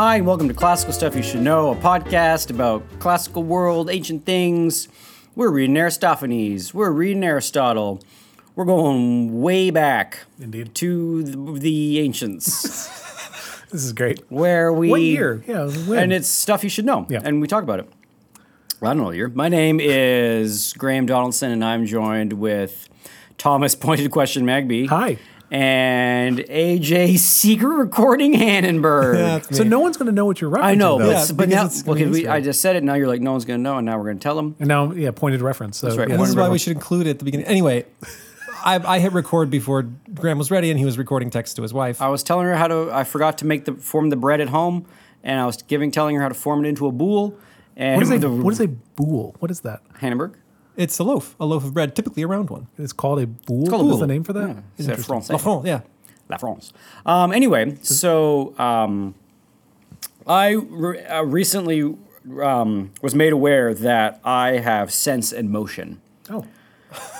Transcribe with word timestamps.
Hi, 0.00 0.14
and 0.18 0.26
welcome 0.28 0.46
to 0.46 0.54
Classical 0.54 0.92
Stuff 0.92 1.16
You 1.16 1.24
Should 1.24 1.40
Know, 1.40 1.72
a 1.72 1.74
podcast 1.74 2.50
about 2.50 2.84
classical 3.00 3.42
world, 3.42 3.90
ancient 3.90 4.24
things. 4.24 4.86
We're 5.34 5.50
reading 5.50 5.76
Aristophanes. 5.76 6.72
We're 6.72 6.92
reading 6.92 7.24
Aristotle. 7.24 8.00
We're 8.54 8.64
going 8.64 9.42
way 9.42 9.70
back 9.70 10.20
Indeed. 10.40 10.72
to 10.76 11.24
the, 11.24 11.58
the 11.58 11.98
ancients, 11.98 12.62
This 13.72 13.82
is 13.82 13.92
great. 13.92 14.22
where 14.28 14.72
we 14.72 14.88
What 14.88 15.00
year? 15.00 15.42
Yeah, 15.48 15.66
when? 15.66 15.98
and 15.98 16.12
it's 16.12 16.28
stuff 16.28 16.62
you 16.62 16.70
should 16.70 16.84
know. 16.84 17.04
Yeah. 17.10 17.22
and 17.24 17.40
we 17.40 17.48
talk 17.48 17.64
about 17.64 17.80
it. 17.80 17.90
Well, 18.80 18.92
I 18.92 18.94
don't 18.94 19.02
know 19.02 19.10
year. 19.10 19.26
My 19.30 19.48
name 19.48 19.80
is 19.80 20.74
Graham 20.78 21.06
Donaldson, 21.06 21.50
and 21.50 21.64
I'm 21.64 21.86
joined 21.86 22.34
with 22.34 22.88
Thomas 23.36 23.74
Pointed 23.74 24.12
Question 24.12 24.44
Magby. 24.44 24.86
Hi. 24.90 25.18
And 25.50 26.38
AJ 26.40 27.18
Secret 27.18 27.68
Recording 27.74 28.34
Hannenberg. 28.34 29.14
That's 29.46 29.56
So 29.56 29.64
no 29.64 29.80
one's 29.80 29.96
going 29.96 30.06
to 30.06 30.12
know 30.12 30.26
what 30.26 30.40
you're 30.40 30.50
referencing. 30.50 30.62
I 30.64 30.74
know, 30.74 30.98
but, 30.98 31.08
Yeah, 31.08 31.26
but 31.34 31.48
now 31.48 31.64
it's 31.64 31.82
gonna 31.82 31.96
okay, 32.00 32.04
be 32.04 32.10
we, 32.10 32.28
I 32.28 32.40
just 32.42 32.60
said 32.60 32.76
it. 32.76 32.82
Now 32.82 32.94
you're 32.94 33.08
like, 33.08 33.22
no 33.22 33.32
one's 33.32 33.46
gonna 33.46 33.58
know, 33.58 33.78
and 33.78 33.86
now 33.86 33.98
we're 33.98 34.04
gonna 34.06 34.18
tell 34.18 34.36
them. 34.36 34.56
And 34.58 34.68
now, 34.68 34.92
yeah, 34.92 35.10
pointed 35.10 35.40
reference. 35.40 35.78
So, 35.78 35.86
That's 35.86 35.98
right. 35.98 36.08
yeah, 36.08 36.14
And 36.14 36.22
this 36.22 36.28
is 36.30 36.36
Wonderful. 36.36 36.50
why 36.50 36.52
we 36.52 36.58
should 36.58 36.74
include 36.74 37.06
it 37.06 37.10
at 37.10 37.18
the 37.18 37.24
beginning. 37.24 37.46
Anyway, 37.46 37.86
I, 38.62 38.78
I 38.96 38.98
hit 38.98 39.12
record 39.12 39.48
before 39.50 39.82
Graham 40.14 40.36
was 40.36 40.50
ready, 40.50 40.70
and 40.70 40.78
he 40.78 40.84
was 40.84 40.98
recording 40.98 41.30
text 41.30 41.56
to 41.56 41.62
his 41.62 41.72
wife. 41.72 42.02
I 42.02 42.08
was 42.08 42.22
telling 42.22 42.46
her 42.46 42.54
how 42.56 42.68
to. 42.68 42.90
I 42.92 43.04
forgot 43.04 43.38
to 43.38 43.46
make 43.46 43.64
the 43.64 43.72
form 43.72 44.10
the 44.10 44.16
bread 44.16 44.40
at 44.42 44.48
home, 44.50 44.84
and 45.22 45.40
I 45.40 45.46
was 45.46 45.62
giving 45.62 45.90
telling 45.90 46.14
her 46.16 46.22
how 46.22 46.28
to 46.28 46.34
form 46.34 46.64
it 46.64 46.68
into 46.68 46.86
a 46.86 46.92
boule. 46.92 47.34
And 47.74 47.96
What 47.96 48.02
is 48.02 48.10
a 48.10 48.18
the, 48.18 48.30
what 48.30 48.52
is 48.52 48.60
a 48.60 48.68
boule? 48.68 49.34
What 49.38 49.50
is 49.50 49.60
that? 49.60 49.80
Hannenberg? 50.00 50.34
It's 50.78 50.98
a 50.98 51.04
loaf, 51.04 51.34
a 51.40 51.44
loaf 51.44 51.64
of 51.64 51.74
bread, 51.74 51.94
typically 51.96 52.22
a 52.22 52.26
round 52.28 52.48
one. 52.50 52.68
It's 52.78 52.92
called 52.94 53.18
a 53.20 53.26
boule. 53.26 53.66
called 53.66 53.82
a 53.82 53.84
What's 53.84 53.96
boule. 53.98 53.98
the 53.98 54.06
name 54.06 54.22
for 54.24 54.32
that? 54.32 54.48
Yeah, 54.48 54.60
it's 54.78 54.88
a 54.88 54.90
Interesting. 54.92 55.04
Francais. 55.04 55.32
La 55.34 55.38
France, 55.38 55.66
yeah. 55.66 55.80
La 56.30 56.36
France. 56.38 56.72
Um, 57.04 57.32
anyway, 57.32 57.76
so 57.82 58.56
um, 58.58 59.14
I 60.26 60.50
re- 60.52 61.04
uh, 61.04 61.22
recently 61.22 61.96
um, 62.42 62.92
was 63.02 63.14
made 63.14 63.32
aware 63.32 63.74
that 63.74 64.20
I 64.24 64.58
have 64.58 64.92
sense 64.92 65.32
and 65.32 65.50
motion. 65.50 66.00
Oh, 66.30 66.44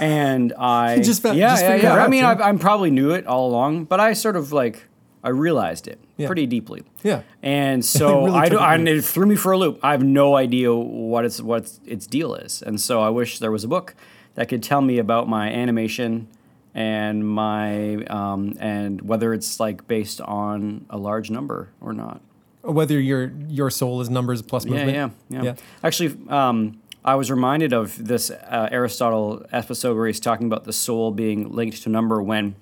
and 0.00 0.52
I 0.58 1.00
Just 1.00 1.22
found- 1.22 1.36
yeah 1.38 1.50
just 1.50 1.62
yeah 1.62 1.68
figured 1.72 1.82
yeah. 1.92 2.02
it 2.02 2.06
I 2.06 2.08
mean, 2.08 2.20
too. 2.22 2.26
I, 2.42 2.48
I 2.50 2.56
probably 2.56 2.90
knew 2.90 3.10
it 3.10 3.26
all 3.26 3.48
along, 3.50 3.84
but 3.84 3.98
I 4.00 4.12
sort 4.12 4.36
of 4.36 4.52
like 4.52 4.84
I 5.24 5.30
realized 5.30 5.88
it 5.88 5.98
Yeah. 6.18 6.26
pretty 6.26 6.46
deeply. 6.46 6.82
Yeah. 7.02 7.22
And 7.42 7.82
so 7.98 8.26
really 8.26 8.38
I 8.38 8.44
it 8.46 8.52
I, 8.54 8.76
deep. 8.76 8.88
it 8.88 9.02
threw 9.02 9.24
me 9.26 9.36
for 9.36 9.52
a 9.52 9.56
loop. 9.58 9.78
I 9.82 9.92
have 9.92 10.02
no 10.04 10.36
idea 10.36 10.74
what 10.74 11.24
its 11.24 11.40
what 11.40 11.62
its, 11.62 11.80
its 11.86 12.06
deal 12.06 12.34
is, 12.34 12.60
and 12.60 12.78
so 12.80 13.00
I 13.00 13.08
wish 13.08 13.38
there 13.38 13.50
was 13.52 13.64
a 13.64 13.68
book 13.68 13.94
that 14.34 14.48
could 14.48 14.62
tell 14.62 14.80
me 14.82 14.98
about 14.98 15.28
my 15.28 15.48
animation 15.50 16.28
and 16.74 17.26
my 17.26 18.04
um, 18.06 18.54
and 18.60 19.00
whether 19.02 19.32
it's 19.32 19.58
like 19.58 19.86
based 19.88 20.20
on 20.20 20.84
a 20.90 20.98
large 20.98 21.30
number 21.30 21.70
or 21.80 21.92
not. 21.92 22.20
Whether 22.62 23.00
your 23.00 23.32
your 23.48 23.70
soul 23.70 24.00
is 24.00 24.10
numbers 24.10 24.42
plus 24.42 24.64
Yeah, 24.66 24.70
movement. 24.84 25.14
yeah, 25.30 25.42
yeah. 25.42 25.54
Actually, 25.82 26.18
um, 26.28 26.80
I 27.04 27.14
was 27.14 27.30
reminded 27.30 27.72
of 27.72 28.06
this 28.06 28.30
uh, 28.30 28.68
Aristotle 28.72 29.46
episode 29.52 29.96
where 29.96 30.06
he's 30.08 30.20
talking 30.20 30.46
about 30.48 30.64
the 30.64 30.72
soul 30.72 31.10
being 31.12 31.50
linked 31.54 31.82
to 31.84 31.88
number 31.88 32.20
when 32.20 32.56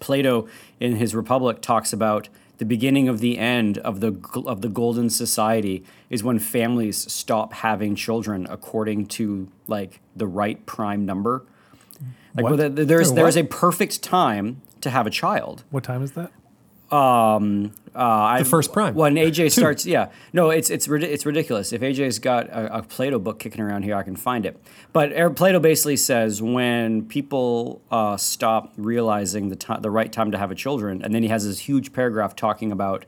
Plato, 0.00 0.48
in 0.80 0.96
his 0.96 1.14
Republic, 1.14 1.60
talks 1.60 1.92
about 1.92 2.28
the 2.60 2.66
beginning 2.66 3.08
of 3.08 3.20
the 3.20 3.38
end 3.38 3.78
of 3.78 4.00
the 4.00 4.12
of 4.46 4.60
the 4.60 4.68
golden 4.68 5.08
society 5.08 5.82
is 6.10 6.22
when 6.22 6.38
families 6.38 7.10
stop 7.10 7.54
having 7.54 7.94
children 7.94 8.46
according 8.50 9.06
to 9.06 9.48
like 9.66 10.00
the 10.14 10.26
right 10.26 10.64
prime 10.66 11.06
number. 11.06 11.44
Like 12.34 12.44
well, 12.44 12.56
there- 12.56 12.68
there's 12.68 13.12
there's 13.12 13.36
a 13.38 13.44
perfect 13.44 14.02
time 14.02 14.60
to 14.82 14.90
have 14.90 15.06
a 15.06 15.10
child. 15.10 15.64
what 15.70 15.84
time 15.84 16.02
is 16.02 16.12
that? 16.12 16.30
Um, 16.90 17.72
uh, 17.94 17.98
I, 17.98 18.38
The 18.40 18.44
first 18.44 18.72
prime. 18.72 18.94
When 18.94 19.16
AJ 19.16 19.52
starts, 19.58 19.84
yeah, 19.84 20.10
no, 20.32 20.50
it's 20.50 20.70
it's 20.70 20.88
it's 20.88 21.26
ridiculous. 21.26 21.72
If 21.72 21.80
AJ's 21.82 22.18
got 22.18 22.48
a, 22.48 22.78
a 22.78 22.82
Plato 22.82 23.18
book 23.18 23.38
kicking 23.38 23.60
around 23.60 23.82
here, 23.82 23.96
I 23.96 24.02
can 24.02 24.16
find 24.16 24.46
it. 24.46 24.60
But 24.92 25.12
Plato 25.36 25.58
basically 25.58 25.96
says 25.96 26.40
when 26.40 27.06
people 27.06 27.82
uh, 27.90 28.16
stop 28.16 28.72
realizing 28.76 29.48
the 29.48 29.78
the 29.80 29.90
right 29.90 30.12
time 30.12 30.30
to 30.30 30.38
have 30.38 30.50
a 30.50 30.54
children, 30.54 31.02
and 31.02 31.14
then 31.14 31.22
he 31.22 31.28
has 31.28 31.44
this 31.46 31.60
huge 31.60 31.92
paragraph 31.92 32.36
talking 32.36 32.70
about 32.70 33.06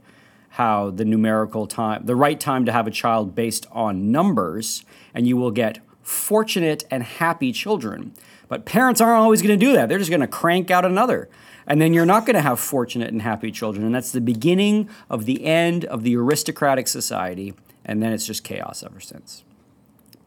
how 0.51 0.91
the 0.91 1.05
numerical 1.05 1.67
time, 1.67 2.05
the 2.05 2.17
right 2.17 2.39
time 2.39 2.67
to 2.67 2.73
have 2.73 2.87
a 2.87 2.91
child 2.91 3.35
based 3.35 3.67
on 3.73 4.11
numbers, 4.11 4.85
and 5.15 5.27
you 5.27 5.37
will 5.37 5.51
get 5.51 5.79
fortunate 6.03 6.85
and 6.91 7.03
happy 7.03 7.53
children. 7.53 8.13
But 8.49 8.67
parents 8.67 9.01
aren't 9.01 9.19
always 9.19 9.41
going 9.41 9.59
to 9.59 9.65
do 9.65 9.73
that. 9.73 9.89
They're 9.89 9.99
just 9.99 10.11
going 10.11 10.21
to 10.21 10.27
crank 10.27 10.71
out 10.71 10.85
another. 10.85 11.31
And 11.67 11.81
then 11.81 11.93
you're 11.95 12.07
not 12.07 12.27
going 12.27 12.35
to 12.37 12.43
have 12.43 12.59
fortunate 12.59 13.11
and 13.13 13.23
happy 13.23 13.51
children. 13.51 13.85
And 13.87 13.95
that's 13.95 14.13
the 14.13 14.21
beginning 14.21 14.89
of 15.09 15.25
the 15.27 15.45
end 15.45 15.85
of 15.85 16.03
the 16.03 16.17
aristocratic 16.17 16.89
society. 16.89 17.55
And 17.85 18.03
then 18.03 18.13
it's 18.13 18.27
just 18.27 18.45
chaos 18.45 18.83
ever 18.83 19.01
since. 19.01 19.45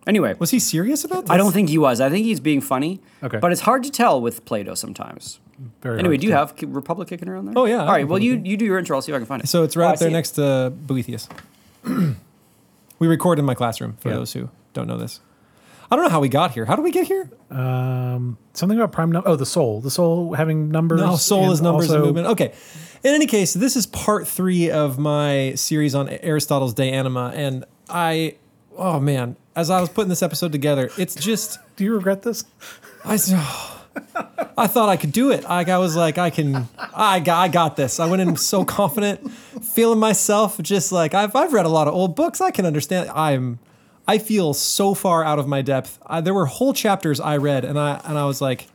Anyway, 0.07 0.35
Was 0.39 0.51
he 0.51 0.59
serious 0.59 1.03
about 1.03 1.21
this? 1.23 1.31
I 1.31 1.37
don't 1.37 1.51
think 1.51 1.69
he 1.69 1.77
was. 1.79 1.99
I 1.99 2.09
think 2.09 2.25
he's 2.25 2.39
being 2.39 2.61
funny. 2.61 3.01
Okay. 3.23 3.39
But 3.39 3.51
it's 3.51 3.61
hard 3.61 3.83
to 3.85 3.91
tell 3.91 4.21
with 4.21 4.45
Plato 4.45 4.75
sometimes. 4.75 5.39
Very 5.81 5.99
Anyway, 5.99 6.17
do 6.17 6.27
you 6.27 6.31
to- 6.33 6.37
have 6.37 6.53
Republic 6.67 7.07
kicking 7.07 7.27
around 7.27 7.45
there? 7.45 7.53
Oh, 7.57 7.65
yeah, 7.65 7.79
All 7.79 7.87
right. 7.87 8.07
Well, 8.07 8.19
you 8.19 8.41
you 8.43 8.55
do 8.57 8.65
your 8.65 8.77
intro. 8.77 8.97
I'll 8.97 9.01
see 9.01 9.11
if 9.11 9.15
I 9.15 9.19
can 9.19 9.25
find 9.25 9.41
it. 9.43 9.47
So 9.47 9.63
it's 9.63 9.75
right 9.75 9.85
Oh, 9.87 9.89
up 9.93 9.99
there 9.99 10.09
see 10.09 10.11
it. 10.11 10.13
next 10.13 10.31
to 10.31 10.71
Boethius. 10.75 11.27
we 12.99 13.07
record 13.07 13.39
in 13.39 13.45
my 13.45 13.55
classroom, 13.55 13.97
for 13.99 14.09
Yeah. 14.09 14.15
those 14.15 14.33
who 14.33 14.49
don't 14.73 14.87
know 14.87 14.97
this. 14.97 15.19
I 15.91 15.95
don't 15.95 16.05
know 16.05 16.09
how 16.11 16.19
we 16.19 16.29
got 16.29 16.51
here. 16.51 16.65
How 16.65 16.75
did 16.75 16.81
we 16.83 16.91
get 16.91 17.07
here? 17.07 17.29
Um, 17.51 18.37
something 18.53 18.77
about 18.77 18.91
prime 18.91 19.11
number. 19.11 19.29
Oh, 19.29 19.35
the 19.35 19.45
soul. 19.45 19.81
The 19.81 19.91
soul 19.91 20.33
having 20.33 20.69
numbers. 20.69 20.99
No, 21.01 21.15
soul 21.15 21.51
is 21.51 21.61
numbers 21.61 21.85
also- 21.89 21.95
and 21.97 22.05
movement. 22.05 22.27
Okay. 22.27 22.53
In 23.03 23.13
any 23.13 23.27
case, 23.27 23.53
this 23.53 23.75
is 23.75 23.85
part 23.85 24.27
three 24.27 24.71
of 24.71 24.97
my 24.97 25.53
series 25.55 25.93
on 25.93 26.09
Aristotle's 26.09 26.73
De 26.73 26.91
Anima, 26.91 27.31
and 27.35 27.63
I, 27.87 28.35
oh 28.75 28.99
man, 28.99 29.35
as 29.55 29.69
I 29.69 29.79
was 29.79 29.89
putting 29.89 30.09
this 30.09 30.23
episode 30.23 30.51
together, 30.51 30.89
it's 30.97 31.13
just 31.13 31.59
Do 31.75 31.83
you 31.83 31.93
regret 31.93 32.23
this? 32.23 32.45
I. 33.03 33.17
I 34.57 34.67
thought 34.67 34.89
I 34.89 34.97
could 34.97 35.11
do 35.13 35.31
it. 35.31 35.49
I, 35.49 35.69
I 35.69 35.77
was 35.77 35.95
like, 35.95 36.17
I 36.17 36.29
can, 36.29 36.67
I 36.77 37.19
got, 37.21 37.37
I 37.39 37.47
got 37.47 37.75
this. 37.77 37.99
I 37.99 38.05
went 38.07 38.21
in 38.21 38.35
so 38.35 38.65
confident, 38.65 39.31
feeling 39.31 39.99
myself, 39.99 40.57
just 40.61 40.91
like 40.91 41.13
I've, 41.13 41.33
I've 41.35 41.53
read 41.53 41.65
a 41.65 41.69
lot 41.69 41.87
of 41.87 41.93
old 41.93 42.15
books. 42.15 42.41
I 42.41 42.51
can 42.51 42.65
understand. 42.65 43.09
I'm, 43.11 43.59
I 44.07 44.17
feel 44.19 44.53
so 44.53 44.93
far 44.93 45.23
out 45.23 45.39
of 45.39 45.47
my 45.47 45.61
depth. 45.61 45.99
I, 46.05 46.21
there 46.21 46.33
were 46.33 46.45
whole 46.45 46.73
chapters 46.73 47.19
I 47.19 47.37
read, 47.37 47.65
and 47.65 47.79
I, 47.79 48.01
and 48.05 48.17
I 48.17 48.25
was 48.25 48.41
like, 48.41 48.67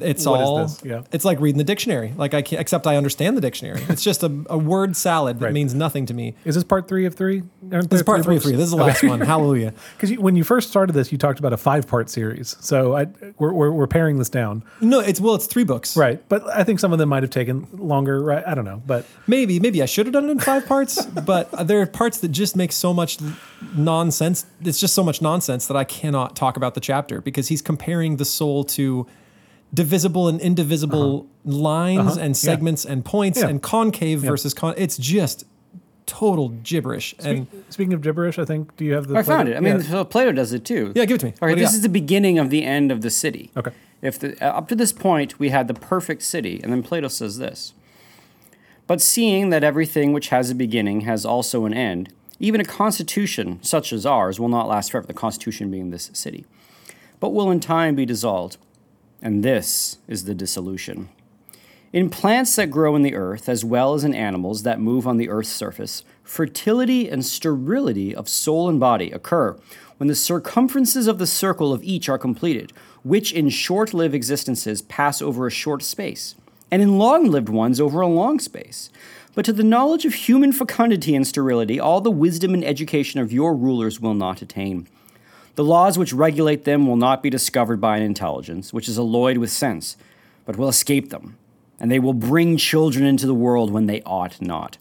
it's 0.00 0.26
What 0.26 0.40
all, 0.40 0.58
this? 0.62 0.80
Yeah. 0.84 1.02
it's 1.12 1.24
like 1.24 1.40
reading 1.40 1.58
the 1.58 1.64
dictionary. 1.64 2.12
Like 2.16 2.34
I 2.34 2.42
can't, 2.42 2.60
except 2.60 2.86
I 2.86 2.96
understand 2.96 3.36
the 3.36 3.40
dictionary. 3.40 3.82
It's 3.88 4.02
just 4.02 4.22
a, 4.22 4.44
a 4.50 4.58
word 4.58 4.96
salad 4.96 5.38
that 5.38 5.44
Right. 5.46 5.54
means 5.54 5.74
nothing 5.74 6.06
to 6.06 6.14
me. 6.14 6.34
Is 6.44 6.54
this 6.56 6.64
part 6.64 6.88
three 6.88 7.04
of 7.06 7.14
three? 7.14 7.42
Aren't 7.72 7.90
This 7.90 8.00
is 8.00 8.04
part 8.04 8.22
three 8.24 8.36
of 8.36 8.42
three. 8.42 8.52
This 8.56 8.64
is 8.64 8.70
the 8.72 8.76
last 8.76 9.02
one. 9.04 9.20
Hallelujah. 9.20 9.72
Because 9.96 10.18
when 10.18 10.34
you 10.36 10.44
first 10.44 10.68
started 10.70 10.92
this, 10.94 11.12
you 11.12 11.18
talked 11.18 11.38
about 11.38 11.52
a 11.52 11.56
five-part 11.56 12.10
series. 12.10 12.56
So 12.60 12.96
I, 12.96 13.06
we're, 13.38 13.52
we're, 13.52 13.70
we're 13.70 13.86
paring 13.86 14.18
this 14.18 14.28
down. 14.28 14.64
No, 14.80 14.98
it's 15.00 15.20
well, 15.20 15.34
it's 15.34 15.46
three 15.46 15.64
books. 15.64 15.96
Right. 15.96 16.26
But 16.28 16.46
I 16.48 16.64
think 16.64 16.80
some 16.80 16.92
of 16.92 16.98
them 16.98 17.08
might 17.08 17.22
have 17.22 17.30
taken 17.30 17.66
longer. 17.72 18.20
Right. 18.22 18.44
I 18.46 18.54
don't 18.54 18.64
know. 18.64 18.82
But 18.86 19.06
Maybe, 19.26 19.60
maybe 19.60 19.82
I 19.82 19.86
should 19.86 20.06
have 20.06 20.12
done 20.12 20.26
it 20.28 20.30
in 20.32 20.38
five 20.40 20.66
parts, 20.66 21.04
but 21.06 21.50
there 21.66 21.80
are 21.80 21.86
parts 21.86 22.18
that 22.20 22.28
just 22.28 22.56
make 22.56 22.72
so 22.72 22.92
much 22.92 23.18
nonsense. 23.76 24.46
It's 24.62 24.80
just 24.80 24.94
so 24.94 25.02
much 25.02 25.22
nonsense 25.22 25.66
that 25.66 25.76
I 25.76 25.84
cannot 25.84 26.36
talk 26.36 26.56
about 26.56 26.74
the 26.74 26.80
chapter 26.80 27.20
because 27.20 27.48
he's 27.48 27.62
comparing 27.62 28.16
the 28.16 28.24
soul 28.24 28.64
to 28.64 29.06
divisible 29.74 30.28
and 30.28 30.40
indivisible 30.40 31.26
lines 31.44 31.98
Uh-huh. 32.12 32.20
and 32.20 32.28
Yeah. 32.30 32.32
segments 32.50 32.84
and 32.84 33.04
points 33.04 33.40
Yeah. 33.40 33.48
and 33.48 33.60
concave 33.60 34.20
versus 34.20 34.54
con. 34.54 34.74
It's 34.78 34.96
just 34.96 35.44
total 36.06 36.50
gibberish. 36.62 37.14
And 37.24 37.46
speaking 37.70 37.92
of 37.94 38.02
gibberish, 38.02 38.38
I 38.38 38.44
think, 38.44 38.76
do 38.76 38.84
you 38.84 38.92
have 38.94 39.08
the. 39.08 39.16
I 39.16 39.22
found 39.22 39.48
it. 39.48 39.56
I 39.56 39.60
mean, 39.60 39.82
so 39.82 40.04
Plato 40.04 40.32
does 40.32 40.52
it 40.52 40.64
too. 40.64 40.92
Yeah, 40.94 41.04
give 41.06 41.16
it 41.16 41.20
to 41.20 41.26
me. 41.26 41.32
Okay, 41.42 41.52
What 41.52 41.58
this 41.58 41.74
is 41.74 41.80
the 41.82 41.88
beginning 41.88 42.38
of 42.38 42.50
the 42.50 42.62
end 42.64 42.92
of 42.92 43.00
the 43.00 43.10
city. 43.10 43.50
Okay. 43.56 43.72
If 44.02 44.18
the, 44.18 44.36
uh, 44.44 44.58
up 44.58 44.68
to 44.68 44.74
this 44.76 44.92
point 44.92 45.38
we 45.38 45.48
had 45.48 45.66
the 45.66 45.74
perfect 45.74 46.22
city, 46.22 46.60
and 46.62 46.70
then 46.72 46.82
Plato 46.82 47.08
says 47.08 47.38
this. 47.38 47.72
But 48.86 49.00
seeing 49.00 49.48
that 49.48 49.64
everything 49.64 50.12
which 50.12 50.28
has 50.28 50.50
a 50.50 50.54
beginning 50.54 51.02
has 51.02 51.24
also 51.24 51.64
an 51.64 51.72
end, 51.72 52.10
even 52.38 52.60
a 52.60 52.64
constitution 52.64 53.58
such 53.62 53.92
as 53.94 54.04
ours 54.04 54.38
will 54.38 54.50
not 54.50 54.68
last 54.68 54.90
forever. 54.90 55.06
The 55.06 55.14
constitution 55.14 55.70
being 55.70 55.88
this 55.90 56.10
city, 56.12 56.44
but 57.18 57.30
will 57.30 57.50
in 57.50 57.60
time 57.60 57.94
be 57.94 58.04
dissolved, 58.04 58.58
and 59.24 59.42
this 59.42 59.96
is 60.06 60.24
the 60.24 60.34
dissolution. 60.34 61.08
In 61.94 62.10
plants 62.10 62.54
that 62.56 62.70
grow 62.70 62.94
in 62.94 63.02
the 63.02 63.14
earth, 63.14 63.48
as 63.48 63.64
well 63.64 63.94
as 63.94 64.04
in 64.04 64.14
animals 64.14 64.64
that 64.64 64.80
move 64.80 65.06
on 65.06 65.16
the 65.16 65.30
earth's 65.30 65.48
surface, 65.48 66.04
fertility 66.22 67.08
and 67.08 67.24
sterility 67.24 68.14
of 68.14 68.28
soul 68.28 68.68
and 68.68 68.78
body 68.78 69.10
occur 69.10 69.56
when 69.96 70.08
the 70.08 70.14
circumferences 70.14 71.06
of 71.06 71.18
the 71.18 71.26
circle 71.26 71.72
of 71.72 71.82
each 71.82 72.08
are 72.08 72.18
completed, 72.18 72.72
which 73.02 73.32
in 73.32 73.48
short 73.48 73.94
lived 73.94 74.14
existences 74.14 74.82
pass 74.82 75.22
over 75.22 75.46
a 75.46 75.50
short 75.52 75.82
space, 75.82 76.34
and 76.70 76.82
in 76.82 76.98
long 76.98 77.30
lived 77.30 77.48
ones 77.48 77.80
over 77.80 78.00
a 78.00 78.08
long 78.08 78.38
space. 78.38 78.90
But 79.34 79.44
to 79.46 79.52
the 79.52 79.64
knowledge 79.64 80.04
of 80.04 80.14
human 80.14 80.52
fecundity 80.52 81.14
and 81.14 81.26
sterility, 81.26 81.80
all 81.80 82.00
the 82.00 82.10
wisdom 82.10 82.54
and 82.54 82.64
education 82.64 83.20
of 83.20 83.32
your 83.32 83.54
rulers 83.54 84.00
will 84.00 84.14
not 84.14 84.42
attain. 84.42 84.88
The 85.54 85.64
laws 85.64 85.98
which 85.98 86.12
regulate 86.12 86.64
them 86.64 86.86
will 86.86 86.96
not 86.96 87.22
be 87.22 87.30
discovered 87.30 87.80
by 87.80 87.96
an 87.96 88.02
intelligence, 88.02 88.72
which 88.72 88.88
is 88.88 88.98
alloyed 88.98 89.38
with 89.38 89.50
sense, 89.50 89.96
but 90.44 90.56
will 90.56 90.68
escape 90.68 91.10
them, 91.10 91.36
and 91.78 91.90
they 91.90 92.00
will 92.00 92.12
bring 92.12 92.56
children 92.56 93.04
into 93.04 93.26
the 93.26 93.34
world 93.34 93.70
when 93.70 93.86
they 93.86 94.02
ought 94.02 94.40
not. 94.42 94.78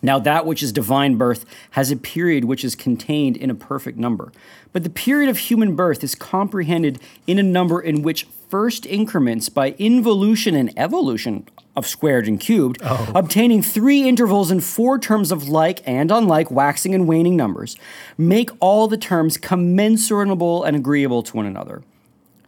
Now, 0.00 0.20
that 0.20 0.46
which 0.46 0.62
is 0.62 0.70
divine 0.70 1.16
birth 1.16 1.44
has 1.72 1.90
a 1.90 1.96
period 1.96 2.44
which 2.44 2.64
is 2.64 2.76
contained 2.76 3.36
in 3.36 3.50
a 3.50 3.54
perfect 3.54 3.98
number. 3.98 4.30
But 4.72 4.84
the 4.84 4.90
period 4.90 5.28
of 5.28 5.38
human 5.38 5.74
birth 5.74 6.04
is 6.04 6.14
comprehended 6.14 7.00
in 7.26 7.40
a 7.40 7.42
number 7.42 7.80
in 7.80 8.02
which 8.02 8.28
first 8.48 8.86
increments 8.86 9.48
by 9.48 9.74
involution 9.78 10.54
and 10.54 10.72
evolution 10.78 11.46
of 11.76 11.86
squared 11.86 12.26
and 12.26 12.40
cubed, 12.40 12.78
oh. 12.82 13.12
obtaining 13.14 13.62
three 13.62 14.08
intervals 14.08 14.50
and 14.50 14.64
four 14.64 14.98
terms 14.98 15.30
of 15.30 15.48
like 15.48 15.80
and 15.86 16.10
unlike 16.10 16.50
waxing 16.50 16.94
and 16.94 17.06
waning 17.06 17.36
numbers, 17.36 17.76
make 18.16 18.50
all 18.60 18.88
the 18.88 18.96
terms 18.96 19.36
commensurable 19.36 20.64
and 20.64 20.76
agreeable 20.76 21.22
to 21.22 21.36
one 21.36 21.46
another. 21.46 21.82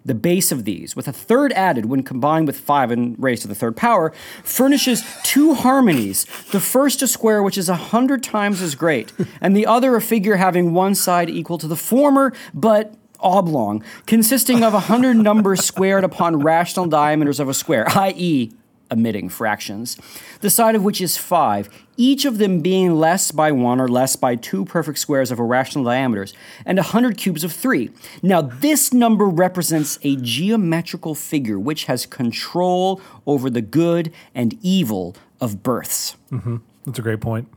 The 0.03 0.15
base 0.15 0.51
of 0.51 0.65
these, 0.65 0.97
with 0.97 1.07
a 1.07 1.13
third 1.13 1.53
added 1.53 1.85
when 1.85 2.03
combined 2.03 2.47
with 2.47 2.59
five 2.59 2.91
and 2.91 3.15
raised 3.23 3.43
to 3.43 3.49
the 3.49 3.55
third 3.55 3.77
power, 3.77 4.13
furnishes 4.43 5.05
two 5.23 5.53
harmonies. 5.53 6.25
The 6.53 6.61
first 6.61 7.03
a 7.03 7.07
square 7.07 7.43
which 7.43 7.59
is 7.59 7.69
a 7.69 7.77
hundred 7.77 8.23
times 8.23 8.63
as 8.63 8.75
great, 8.75 9.13
and 9.43 9.55
the 9.55 9.67
other 9.67 9.95
a 9.95 10.01
figure 10.01 10.37
having 10.37 10.73
one 10.73 10.95
side 10.95 11.29
equal 11.29 11.59
to 11.59 11.69
the 11.69 11.77
former, 11.77 12.33
but 12.55 12.95
oblong, 13.23 13.83
consisting 14.07 14.63
of 14.63 14.75
a 14.75 14.81
hundred 14.81 15.17
numbers 15.29 15.65
squared 15.65 16.05
upon 16.05 16.41
rational 16.41 16.87
diameters 16.87 17.41
of 17.41 17.49
a 17.49 17.55
square, 17.55 17.87
i.e., 17.97 18.53
omitting 18.93 19.29
fractions, 19.29 19.97
the 20.41 20.51
side 20.51 20.75
of 20.75 20.85
which 20.85 21.01
is 21.01 21.17
five, 21.17 21.69
each 21.97 22.25
of 22.25 22.39
them 22.39 22.61
being 22.61 22.95
less 22.95 23.31
by 23.31 23.53
one 23.53 23.81
or 23.81 23.89
less 23.89 24.17
by 24.17 24.35
two 24.35 24.65
perfect 24.65 24.99
squares 24.99 25.31
of 25.31 25.39
irrational 25.39 25.85
diameters, 25.85 26.33
and 26.65 26.79
a 26.79 26.83
hundred 26.83 27.17
cubes 27.17 27.45
of 27.45 27.53
three. 27.53 27.91
Now, 28.23 28.41
this 28.43 28.93
number 28.93 29.27
represents 29.27 29.99
a 30.03 30.17
geometrical 30.17 31.15
figure 31.15 31.59
which 31.59 31.85
has 31.85 32.07
control 32.07 33.01
over 33.27 33.51
the 33.51 33.63
good 33.63 34.13
and 34.35 34.59
evil 34.63 35.15
of 35.41 35.63
births. 35.63 36.17
Mm-hmm. 36.31 36.57
That's 36.87 36.99
a 36.99 37.03
great 37.03 37.21
point. 37.21 37.49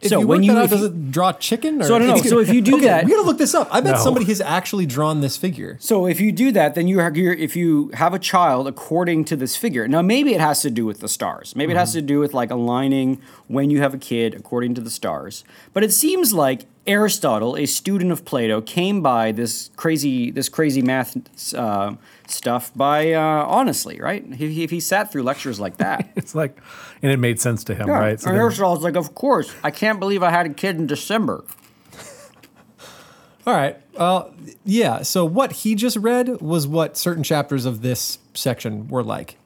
If 0.00 0.10
So 0.10 0.20
you 0.20 0.26
when 0.26 0.42
you- 0.44 0.56
out, 0.56 0.70
does 0.70 0.84
it 0.84 1.10
draw 1.10 1.32
chicken? 1.32 1.82
Or 1.82 1.84
So 1.84 1.96
I 1.96 1.98
don't 1.98 2.08
know. 2.08 2.16
So 2.18 2.38
if 2.38 2.52
you 2.52 2.60
do 2.60 2.76
okay, 2.76 2.86
that- 2.86 3.04
we 3.04 3.10
gotta 3.10 3.26
look 3.26 3.38
this 3.38 3.54
up. 3.54 3.68
I 3.72 3.80
bet 3.80 3.96
No. 3.96 4.02
somebody 4.02 4.26
has 4.26 4.40
actually 4.40 4.86
drawn 4.86 5.20
this 5.20 5.36
figure. 5.36 5.76
So 5.80 6.06
if 6.06 6.20
you 6.20 6.30
do 6.30 6.52
that, 6.52 6.74
then 6.74 6.86
you 6.86 7.00
you're, 7.14 7.32
if 7.32 7.56
you 7.56 7.90
have 7.94 8.14
a 8.14 8.18
child 8.18 8.68
according 8.68 9.24
to 9.26 9.36
this 9.36 9.56
figure. 9.56 9.88
Now 9.88 10.02
maybe 10.02 10.34
it 10.34 10.40
has 10.40 10.62
to 10.62 10.70
do 10.70 10.86
with 10.86 11.00
the 11.00 11.08
stars. 11.08 11.54
Maybe 11.56 11.72
it 11.72 11.76
has 11.76 11.90
mm-hmm. 11.90 11.98
to 11.98 12.02
do 12.02 12.20
with 12.20 12.32
like 12.32 12.50
aligning 12.50 13.20
when 13.48 13.70
you 13.70 13.80
have 13.80 13.94
a 13.94 13.98
kid 13.98 14.34
according 14.34 14.74
to 14.74 14.80
the 14.80 14.90
stars. 14.90 15.42
But 15.72 15.82
it 15.82 15.92
seems 15.92 16.32
like 16.32 16.66
Aristotle, 16.88 17.56
a 17.56 17.66
student 17.66 18.10
of 18.10 18.24
Plato, 18.24 18.60
came 18.60 19.02
by 19.02 19.30
this 19.30 19.70
crazy 19.76 20.30
this 20.30 20.48
crazy 20.48 20.82
math 20.82 21.16
uh, 21.54 21.94
stuff 22.26 22.72
by 22.74 23.12
uh, 23.12 23.20
honestly, 23.46 24.00
right? 24.00 24.24
If 24.30 24.38
he, 24.38 24.66
he 24.66 24.80
sat 24.80 25.12
through 25.12 25.22
lectures 25.22 25.60
like 25.60 25.76
that. 25.76 26.08
It's 26.16 26.34
like, 26.34 26.58
and 27.02 27.12
it 27.12 27.18
made 27.18 27.40
sense 27.40 27.62
to 27.64 27.74
him, 27.74 27.88
Yeah. 27.88 27.98
right? 27.98 28.20
So 28.20 28.30
Aristotle's 28.30 28.82
like, 28.82 28.96
of 28.96 29.14
course, 29.14 29.54
I 29.62 29.70
can't 29.70 30.00
believe 30.00 30.22
I 30.22 30.30
had 30.30 30.46
a 30.46 30.54
kid 30.54 30.76
in 30.76 30.86
December. 30.86 31.44
All 33.46 33.54
right. 33.54 33.76
Uh, 33.96 34.24
yeah. 34.64 35.02
So 35.02 35.24
what 35.24 35.52
he 35.52 35.74
just 35.74 35.96
read 35.96 36.40
was 36.40 36.66
what 36.66 36.96
certain 36.96 37.22
chapters 37.22 37.64
of 37.66 37.82
this 37.82 38.18
section 38.34 38.88
were 38.88 39.02
like, 39.02 39.36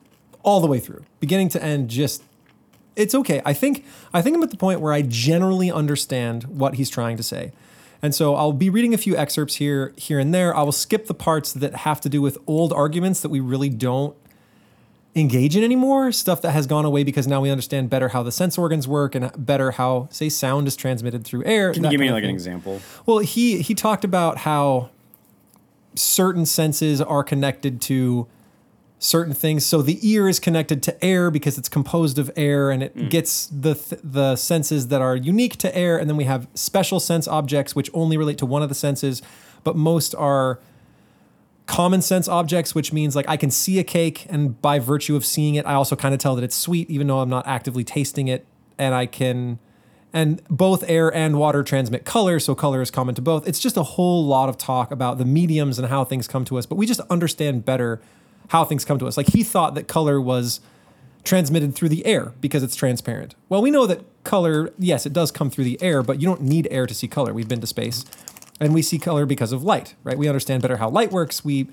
all 0.43 0.61
the 0.61 0.67
way 0.67 0.81
through, 0.81 1.05
beginning 1.21 1.49
to 1.51 1.63
end. 1.63 1.89
Just 1.89 2.23
it's 2.97 3.15
okay. 3.15 3.41
I 3.45 3.53
think 3.53 3.85
I 4.13 4.23
think 4.23 4.37
I'm 4.37 4.43
at 4.43 4.51
the 4.51 4.57
point 4.57 4.81
where 4.81 4.93
I 4.93 5.03
generally 5.03 5.71
understand 5.71 6.45
what 6.45 6.75
he's 6.75 6.91
trying 6.91 7.17
to 7.17 7.23
say. 7.23 7.53
And 8.05 8.15
so 8.15 8.35
I'll 8.35 8.53
be 8.53 8.69
reading 8.69 8.95
a 8.95 8.99
few 8.99 9.17
excerpts 9.17 9.57
here 9.57 9.93
here 9.97 10.19
and 10.19 10.35
there. 10.35 10.55
I 10.57 10.63
will 10.63 10.73
skip 10.73 11.07
the 11.07 11.15
parts 11.15 11.53
that 11.53 11.75
have 11.77 12.01
to 12.03 12.09
do 12.09 12.21
with 12.21 12.39
old 12.47 12.73
arguments 12.73 13.21
that 13.21 13.29
we 13.29 13.41
really 13.41 13.69
don't 13.69 14.17
engage 15.15 15.57
in 15.57 15.63
anymore, 15.63 16.11
stuff 16.11 16.41
that 16.43 16.53
has 16.53 16.67
gone 16.67 16.85
away 16.85 17.05
because 17.05 17.27
now 17.27 17.41
we 17.41 17.51
understand 17.51 17.91
better 17.91 18.09
how 18.09 18.23
the 18.23 18.33
sense 18.33 18.57
organs 18.57 18.89
work 18.89 19.15
and 19.15 19.31
better 19.37 19.73
how 19.73 20.09
say 20.11 20.29
sound 20.29 20.67
is 20.67 20.75
transmitted 20.75 21.25
through 21.25 21.45
air. 21.45 21.73
Can 21.73 21.85
you 21.85 21.91
give 21.91 22.01
me 22.01 22.11
like 22.11 22.25
an 22.25 22.31
example? 22.31 22.81
Well, 23.07 23.19
he 23.19 23.63
he 23.63 23.75
talked 23.75 24.05
about 24.05 24.39
how 24.39 24.91
certain 25.95 26.47
senses 26.47 27.01
are 27.01 27.23
connected 27.23 27.81
to 27.83 28.27
certain 29.03 29.35
things. 29.35 29.67
So 29.67 29.83
the 29.83 29.99
ear 30.09 30.29
is 30.29 30.39
connected 30.39 30.83
to 30.85 31.05
air 31.05 31.31
because 31.31 31.59
it's 31.59 31.69
composed 31.69 32.19
of 32.19 32.31
air, 32.37 32.71
and 32.71 32.83
it 32.83 32.97
mm. 32.97 33.11
gets 33.11 33.47
the 33.47 33.75
th- 33.75 34.01
the 34.03 34.37
senses 34.37 34.89
that 34.89 35.03
are 35.03 35.17
unique 35.17 35.57
to 35.59 35.77
air. 35.77 35.99
And 35.99 36.09
then 36.09 36.17
we 36.17 36.25
have 36.25 36.47
special 36.55 37.01
sense 37.01 37.27
objects 37.27 37.75
which 37.75 37.91
only 37.93 38.17
relate 38.17 38.39
to 38.39 38.47
one 38.47 38.63
of 38.63 38.69
the 38.69 38.75
senses, 38.75 39.21
but 39.65 39.77
most 39.77 40.15
are 40.15 40.61
common 41.67 42.01
sense 42.01 42.29
objects, 42.29 42.75
which 42.75 42.93
means 42.93 43.17
like 43.17 43.29
I 43.29 43.37
can 43.37 43.51
see 43.51 43.81
a 43.81 43.85
cake, 43.85 44.27
and 44.31 44.61
by 44.63 44.79
virtue 44.79 45.17
of 45.17 45.25
seeing 45.27 45.57
it, 45.57 45.67
I 45.67 45.75
also 45.75 45.97
kind 45.97 46.15
of 46.15 46.21
tell 46.21 46.37
that 46.37 46.45
it's 46.45 46.57
sweet, 46.57 46.89
even 46.89 47.09
though 47.09 47.19
I'm 47.19 47.31
not 47.31 47.47
actively 47.47 47.83
tasting 47.85 48.29
it, 48.29 48.47
and 48.79 48.95
I 48.95 49.07
can. 49.07 49.59
And 50.15 50.43
both 50.51 50.85
air 50.89 51.13
and 51.13 51.39
water 51.39 51.63
transmit 51.63 52.05
color, 52.05 52.39
so 52.39 52.55
color 52.55 52.83
is 52.83 52.91
common 52.91 53.15
to 53.15 53.23
both. 53.23 53.49
It's 53.49 53.59
just 53.59 53.79
a 53.79 53.83
whole 53.83 54.27
lot 54.27 54.51
of 54.51 54.59
talk 54.59 54.91
about 54.91 55.17
the 55.17 55.25
mediums 55.25 55.79
and 55.79 55.89
how 55.89 56.05
things 56.05 56.29
come 56.29 56.45
to 56.45 56.59
us, 56.59 56.67
but 56.67 56.77
we 56.77 56.85
just 56.85 57.01
understand 57.09 57.65
better 57.65 58.01
how 58.49 58.65
things 58.65 58.85
come 58.85 58.99
to 58.99 59.07
us. 59.07 59.17
Like 59.17 59.29
he 59.29 59.43
thought 59.43 59.75
that 59.75 59.89
color 59.89 60.21
was 60.21 60.61
transmitted 61.25 61.75
through 61.75 61.89
the 61.89 62.05
air 62.05 62.33
because 62.41 62.63
it's 62.63 62.75
transparent. 62.75 63.35
Well, 63.49 63.63
we 63.63 63.71
know 63.71 63.87
that 63.87 64.05
color, 64.25 64.73
yes, 64.79 65.07
it 65.07 65.13
does 65.13 65.31
come 65.31 65.51
through 65.51 65.65
the 65.65 65.81
air, 65.83 66.03
but 66.03 66.21
you 66.21 66.27
don't 66.27 66.43
need 66.43 66.69
air 66.71 66.87
to 66.87 66.95
see 66.95 67.09
color. 67.09 67.33
We've 67.33 67.49
been 67.49 67.61
to 67.61 67.67
space 67.67 68.05
and 68.61 68.75
we 68.75 68.83
see 68.83 68.99
color 68.99 69.27
because 69.27 69.53
of 69.53 69.63
light, 69.63 69.95
right? 70.05 70.19
We 70.19 70.29
understand 70.29 70.63
better 70.63 70.77
how 70.77 70.89
light 70.89 71.13
works. 71.13 71.45
We 71.45 71.69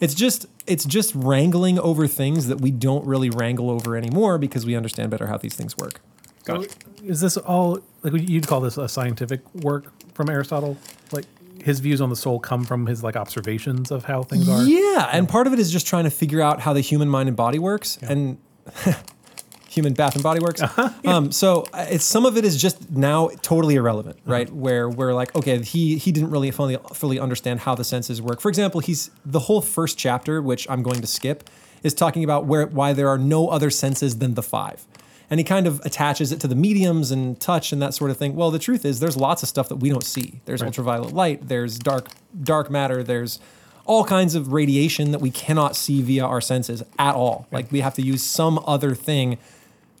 it's 0.00 0.14
just 0.14 0.46
it's 0.66 0.84
just 0.84 1.14
wrangling 1.14 1.78
over 1.78 2.06
things 2.06 2.48
that 2.48 2.60
we 2.60 2.70
don't 2.70 3.06
really 3.06 3.30
wrangle 3.30 3.70
over 3.70 3.96
anymore 3.96 4.38
because 4.38 4.66
we 4.66 4.74
understand 4.74 5.10
better 5.10 5.26
how 5.26 5.38
these 5.38 5.54
things 5.54 5.76
work. 5.76 6.00
Gotcha. 6.44 6.68
Is 7.02 7.20
this 7.20 7.36
all 7.36 7.80
like 8.02 8.28
you'd 8.28 8.46
call 8.46 8.60
this 8.60 8.76
a 8.76 8.88
scientific 8.88 9.40
work 9.54 9.92
from 10.14 10.28
Aristotle? 10.28 10.76
Like 11.12 11.24
his 11.64 11.80
views 11.80 12.02
on 12.02 12.10
the 12.10 12.16
soul 12.16 12.38
come 12.38 12.62
from 12.62 12.86
his 12.86 13.02
like 13.02 13.16
observations 13.16 13.90
of 13.90 14.04
how 14.04 14.22
things 14.22 14.48
are. 14.48 14.62
Yeah, 14.64 15.08
and 15.10 15.26
part 15.26 15.46
of 15.46 15.54
it 15.54 15.58
is 15.58 15.72
just 15.72 15.86
trying 15.86 16.04
to 16.04 16.10
figure 16.10 16.42
out 16.42 16.60
how 16.60 16.74
the 16.74 16.82
human 16.82 17.08
mind 17.08 17.28
and 17.28 17.36
body 17.36 17.58
works, 17.58 17.96
and 18.02 18.36
human 19.70 19.94
bath 19.94 20.14
and 20.14 20.22
body 20.22 20.40
works. 20.40 20.62
um, 21.06 21.32
so 21.32 21.66
uh, 21.72 21.86
it's 21.88 22.04
some 22.04 22.26
of 22.26 22.36
it 22.36 22.44
is 22.44 22.60
just 22.60 22.90
now 22.90 23.28
totally 23.40 23.76
irrelevant, 23.76 24.18
right? 24.26 24.50
Where 24.52 24.90
we're 24.90 25.14
like, 25.14 25.34
okay, 25.34 25.62
he 25.62 25.96
he 25.96 26.12
didn't 26.12 26.30
really 26.30 26.50
fully 26.50 26.76
fully 26.92 27.18
understand 27.18 27.60
how 27.60 27.74
the 27.74 27.84
senses 27.84 28.20
work. 28.20 28.42
For 28.42 28.50
example, 28.50 28.80
he's 28.80 29.10
the 29.24 29.40
whole 29.40 29.62
first 29.62 29.96
chapter, 29.96 30.42
which 30.42 30.68
I'm 30.68 30.82
going 30.82 31.00
to 31.00 31.06
skip, 31.06 31.48
is 31.82 31.94
talking 31.94 32.22
about 32.24 32.44
where 32.44 32.66
why 32.66 32.92
there 32.92 33.08
are 33.08 33.18
no 33.18 33.48
other 33.48 33.70
senses 33.70 34.18
than 34.18 34.34
the 34.34 34.42
five. 34.42 34.86
And 35.30 35.40
he 35.40 35.44
kind 35.44 35.66
of 35.66 35.80
attaches 35.84 36.32
it 36.32 36.40
to 36.40 36.48
the 36.48 36.54
mediums 36.54 37.10
and 37.10 37.40
touch 37.40 37.72
and 37.72 37.80
that 37.80 37.94
sort 37.94 38.10
of 38.10 38.16
thing. 38.16 38.36
Well, 38.36 38.50
the 38.50 38.58
truth 38.58 38.84
is, 38.84 39.00
there's 39.00 39.16
lots 39.16 39.42
of 39.42 39.48
stuff 39.48 39.68
that 39.70 39.76
we 39.76 39.88
don't 39.88 40.04
see. 40.04 40.40
There's 40.44 40.62
ultraviolet 40.62 41.14
light. 41.14 41.48
There's 41.48 41.78
dark 41.78 42.08
dark 42.42 42.70
matter. 42.70 43.02
There's 43.02 43.40
all 43.86 44.04
kinds 44.04 44.34
of 44.34 44.52
radiation 44.52 45.10
that 45.12 45.20
we 45.20 45.30
cannot 45.30 45.76
see 45.76 46.02
via 46.02 46.24
our 46.24 46.40
senses 46.40 46.82
at 46.98 47.14
all. 47.14 47.46
Like 47.50 47.70
we 47.70 47.80
have 47.80 47.94
to 47.94 48.02
use 48.02 48.22
some 48.22 48.62
other 48.66 48.94
thing 48.94 49.38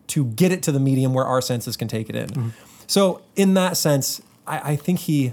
to 0.08 0.24
get 0.24 0.52
it 0.52 0.62
to 0.64 0.72
the 0.72 0.80
medium 0.80 1.14
where 1.14 1.24
our 1.24 1.40
senses 1.40 1.76
can 1.76 1.88
take 1.88 2.08
it 2.08 2.16
in. 2.16 2.28
Mm-hmm. 2.28 2.48
So 2.86 3.22
in 3.36 3.54
that 3.54 3.76
sense, 3.76 4.22
I, 4.46 4.72
I 4.72 4.76
think 4.76 5.00
he, 5.00 5.32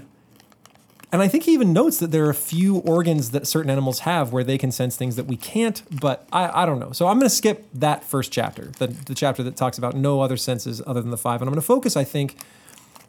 and 1.12 1.20
I 1.20 1.28
think 1.28 1.44
he 1.44 1.52
even 1.52 1.74
notes 1.74 1.98
that 1.98 2.10
there 2.10 2.24
are 2.24 2.30
a 2.30 2.34
few 2.34 2.78
organs 2.78 3.30
that 3.32 3.46
certain 3.46 3.70
animals 3.70 4.00
have 4.00 4.32
where 4.32 4.42
they 4.42 4.56
can 4.56 4.72
sense 4.72 4.96
things 4.96 5.16
that 5.16 5.26
we 5.26 5.36
can't. 5.36 5.82
But 6.00 6.26
I, 6.32 6.62
I 6.62 6.66
don't 6.66 6.78
know. 6.78 6.92
So 6.92 7.06
I'm 7.06 7.18
going 7.18 7.28
to 7.28 7.34
skip 7.34 7.66
that 7.74 8.02
first 8.02 8.32
chapter, 8.32 8.72
the, 8.78 8.86
the 8.86 9.14
chapter 9.14 9.42
that 9.42 9.54
talks 9.54 9.76
about 9.76 9.94
no 9.94 10.22
other 10.22 10.38
senses 10.38 10.80
other 10.86 11.02
than 11.02 11.10
the 11.10 11.18
five, 11.18 11.42
and 11.42 11.48
I'm 11.48 11.52
going 11.52 11.60
to 11.60 11.66
focus, 11.66 11.96
I 11.96 12.04
think, 12.04 12.36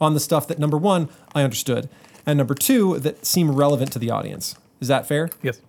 on 0.01 0.13
the 0.13 0.19
stuff 0.19 0.47
that 0.49 0.59
number 0.59 0.77
one 0.77 1.07
I 1.33 1.43
understood, 1.43 1.87
and 2.25 2.37
number 2.37 2.55
two 2.55 2.99
that 2.99 3.25
seem 3.25 3.51
relevant 3.51 3.93
to 3.93 3.99
the 3.99 4.11
audience. 4.11 4.55
Is 4.81 4.89
that 4.89 5.07
fair? 5.07 5.29
Yes. 5.41 5.61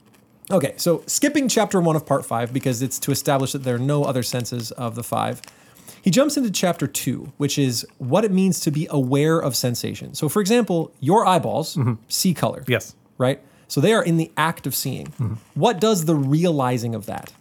Okay, 0.50 0.75
so 0.76 1.03
skipping 1.07 1.49
chapter 1.49 1.81
one 1.81 1.97
of 1.97 2.05
part 2.05 2.26
five 2.26 2.53
because 2.53 2.83
it's 2.83 2.99
to 2.99 3.11
establish 3.12 3.53
that 3.53 3.62
there 3.62 3.76
are 3.76 3.79
no 3.79 4.05
other 4.05 4.23
senses 4.23 4.73
of 4.73 4.95
the 4.95 5.05
five. 5.05 5.41
He 6.04 6.11
jumps 6.11 6.37
into 6.37 6.50
chapter 6.50 6.87
two, 6.87 7.32
which 7.38 7.58
is 7.58 7.87
what 7.96 8.26
it 8.26 8.30
means 8.30 8.61
to 8.61 8.70
be 8.70 8.87
aware 8.90 9.38
of 9.38 9.56
sensation. 9.56 10.12
So, 10.14 10.28
for 10.28 10.42
example, 10.42 10.92
your 11.00 11.26
eyeballs 11.26 11.76
mm-hmm. 11.76 11.94
see 12.08 12.34
color. 12.34 12.62
Yes. 12.68 12.94
Right? 13.16 13.40
So 13.68 13.80
they 13.80 13.94
are 13.94 14.04
in 14.04 14.18
the 14.18 14.30
act 14.37 14.66
of 14.66 14.75
seeing. 14.75 15.06
Mm-hmm. 15.06 15.34
What 15.54 15.80
does 15.80 16.04
the 16.04 16.14
realizing 16.14 16.94
of 16.94 17.06
that? 17.06 17.32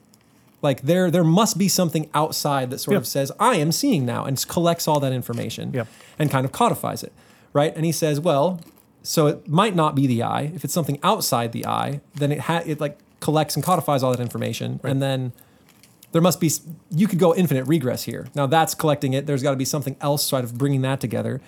Like 0.62 0.84
there, 0.84 1.12
there 1.12 1.26
must 1.26 1.58
be 1.58 1.68
something 1.68 2.10
outside 2.14 2.70
that 2.70 2.80
sort 2.80 2.94
Yeah. 2.94 3.00
of 3.00 3.08
says, 3.08 3.34
I 3.38 3.58
am 3.58 3.74
seeing 3.74 4.06
now, 4.06 4.24
and 4.24 4.48
collects 4.48 4.88
all 4.88 5.02
that 5.02 5.12
information 5.12 5.72
Yeah. 5.74 5.84
and 6.18 6.32
kind 6.32 6.46
of 6.46 6.54
codifies 6.54 7.04
it. 7.04 7.12
Right? 7.52 7.76
And 7.76 7.84
he 7.86 7.92
says, 7.92 8.22
well, 8.22 8.62
so 9.04 9.28
it 9.28 9.50
might 9.50 9.76
not 9.76 9.94
be 9.94 10.08
the 10.08 10.24
eye. 10.24 10.54
If 10.56 10.64
it's 10.64 10.74
something 10.74 11.00
outside 11.04 11.52
the 11.52 11.66
eye, 11.66 12.00
then 12.16 12.32
it 12.32 12.40
ha- 12.40 12.64
it 12.66 12.80
like 12.80 12.98
collects 13.20 13.56
and 13.56 13.64
codifies 13.64 14.04
all 14.04 14.12
that 14.12 14.22
information, 14.22 14.80
and 14.84 15.02
then 15.02 15.34
there 16.14 16.22
must 16.22 16.40
be 16.40 16.50
you 16.90 17.08
could 17.08 17.20
go 17.20 17.36
infinite 17.36 17.66
regress 17.66 18.04
here. 18.04 18.30
Now 18.34 18.48
that's 18.48 18.74
collecting 18.74 19.12
it. 19.14 19.26
There's 19.26 19.44
got 19.44 19.52
to 19.52 19.58
be 19.58 19.66
something 19.66 19.98
else 20.00 20.24
sort 20.24 20.46
of 20.46 20.58
bringing 20.58 20.82
that 20.84 21.02
together. 21.02 21.42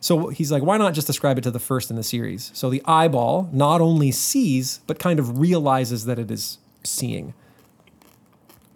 So 0.00 0.28
he's 0.28 0.50
like, 0.50 0.64
why 0.64 0.76
not 0.76 0.92
just 0.92 1.08
ascribe 1.08 1.38
it 1.38 1.42
to 1.42 1.50
the 1.50 1.60
first 1.60 1.88
in 1.88 1.96
the 1.96 2.02
series? 2.02 2.50
So 2.52 2.68
the 2.68 2.82
eyeball 2.84 3.48
not 3.52 3.80
only 3.80 4.10
sees 4.10 4.80
but 4.88 4.98
kind 4.98 5.18
of 5.20 5.38
realizes 5.38 6.04
that 6.06 6.18
it 6.18 6.30
is 6.30 6.58
seeing. 6.82 7.34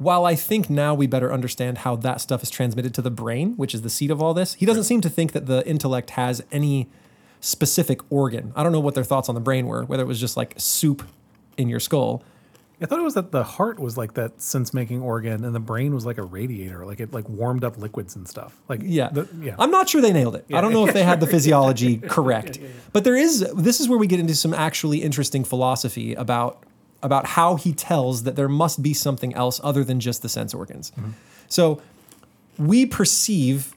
while 0.01 0.25
I 0.25 0.35
think 0.35 0.71
now 0.71 0.95
we 0.95 1.07
better 1.07 1.31
understand 1.31 1.79
how 1.79 1.95
that 1.97 2.23
stuff 2.23 2.43
is 2.43 2.49
transmitted 2.49 2.95
to 2.95 3.03
the 3.03 3.11
brain, 3.11 3.53
which 3.59 3.75
is 3.75 3.83
the 3.83 3.91
seat 3.91 4.11
of 4.11 4.23
all 4.23 4.33
this, 4.33 4.55
he 4.55 4.65
doesn't 4.65 4.85
seem 4.85 5.03
to 5.03 5.11
think 5.11 5.33
that 5.33 5.45
the 5.45 5.67
intellect 5.69 6.11
has 6.11 6.43
any 6.51 6.89
specific 7.41 8.01
organ. 8.11 8.55
I 8.57 8.63
don't 8.63 8.73
know 8.73 8.81
what 8.81 8.95
their 8.95 9.05
thoughts 9.05 9.29
on 9.29 9.35
the 9.35 9.43
brain 9.43 9.67
were, 9.67 9.85
whether 9.85 10.03
it 10.03 10.07
was 10.07 10.19
just 10.19 10.39
like 10.39 10.55
soup 10.57 11.07
in 11.59 11.69
your 11.69 11.81
skull. 11.81 12.25
I 12.83 12.87
thought 12.87 12.99
it 12.99 13.03
was 13.03 13.15
that 13.15 13.31
the 13.31 13.45
heart 13.45 13.79
was 13.79 13.99
like 13.99 14.15
that 14.15 14.41
sense 14.41 14.73
making 14.73 15.03
organ 15.03 15.45
and 15.45 15.55
the 15.55 15.61
brain 15.61 15.95
was 15.95 16.07
like 16.07 16.17
a 16.17 16.23
radiator, 16.23 16.87
like 16.87 16.99
it 17.01 17.13
like 17.13 17.29
warmed 17.29 17.63
up 17.63 17.77
liquids 17.77 18.17
and 18.17 18.27
stuff. 18.27 18.59
Like 18.69 18.81
Yeah. 18.83 19.11
the, 19.11 19.29
yeah. 19.41 19.55
I'm 19.59 19.71
not 19.71 19.89
sure 19.89 20.01
they 20.01 20.13
nailed 20.13 20.35
it. 20.37 20.47
I 20.53 20.61
don't 20.61 20.73
know 20.73 20.87
if 20.87 20.95
they 20.95 21.03
had 21.03 21.21
the 21.21 21.27
physiology 21.35 21.99
correct. 21.99 22.59
But 22.93 23.05
there 23.05 23.17
is 23.17 23.41
this 23.55 23.81
is 23.81 23.89
where 23.89 23.99
we 23.99 24.07
get 24.07 24.19
into 24.21 24.35
some 24.35 24.55
actually 24.55 25.03
interesting 25.03 25.45
philosophy 25.45 26.15
about 26.15 26.63
about 27.03 27.27
how 27.27 27.57
he 27.57 27.73
tells 27.73 28.23
that 28.25 28.37
there 28.37 28.49
must 28.49 28.83
be 28.83 28.95
something 28.95 29.35
else 29.35 29.61
other 29.63 29.85
than 29.85 30.01
just 30.01 30.23
the 30.23 30.29
sense 30.29 30.55
organs. 30.55 30.91
Mm-hmm. 30.93 31.11
So 31.49 31.83
we 32.59 32.87
perceive 32.87 33.75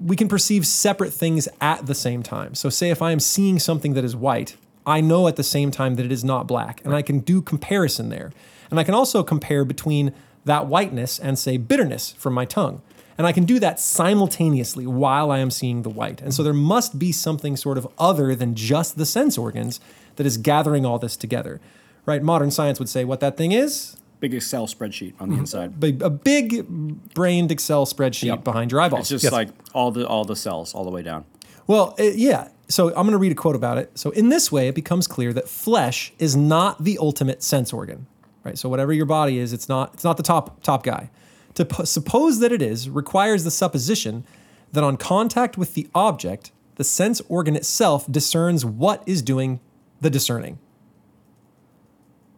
we 0.00 0.16
can 0.16 0.28
perceive 0.28 0.66
separate 0.66 1.12
things 1.12 1.48
at 1.60 1.86
the 1.86 1.94
same 1.94 2.22
time. 2.22 2.54
So 2.54 2.68
say 2.68 2.90
if 2.90 3.02
I 3.02 3.12
am 3.12 3.20
seeing 3.20 3.58
something 3.58 3.94
that 3.94 4.04
is 4.04 4.16
white, 4.16 4.56
I 4.86 5.00
know 5.00 5.28
at 5.28 5.36
the 5.36 5.42
same 5.44 5.70
time 5.70 5.94
that 5.96 6.04
it 6.06 6.12
is 6.12 6.24
not 6.24 6.46
black 6.46 6.80
and 6.84 6.94
I 6.94 7.02
can 7.02 7.20
do 7.20 7.40
comparison 7.42 8.08
there. 8.08 8.32
And 8.70 8.80
I 8.80 8.84
can 8.84 8.94
also 8.94 9.22
compare 9.22 9.64
between 9.64 10.12
that 10.44 10.66
whiteness 10.66 11.18
and 11.18 11.38
say 11.38 11.56
bitterness 11.56 12.12
from 12.18 12.34
my 12.34 12.44
tongue. 12.44 12.82
And 13.18 13.26
I 13.26 13.32
can 13.32 13.44
do 13.44 13.58
that 13.60 13.78
simultaneously 13.78 14.86
while 14.86 15.30
I 15.30 15.38
am 15.38 15.50
seeing 15.50 15.82
the 15.82 15.90
white. 15.90 16.20
And 16.20 16.32
so 16.34 16.42
there 16.42 16.52
must 16.54 16.98
be 16.98 17.12
something 17.12 17.56
sort 17.56 17.78
of 17.78 17.86
other 17.98 18.34
than 18.34 18.54
just 18.54 18.96
the 18.96 19.06
sense 19.06 19.36
organs 19.38 19.78
that 20.16 20.26
is 20.26 20.36
gathering 20.36 20.84
all 20.86 20.98
this 20.98 21.16
together. 21.16 21.60
Right? 22.06 22.22
Modern 22.22 22.50
science 22.50 22.78
would 22.78 22.88
say 22.88 23.04
what 23.04 23.20
that 23.20 23.36
thing 23.36 23.52
is 23.52 23.96
Big 24.20 24.34
Excel 24.34 24.66
spreadsheet 24.68 25.14
on 25.20 25.28
the 25.28 25.34
Mm-hmm. 25.34 25.40
inside. 25.40 25.80
big- 25.80 26.00
a 26.02 26.08
big 26.10 26.66
brained 27.14 27.50
Excel 27.52 27.86
spreadsheet 27.86 28.26
Yep. 28.26 28.44
behind 28.44 28.70
your 28.72 28.80
eyeballs. 28.80 29.00
It's 29.02 29.10
just 29.10 29.24
Yes. 29.24 29.32
like 29.32 29.48
all 29.74 29.90
the 29.90 30.06
all 30.06 30.24
the 30.24 30.36
cells 30.36 30.74
all 30.74 30.84
the 30.84 30.90
way 30.90 31.02
down. 31.02 31.24
Well, 31.72 31.94
uh, 31.98 32.02
yeah. 32.14 32.48
So 32.68 32.88
I'm 32.88 32.94
going 33.06 33.12
to 33.12 33.18
read 33.18 33.32
a 33.32 33.34
quote 33.34 33.56
about 33.56 33.78
it. 33.78 33.98
So 33.98 34.10
in 34.10 34.28
this 34.28 34.52
way, 34.52 34.68
it 34.68 34.74
becomes 34.74 35.06
clear 35.06 35.32
that 35.32 35.48
flesh 35.48 36.12
is 36.18 36.36
not 36.36 36.84
the 36.84 36.98
ultimate 36.98 37.42
sense 37.42 37.72
organ, 37.72 38.06
right? 38.44 38.58
So 38.58 38.68
whatever 38.68 38.92
your 38.92 39.06
body 39.06 39.38
is, 39.38 39.52
it's 39.52 39.68
not 39.68 39.94
it's 39.94 40.04
not 40.04 40.16
the 40.18 40.22
top 40.22 40.62
top 40.62 40.82
guy. 40.82 41.10
To 41.54 41.64
p- 41.64 41.84
suppose 41.86 42.38
that 42.40 42.52
it 42.52 42.60
is 42.62 42.88
requires 42.90 43.44
the 43.44 43.50
supposition 43.50 44.24
that 44.72 44.84
on 44.84 44.96
contact 44.96 45.56
with 45.58 45.74
the 45.74 45.86
object, 45.94 46.50
the 46.76 46.84
sense 46.84 47.20
organ 47.28 47.56
itself 47.56 48.10
discerns 48.10 48.64
what 48.64 49.02
is 49.06 49.22
doing 49.22 49.60
the 50.00 50.10
discerning. 50.10 50.58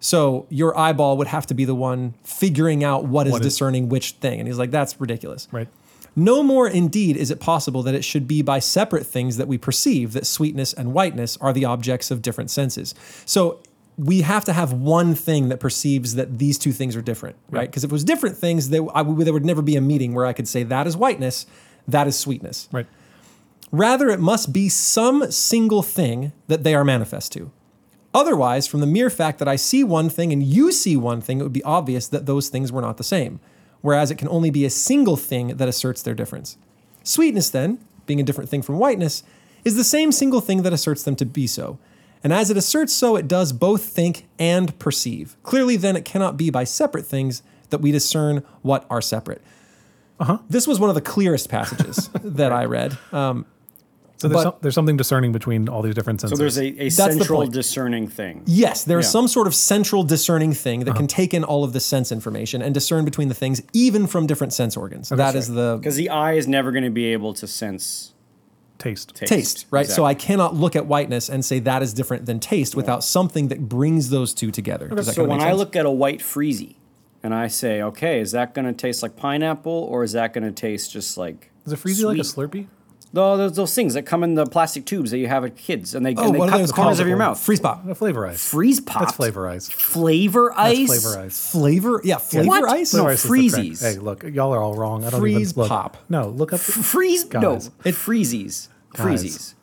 So 0.00 0.46
your 0.50 0.76
eyeball 0.78 1.16
would 1.16 1.28
have 1.28 1.46
to 1.46 1.54
be 1.54 1.64
the 1.64 1.74
one 1.74 2.14
figuring 2.24 2.84
out 2.84 3.04
what 3.06 3.26
is 3.26 3.32
What 3.32 3.40
is- 3.42 3.46
discerning 3.54 3.88
which 3.88 4.12
thing. 4.12 4.38
And 4.38 4.46
he's 4.48 4.58
like, 4.58 4.70
that's 4.70 5.00
ridiculous. 5.00 5.48
right. 5.50 5.68
No 6.16 6.42
more 6.42 6.68
indeed 6.68 7.16
is 7.16 7.30
it 7.30 7.40
possible 7.40 7.82
that 7.82 7.94
it 7.94 8.04
should 8.04 8.28
be 8.28 8.42
by 8.42 8.58
separate 8.58 9.06
things 9.06 9.36
that 9.36 9.48
we 9.48 9.58
perceive 9.58 10.12
that 10.12 10.26
sweetness 10.26 10.72
and 10.72 10.92
whiteness 10.92 11.36
are 11.38 11.52
the 11.52 11.64
objects 11.64 12.10
of 12.10 12.22
different 12.22 12.50
senses. 12.50 12.94
So 13.24 13.60
we 13.96 14.22
have 14.22 14.44
to 14.44 14.52
have 14.52 14.72
one 14.72 15.14
thing 15.14 15.48
that 15.48 15.60
perceives 15.60 16.14
that 16.14 16.38
these 16.38 16.58
two 16.58 16.72
things 16.72 16.96
are 16.96 17.02
different, 17.02 17.36
right? 17.50 17.68
Because 17.68 17.84
if 17.84 17.90
it 17.90 17.92
was 17.92 18.04
different 18.04 18.36
things, 18.36 18.70
they, 18.70 18.80
I, 18.94 19.02
there 19.02 19.32
would 19.32 19.44
never 19.44 19.62
be 19.62 19.76
a 19.76 19.80
meeting 19.80 20.14
where 20.14 20.26
I 20.26 20.32
could 20.32 20.48
say 20.48 20.62
that 20.64 20.86
is 20.86 20.96
whiteness, 20.96 21.46
that 21.86 22.06
is 22.06 22.18
sweetness. 22.18 22.68
Right. 22.72 22.86
Rather, 23.70 24.08
it 24.08 24.20
must 24.20 24.52
be 24.52 24.68
some 24.68 25.30
single 25.30 25.82
thing 25.82 26.32
that 26.48 26.62
they 26.64 26.74
are 26.74 26.84
manifest 26.84 27.32
to. 27.32 27.50
Otherwise, 28.12 28.68
from 28.68 28.78
the 28.80 28.86
mere 28.86 29.10
fact 29.10 29.40
that 29.40 29.48
I 29.48 29.56
see 29.56 29.82
one 29.82 30.08
thing 30.08 30.32
and 30.32 30.42
you 30.42 30.70
see 30.70 30.96
one 30.96 31.20
thing, 31.20 31.40
it 31.40 31.42
would 31.42 31.52
be 31.52 31.64
obvious 31.64 32.06
that 32.08 32.26
those 32.26 32.48
things 32.48 32.70
were 32.70 32.80
not 32.80 32.96
the 32.96 33.04
same. 33.04 33.40
Whereas 33.84 34.10
it 34.10 34.16
can 34.16 34.28
only 34.28 34.48
be 34.48 34.64
a 34.64 34.70
single 34.70 35.14
thing 35.14 35.58
that 35.58 35.68
asserts 35.68 36.00
their 36.00 36.14
difference. 36.14 36.56
Sweetness, 37.02 37.50
then, 37.50 37.84
being 38.06 38.18
a 38.18 38.22
different 38.22 38.48
thing 38.48 38.62
from 38.62 38.78
whiteness, 38.78 39.22
is 39.62 39.76
the 39.76 39.84
same 39.84 40.10
single 40.10 40.40
thing 40.40 40.62
that 40.62 40.72
asserts 40.72 41.02
them 41.02 41.14
to 41.16 41.26
be 41.26 41.46
so. 41.46 41.78
And 42.22 42.32
as 42.32 42.48
it 42.48 42.56
asserts 42.56 42.94
so, 42.94 43.14
it 43.14 43.28
does 43.28 43.52
both 43.52 43.84
think 43.84 44.26
and 44.38 44.78
perceive. 44.78 45.36
Clearly, 45.42 45.76
then, 45.76 45.96
it 45.96 46.06
cannot 46.06 46.38
be 46.38 46.48
by 46.48 46.64
separate 46.64 47.04
things 47.04 47.42
that 47.68 47.82
we 47.82 47.92
discern 47.92 48.42
what 48.62 48.86
are 48.88 49.02
separate. 49.02 49.42
Uh-huh. 50.18 50.38
This 50.48 50.66
was 50.66 50.80
one 50.80 50.88
of 50.88 50.94
the 50.94 51.02
clearest 51.02 51.50
passages 51.50 52.08
that 52.22 52.52
I 52.52 52.64
read. 52.64 52.96
Um, 53.12 53.44
So 54.16 54.28
there's, 54.28 54.36
But- 54.36 54.42
some, 54.50 54.54
there's 54.62 54.74
something 54.74 54.96
discerning 54.96 55.32
between 55.32 55.68
all 55.68 55.82
these 55.82 55.94
different 55.94 56.20
senses. 56.20 56.38
So 56.38 56.42
there's 56.42 56.56
a, 56.58 56.84
a 56.86 56.88
central 56.90 57.40
point. 57.40 57.52
discerning 57.52 58.06
thing. 58.08 58.42
Yes, 58.46 58.84
there 58.84 58.98
is 59.00 59.06
Yeah. 59.06 59.10
some 59.10 59.28
sort 59.28 59.46
of 59.46 59.54
central 59.54 60.04
discerning 60.04 60.52
thing 60.52 60.80
that 60.80 60.90
Uh-huh. 60.90 60.98
can 61.00 61.06
take 61.08 61.34
in 61.34 61.42
all 61.44 61.64
of 61.64 61.72
the 61.72 61.80
sense 61.80 62.12
information 62.12 62.62
and 62.62 62.72
discern 62.72 63.04
between 63.04 63.28
the 63.28 63.34
things, 63.34 63.60
even 63.72 64.06
from 64.06 64.26
different 64.26 64.52
sense 64.52 64.76
organs. 64.76 65.08
That 65.08 65.34
is 65.34 65.48
the 65.48 65.78
Because 65.80 65.96
the 65.96 66.10
eye 66.10 66.34
is 66.34 66.46
never 66.46 66.70
going 66.70 66.84
to 66.84 66.90
be 66.90 67.06
able 67.06 67.34
to 67.34 67.46
sense 67.48 68.12
taste. 68.78 69.14
taste. 69.14 69.28
taste, 69.32 69.66
right? 69.70 69.86
So 69.88 70.04
I 70.04 70.14
cannot 70.14 70.54
look 70.54 70.76
at 70.76 70.86
whiteness 70.86 71.28
and 71.28 71.44
say 71.44 71.58
that 71.60 71.82
is 71.82 71.92
different 71.92 72.26
than 72.26 72.38
taste 72.38 72.76
without 72.76 73.02
something 73.02 73.48
that 73.48 73.68
brings 73.68 74.10
those 74.10 74.32
two 74.32 74.50
together. 74.50 74.88
Does 74.88 75.06
that 75.06 75.14
So 75.14 75.22
kinda 75.22 75.30
when 75.30 75.38
make 75.38 75.48
I 75.48 75.52
look 75.52 75.74
at 75.76 75.86
a 75.86 75.90
white 75.90 76.20
freezy 76.20 76.76
and 77.22 77.34
I 77.34 77.48
say, 77.48 77.82
okay, 77.82 78.20
is 78.20 78.30
that 78.32 78.54
going 78.54 78.66
to 78.66 78.72
taste 78.72 79.02
like 79.02 79.16
pineapple 79.16 79.72
or 79.72 80.04
is 80.04 80.12
that 80.12 80.32
going 80.32 80.44
to 80.44 80.52
taste 80.52 80.92
just 80.92 81.16
like 81.18 81.50
Is 81.66 81.72
a 81.72 81.76
freezy 81.76 82.04
like 82.04 82.18
a 82.18 82.24
sweet? 82.24 82.50
Slurpee? 82.50 82.66
No, 83.14 83.36
those, 83.36 83.54
those 83.56 83.74
things 83.74 83.94
that 83.94 84.02
come 84.02 84.24
in 84.24 84.34
the 84.34 84.44
plastic 84.44 84.84
tubes 84.86 85.12
that 85.12 85.18
you 85.18 85.28
have 85.28 85.44
at 85.44 85.56
kids 85.56 85.94
and 85.94 86.04
they, 86.04 86.14
oh, 86.16 86.24
and 86.24 86.34
they 86.34 86.38
cut 86.38 86.46
the 86.46 86.50
corners 86.50 86.72
called? 86.72 87.00
of 87.00 87.06
your 87.08 87.16
mouth. 87.16 87.38
Freeze 87.40 87.60
pop, 87.60 87.86
A 87.88 87.94
flavor 87.94 88.26
ice. 88.26 88.46
Freeze 88.50 88.80
pop. 88.80 89.02
That's 89.02 89.12
flavor 89.16 89.48
ice. 89.48 89.68
Flavor 89.68 90.52
That's 90.56 90.78
ice. 90.80 90.86
flavor 91.04 91.24
ice. 91.24 91.50
flavor, 91.52 92.00
yeah, 92.04 92.18
flavor 92.18 92.46
What? 92.48 92.68
ice. 92.70 92.92
No, 92.92 93.00
Flavor 93.04 93.10
ice 93.12 93.18
is 93.18 93.22
the 93.22 93.28
correct- 93.28 93.54
freezies. 93.54 93.80
Hey, 93.82 93.98
look, 94.00 94.22
y'all 94.24 94.52
are 94.52 94.60
all 94.62 94.74
wrong. 94.74 95.04
I 95.04 95.10
don't 95.10 95.20
Freeze 95.20 95.34
even 95.52 95.62
look. 95.62 95.68
Freeze 95.68 95.68
pop. 95.68 95.96
No, 96.08 96.28
look 96.28 96.52
up 96.52 96.60
Freeze. 96.60 97.32
No, 97.32 97.60
it 97.84 97.92
freezes. 97.94 98.68
Freezes. 98.96 99.54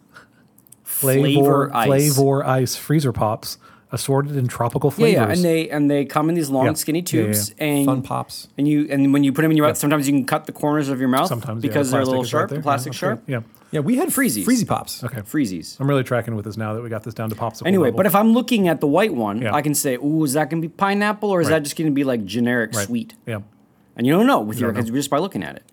flavor, 0.83 1.21
Flavor 1.21 1.75
ice. 1.75 1.87
flavor 1.87 2.45
ice 2.45 2.75
freezer 2.75 3.11
pops 3.11 3.57
assorted 3.91 4.35
in 4.37 4.47
tropical 4.47 4.89
flavors. 4.91 5.13
yeah, 5.13 5.29
and 5.31 5.43
they 5.43 5.69
and 5.69 5.89
they 5.91 6.05
come 6.05 6.29
in 6.29 6.35
these 6.35 6.49
long, 6.49 6.65
Yeah. 6.65 6.73
skinny 6.73 6.99
Yeah, 6.99 7.19
yeah, 7.21 7.25
tubes, 7.27 7.55
and 7.59 7.85
Fun 7.85 8.01
pops. 8.01 8.47
And 8.57 8.67
you 8.67 8.87
and 8.89 9.11
when 9.13 9.23
you 9.23 9.33
put 9.33 9.41
them 9.43 9.51
in 9.51 9.57
your 9.57 9.67
mouth, 9.67 9.77
sometimes 9.77 10.07
you 10.07 10.13
can 10.13 10.25
cut 10.25 10.45
the 10.45 10.51
corners 10.51 10.89
of 10.89 10.99
your 10.99 11.09
mouth 11.09 11.27
Sometimes 11.27 11.63
yeah, 11.63 11.69
because 11.69 11.89
the 11.89 11.97
they're 11.97 12.01
a 12.01 12.05
little 12.05 12.21
is 12.23 12.33
right 12.33 12.41
sharp. 12.41 12.49
the 12.51 12.59
plastic 12.61 12.93
yeah, 12.93 12.97
sharp. 12.99 13.19
that's 13.27 13.43
great. 13.43 13.43
Yeah, 13.73 13.79
we 13.79 13.95
had 13.95 14.09
Freezies. 14.09 14.43
Freezy 14.43 14.67
pops. 14.67 15.01
Okay. 15.01 15.21
Freezies. 15.21 15.79
I'm 15.79 15.87
really 15.87 16.03
tracking 16.03 16.35
with 16.35 16.43
this 16.43 16.57
now 16.57 16.73
that 16.73 16.81
we 16.81 16.89
got 16.89 17.03
this 17.03 17.13
down 17.13 17.29
to 17.29 17.35
popsicle. 17.35 17.67
Anyway, 17.67 17.85
level. 17.87 17.97
but 17.97 18.05
if 18.05 18.15
I'm 18.15 18.33
looking 18.33 18.67
at 18.67 18.81
the 18.81 18.87
white 18.87 19.13
one, 19.13 19.41
Yeah. 19.41 19.53
I 19.53 19.61
can 19.61 19.73
say, 19.73 19.95
"Ooh, 19.95 20.23
is 20.25 20.33
that 20.33 20.49
going 20.49 20.61
to 20.61 20.67
be 20.67 20.73
pineapple 20.73 21.29
or 21.29 21.39
is 21.39 21.47
Right. 21.47 21.55
that 21.57 21.63
just 21.63 21.77
going 21.77 21.89
to 21.89 21.93
be 21.95 22.03
like 22.03 22.25
generic 22.25 22.73
Right. 22.75 22.85
sweet?" 22.85 23.13
yeah, 23.25 23.39
And 23.95 24.05
you 24.05 24.11
don't 24.13 24.27
know 24.27 24.41
with 24.41 24.59
your 24.59 24.73
kids 24.73 24.89
just 24.91 25.09
by 25.09 25.19
looking 25.19 25.41
at 25.43 25.55
it. 25.55 25.63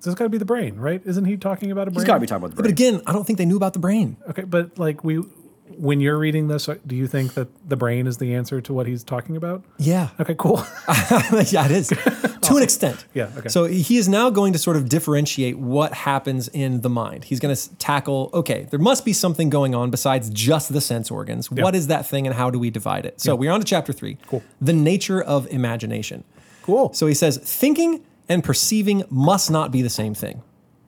so 0.00 0.10
it's 0.10 0.18
got 0.18 0.24
to 0.24 0.28
be 0.28 0.38
the 0.38 0.44
brain, 0.44 0.76
right? 0.76 1.00
Isn't 1.04 1.24
he 1.24 1.36
talking 1.36 1.70
about 1.70 1.86
a 1.88 1.90
brain? 1.92 2.00
He's 2.00 2.04
got 2.04 2.14
to 2.14 2.20
be 2.20 2.26
talking 2.26 2.44
about 2.44 2.56
the 2.56 2.62
brain. 2.62 2.74
But 2.74 2.80
again, 2.80 3.00
I 3.06 3.12
don't 3.12 3.24
think 3.26 3.38
they 3.38 3.46
knew 3.46 3.56
about 3.56 3.72
the 3.74 3.78
brain. 3.78 4.16
Okay, 4.30 4.42
but 4.42 4.76
like 4.78 5.02
we, 5.04 5.22
when 5.68 6.00
you're 6.00 6.18
reading 6.18 6.48
this, 6.48 6.68
uh, 6.68 6.76
do 6.86 6.94
you 6.94 7.06
think 7.06 7.34
that 7.34 7.48
the 7.68 7.76
brain 7.76 8.06
is 8.06 8.18
the 8.18 8.34
answer 8.34 8.60
to 8.60 8.72
what 8.72 8.86
he's 8.86 9.02
talking 9.02 9.36
about? 9.36 9.64
Yeah. 9.78 10.10
Okay, 10.20 10.34
cool. 10.38 10.64
yeah, 10.88 11.64
it 11.64 11.70
is 11.70 11.88
to 12.42 12.56
an 12.56 12.62
extent. 12.62 13.04
Yeah, 13.14 13.30
okay. 13.38 13.48
So 13.48 13.64
he 13.64 13.96
is 13.96 14.08
now 14.08 14.30
going 14.30 14.52
to 14.52 14.58
sort 14.58 14.76
of 14.76 14.88
differentiate 14.88 15.58
what 15.58 15.94
happens 15.94 16.48
in 16.48 16.82
the 16.82 16.90
mind. 16.90 17.24
He's 17.24 17.40
going 17.40 17.54
to 17.54 17.76
tackle. 17.76 18.30
Okay, 18.34 18.66
there 18.70 18.80
must 18.80 19.04
be 19.04 19.12
something 19.12 19.48
going 19.48 19.74
on 19.74 19.90
besides 19.90 20.28
just 20.30 20.72
the 20.72 20.80
sense 20.80 21.10
organs. 21.10 21.50
What 21.50 21.74
is 21.74 21.86
that 21.86 22.06
thing, 22.06 22.26
and 22.26 22.36
how 22.36 22.50
do 22.50 22.58
we 22.58 22.70
divide 22.70 23.06
it? 23.06 23.20
So 23.20 23.34
we're 23.34 23.50
on 23.50 23.60
to 23.60 23.66
chapter 23.66 23.92
three. 23.92 24.18
Cool. 24.26 24.42
The 24.60 24.72
nature 24.72 25.22
of 25.22 25.46
imagination. 25.48 26.24
cool. 26.62 26.92
So 26.92 27.06
he 27.06 27.14
says 27.14 27.38
thinking 27.38 28.04
and 28.28 28.44
perceiving 28.44 29.04
must 29.10 29.50
not 29.50 29.70
be 29.70 29.82
the 29.82 29.90
same 29.90 30.14
thing, 30.14 30.42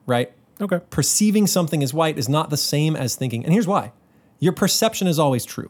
right? 0.05 0.31
okay. 0.59 0.79
Perceiving 0.89 1.45
something 1.47 1.83
as 1.83 1.93
white 1.93 2.17
is 2.17 2.27
not 2.27 2.49
the 2.49 2.57
same 2.57 2.95
as 2.95 3.15
thinking, 3.15 3.43
and 3.43 3.53
here's 3.53 3.67
why: 3.67 3.91
your 4.39 4.53
perception 4.53 5.07
is 5.07 5.19
always 5.19 5.45
true 5.45 5.69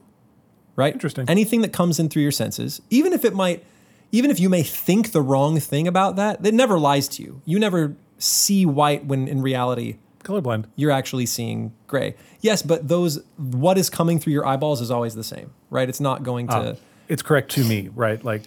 right? 0.77 0.93
Interesting. 0.93 1.29
Anything 1.29 1.62
that 1.62 1.74
comes 1.74 2.00
in 2.00 2.07
through 2.07 2.21
your 2.21 2.31
senses, 2.31 2.81
even 2.89 3.12
if 3.12 3.25
it 3.25 3.33
might, 3.33 3.65
even 4.13 4.31
if 4.31 4.39
you 4.39 4.47
may 4.47 4.63
think 4.63 5.12
the 5.12 5.21
wrong 5.21 5.59
thing 5.59 5.89
about 5.89 6.15
that, 6.15 6.45
it 6.45 6.53
never 6.53 6.79
lies 6.79 7.09
to 7.09 7.24
you. 7.24 7.41
You 7.43 7.59
never 7.59 7.97
see 8.17 8.65
white 8.65 9.05
when 9.05 9.27
in 9.27 9.41
reality 9.41 9.97
Colorblind. 10.24 10.65
you're 10.77 10.91
actually 10.91 11.25
seeing 11.25 11.74
gray. 11.88 12.15
Yes, 12.39 12.62
but 12.62 12.88
those 12.88 13.21
what 13.36 13.77
is 13.77 13.89
coming 13.89 14.19
through 14.19 14.33
your 14.33 14.45
eyeballs 14.45 14.79
is 14.79 14.89
always 14.89 15.15
the 15.15 15.24
same, 15.24 15.51
right? 15.69 15.89
It's 15.89 16.00
not 16.00 16.24
going 16.24 16.47
to. 16.47 16.55
Uh, 16.55 16.75
it's 17.09 17.21
correct 17.21 17.51
to 17.51 17.63
me, 17.63 17.89
right? 17.93 18.24
Like, 18.24 18.43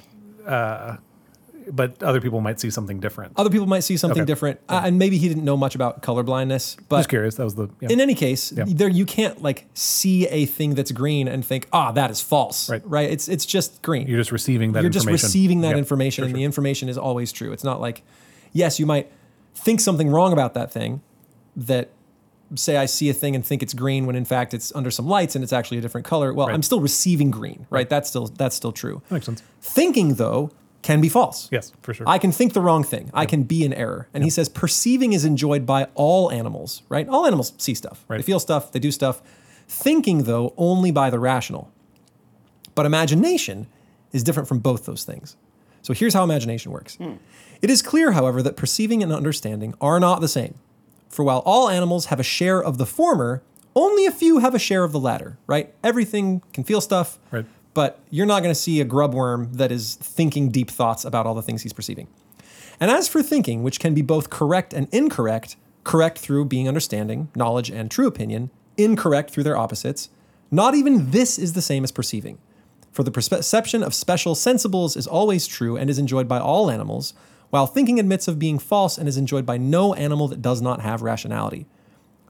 uh, 0.47 0.97
but 1.71 2.03
other 2.03 2.21
people 2.21 2.41
might 2.41 2.59
see 2.61 2.71
something 2.71 3.01
different. 3.01 3.33
other 3.37 3.51
people 3.51 3.67
might 3.67 3.81
see 3.81 3.97
something 3.97 4.23
Okay. 4.23 4.27
different, 4.27 4.61
uh, 4.69 4.83
and 4.85 4.99
maybe 4.99 5.19
he 5.19 5.29
didn't 5.29 5.45
know 5.45 5.57
much 5.57 5.75
about 5.75 6.03
color 6.03 6.23
blindness. 6.23 6.77
But 6.89 6.99
Just 6.99 7.09
curious. 7.09 7.35
That 7.37 7.45
was 7.45 7.55
the. 7.55 7.69
Yeah. 7.81 7.89
in 7.91 8.01
any 8.01 8.15
case, 8.15 8.53
Yeah. 8.53 8.65
there 8.67 8.89
you 8.89 9.05
can't 9.07 9.43
like 9.43 9.67
see 9.75 10.27
a 10.29 10.47
thing 10.47 10.75
that's 10.75 10.93
green 10.93 11.29
and 11.29 11.45
think, 11.45 11.69
ah, 11.73 11.93
that 11.93 12.11
is 12.11 12.21
false, 12.21 12.69
Right. 12.71 12.83
Right? 12.85 13.11
It's 13.11 13.29
it's 13.29 13.47
just 13.47 13.83
green. 13.83 14.07
You're 14.07 14.19
just 14.21 14.33
receiving 14.33 14.73
that 14.73 14.83
you're 14.83 14.91
just 14.91 15.07
receiving 15.07 15.61
that 15.63 15.71
Yep. 15.71 15.79
information 15.79 16.23
Sure, 16.23 16.25
and 16.27 16.33
sure. 16.33 16.39
the 16.39 16.45
information 16.45 16.89
is 16.89 16.97
always 16.99 17.33
true 17.33 17.53
it's 17.53 17.65
not 17.65 17.81
like 17.81 18.03
yes 18.53 18.79
you 18.81 18.87
might 18.87 19.11
think 19.55 19.81
something 19.81 20.09
wrong 20.09 20.33
about 20.33 20.55
that 20.55 20.73
thing 20.73 21.01
that 21.57 21.91
say 22.57 22.77
i 22.77 22.85
see 22.87 23.09
a 23.09 23.13
thing 23.13 23.35
and 23.37 23.45
think 23.47 23.63
it's 23.63 23.75
green 23.75 24.07
when 24.07 24.17
in 24.17 24.25
fact 24.25 24.53
it's 24.55 24.73
under 24.75 24.91
some 24.91 25.07
lights 25.07 25.35
and 25.37 25.45
it's 25.45 25.53
actually 25.53 25.79
a 25.79 25.81
different 25.81 26.05
color 26.07 26.33
well 26.35 26.49
Right. 26.49 26.55
i'm 26.55 26.63
still 26.63 26.81
receiving 26.81 27.31
green 27.31 27.67
right, 27.71 27.89
that's 27.89 28.09
still 28.09 28.27
that's 28.27 28.57
still 28.57 28.73
true 28.73 29.03
That 29.09 29.15
makes 29.15 29.27
sense. 29.27 29.43
thinking 29.61 30.15
though 30.15 30.51
can 30.83 31.01
be 31.01 31.09
false. 31.09 31.49
Yes, 31.53 31.73
for 31.83 31.93
sure. 31.93 32.09
I 32.09 32.19
can 32.19 32.33
think 32.33 32.53
the 32.53 32.61
wrong 32.61 32.83
thing. 32.85 33.11
I 33.13 33.27
can 33.27 33.43
be 33.43 33.65
in 33.65 33.73
error. 33.73 34.09
And 34.15 34.25
he 34.25 34.31
says 34.31 34.49
perceiving 34.49 35.13
is 35.13 35.25
enjoyed 35.25 35.67
by 35.67 35.89
all 35.95 36.31
animals, 36.31 36.83
right? 36.89 37.07
All 37.09 37.27
animals 37.27 37.53
see 37.59 37.75
stuff. 37.75 38.05
Right. 38.09 38.17
They 38.17 38.23
feel 38.23 38.41
stuff, 38.41 38.73
they 38.73 38.79
do 38.79 38.91
stuff. 38.91 39.21
Thinking, 39.69 40.25
though, 40.25 40.55
only 40.57 40.91
by 40.91 41.11
the 41.11 41.19
rational. 41.19 41.71
But 42.75 42.87
imagination 42.87 43.67
is 44.13 44.25
different 44.25 44.49
from 44.49 44.59
both 44.59 44.87
those 44.87 45.05
things. 45.05 45.37
So 45.83 45.93
here's 45.93 46.15
how 46.15 46.25
imagination 46.25 46.73
works. 46.73 46.97
Hmm. 46.97 47.15
It 47.63 47.71
is 47.71 47.83
clear, 47.83 48.13
however, 48.13 48.43
that 48.43 48.57
perceiving 48.57 49.03
and 49.03 49.13
understanding 49.13 49.75
are 49.81 50.01
not 50.01 50.21
the 50.21 50.29
same. 50.29 50.55
For 51.09 51.25
while 51.25 51.43
all 51.45 51.69
animals 51.69 52.07
have 52.07 52.21
a 52.21 52.25
share 52.25 52.63
of 52.63 52.79
the 52.79 52.87
former, 52.87 53.43
only 53.75 54.07
a 54.07 54.13
few 54.13 54.39
have 54.39 54.55
a 54.55 54.59
share 54.59 54.85
of 54.85 54.93
the 54.93 54.99
latter, 54.99 55.39
right? 55.47 55.73
Everything 55.85 56.43
can 56.53 56.65
feel 56.65 56.81
stuff, 56.81 57.19
Right. 57.31 57.47
But 57.75 58.01
you're 58.11 58.27
not 58.27 58.43
going 58.43 58.55
to 58.55 58.61
see 58.61 58.81
a 58.81 58.85
grub 58.85 59.15
worm 59.15 59.53
that 59.55 59.71
is 59.71 59.95
thinking 59.95 60.51
deep 60.51 60.71
thoughts 60.71 61.05
about 61.05 61.27
all 61.27 61.35
the 61.35 61.43
things 61.43 61.63
he's 61.63 61.73
perceiving. 61.73 62.09
And 62.81 62.91
as 62.91 63.09
for 63.09 63.23
thinking, 63.23 63.63
which 63.63 63.79
can 63.79 63.95
be 63.95 64.03
both 64.03 64.31
correct 64.31 64.73
and 64.73 64.89
incorrect, 64.93 65.57
correct 65.85 66.19
through 66.19 66.47
being 66.47 66.67
understanding, 66.67 67.29
knowledge, 67.35 67.71
and 67.71 67.91
true 67.91 68.07
opinion, 68.07 68.51
incorrect 68.77 69.31
through 69.31 69.45
their 69.45 69.57
opposites, 69.57 70.09
not 70.51 70.75
even 70.75 71.11
this 71.11 71.39
is 71.39 71.53
the 71.53 71.63
same 71.63 71.85
as 71.85 71.93
perceiving. 71.93 72.39
For 72.91 73.05
the 73.05 73.11
perception 73.11 73.83
of 73.83 73.95
special 73.95 74.35
sensibles 74.35 74.97
is 74.97 75.07
always 75.07 75.47
true 75.47 75.77
and 75.77 75.89
is 75.89 75.99
enjoyed 75.99 76.27
by 76.27 76.41
all 76.41 76.71
animals, 76.71 77.15
while 77.51 77.67
thinking 77.67 78.01
admits 78.01 78.27
of 78.29 78.39
being 78.39 78.59
false 78.59 78.99
and 78.99 79.09
is 79.09 79.17
enjoyed 79.17 79.47
by 79.47 79.59
no 79.59 79.95
animal 79.95 80.29
that 80.29 80.43
does 80.43 80.61
not 80.61 80.81
have 80.81 81.03
rationality. 81.03 81.67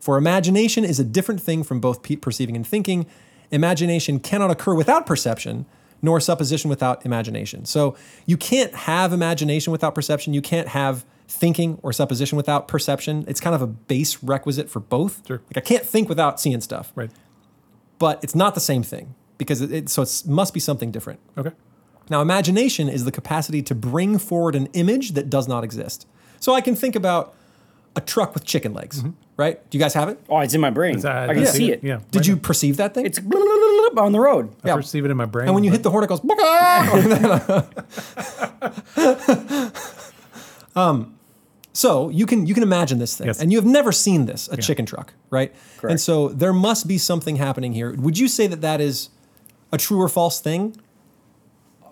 For 0.00 0.16
imagination 0.16 0.84
is 0.84 0.98
a 0.98 1.04
different 1.04 1.40
thing 1.40 1.62
from 1.62 1.80
both 1.80 2.02
perceiving 2.20 2.56
and 2.56 2.66
thinking. 2.66 3.06
Imagination 3.50 4.20
cannot 4.20 4.50
occur 4.50 4.74
without 4.74 5.06
perception, 5.06 5.66
nor 6.02 6.20
supposition 6.20 6.70
without 6.70 7.04
imagination. 7.04 7.64
So 7.64 7.96
you 8.26 8.36
can't 8.36 8.74
have 8.74 9.12
imagination 9.12 9.70
without 9.70 9.94
perception. 9.94 10.34
You 10.34 10.42
can't 10.42 10.68
have 10.68 11.04
thinking 11.28 11.78
or 11.82 11.92
supposition 11.92 12.36
without 12.36 12.68
perception. 12.68 13.24
It's 13.28 13.40
kind 13.40 13.54
of 13.54 13.62
a 13.62 13.66
base 13.66 14.22
requisite 14.22 14.68
for 14.68 14.80
both. 14.80 15.26
Sure. 15.26 15.40
Like 15.54 15.58
I 15.58 15.60
can't 15.60 15.84
think 15.84 16.08
without 16.08 16.40
seeing 16.40 16.60
stuff, 16.60 16.92
right. 16.94 17.10
but 17.98 18.22
it's 18.22 18.34
not 18.34 18.54
the 18.54 18.60
same 18.60 18.82
thing 18.82 19.14
because 19.38 19.60
it, 19.60 19.72
it 19.72 19.88
so 19.88 20.02
it 20.02 20.22
must 20.26 20.52
be 20.52 20.60
something 20.60 20.90
different. 20.90 21.20
Okay. 21.38 21.52
Now, 22.10 22.20
imagination 22.20 22.88
is 22.88 23.04
the 23.04 23.12
capacity 23.12 23.62
to 23.62 23.74
bring 23.74 24.18
forward 24.18 24.56
an 24.56 24.66
image 24.72 25.12
that 25.12 25.30
does 25.30 25.46
not 25.46 25.62
exist. 25.62 26.08
So 26.40 26.54
I 26.54 26.60
can 26.60 26.74
think 26.74 26.96
about 26.96 27.34
a 27.96 28.00
truck 28.00 28.34
with 28.34 28.44
chicken 28.44 28.72
legs, 28.72 29.02
right? 29.36 29.68
Do 29.70 29.78
you 29.78 29.82
guys 29.82 29.94
have 29.94 30.08
it? 30.08 30.20
Oh, 30.28 30.38
it's 30.38 30.54
in 30.54 30.60
my 30.60 30.70
brain. 30.70 30.96
Is 30.96 31.02
that- 31.02 31.30
I 31.30 31.34
can 31.34 31.42
yeah. 31.42 31.50
see 31.50 31.72
it. 31.72 31.82
Yeah. 31.82 32.00
Did 32.10 32.20
right 32.20 32.26
you 32.28 32.34
now. 32.36 32.40
perceive 32.42 32.76
that 32.76 32.94
thing? 32.94 33.06
It's 33.06 33.18
on 33.98 34.12
the 34.12 34.20
road. 34.20 34.54
I 34.62 34.68
yeah. 34.68 34.76
perceive 34.76 35.04
it 35.04 35.10
in 35.10 35.16
my 35.16 35.24
brain. 35.24 35.46
and 35.46 35.54
when 35.54 35.64
you 35.64 35.70
hit 35.70 35.82
the 35.82 35.90
horn, 35.90 36.04
it 36.04 36.08
goes. 36.08 36.20
um, 40.76 41.16
so 41.72 42.08
you 42.10 42.26
can 42.26 42.46
you 42.46 42.54
can 42.54 42.62
imagine 42.62 42.98
this 42.98 43.16
thing, 43.16 43.28
Yes. 43.28 43.40
and 43.40 43.52
you 43.52 43.58
have 43.58 43.66
never 43.66 43.92
seen 43.92 44.26
this 44.26 44.48
a 44.48 44.56
chicken 44.56 44.86
truck, 44.86 45.14
right? 45.30 45.54
And 45.82 46.00
so 46.00 46.28
there 46.28 46.52
must 46.52 46.86
be 46.86 46.98
something 46.98 47.36
happening 47.36 47.72
here. 47.72 47.94
Would 47.94 48.18
you 48.18 48.28
say 48.28 48.46
that 48.46 48.60
that 48.60 48.80
is 48.80 49.10
a 49.72 49.78
true 49.78 50.00
or 50.00 50.08
false 50.08 50.40
thing? 50.40 50.76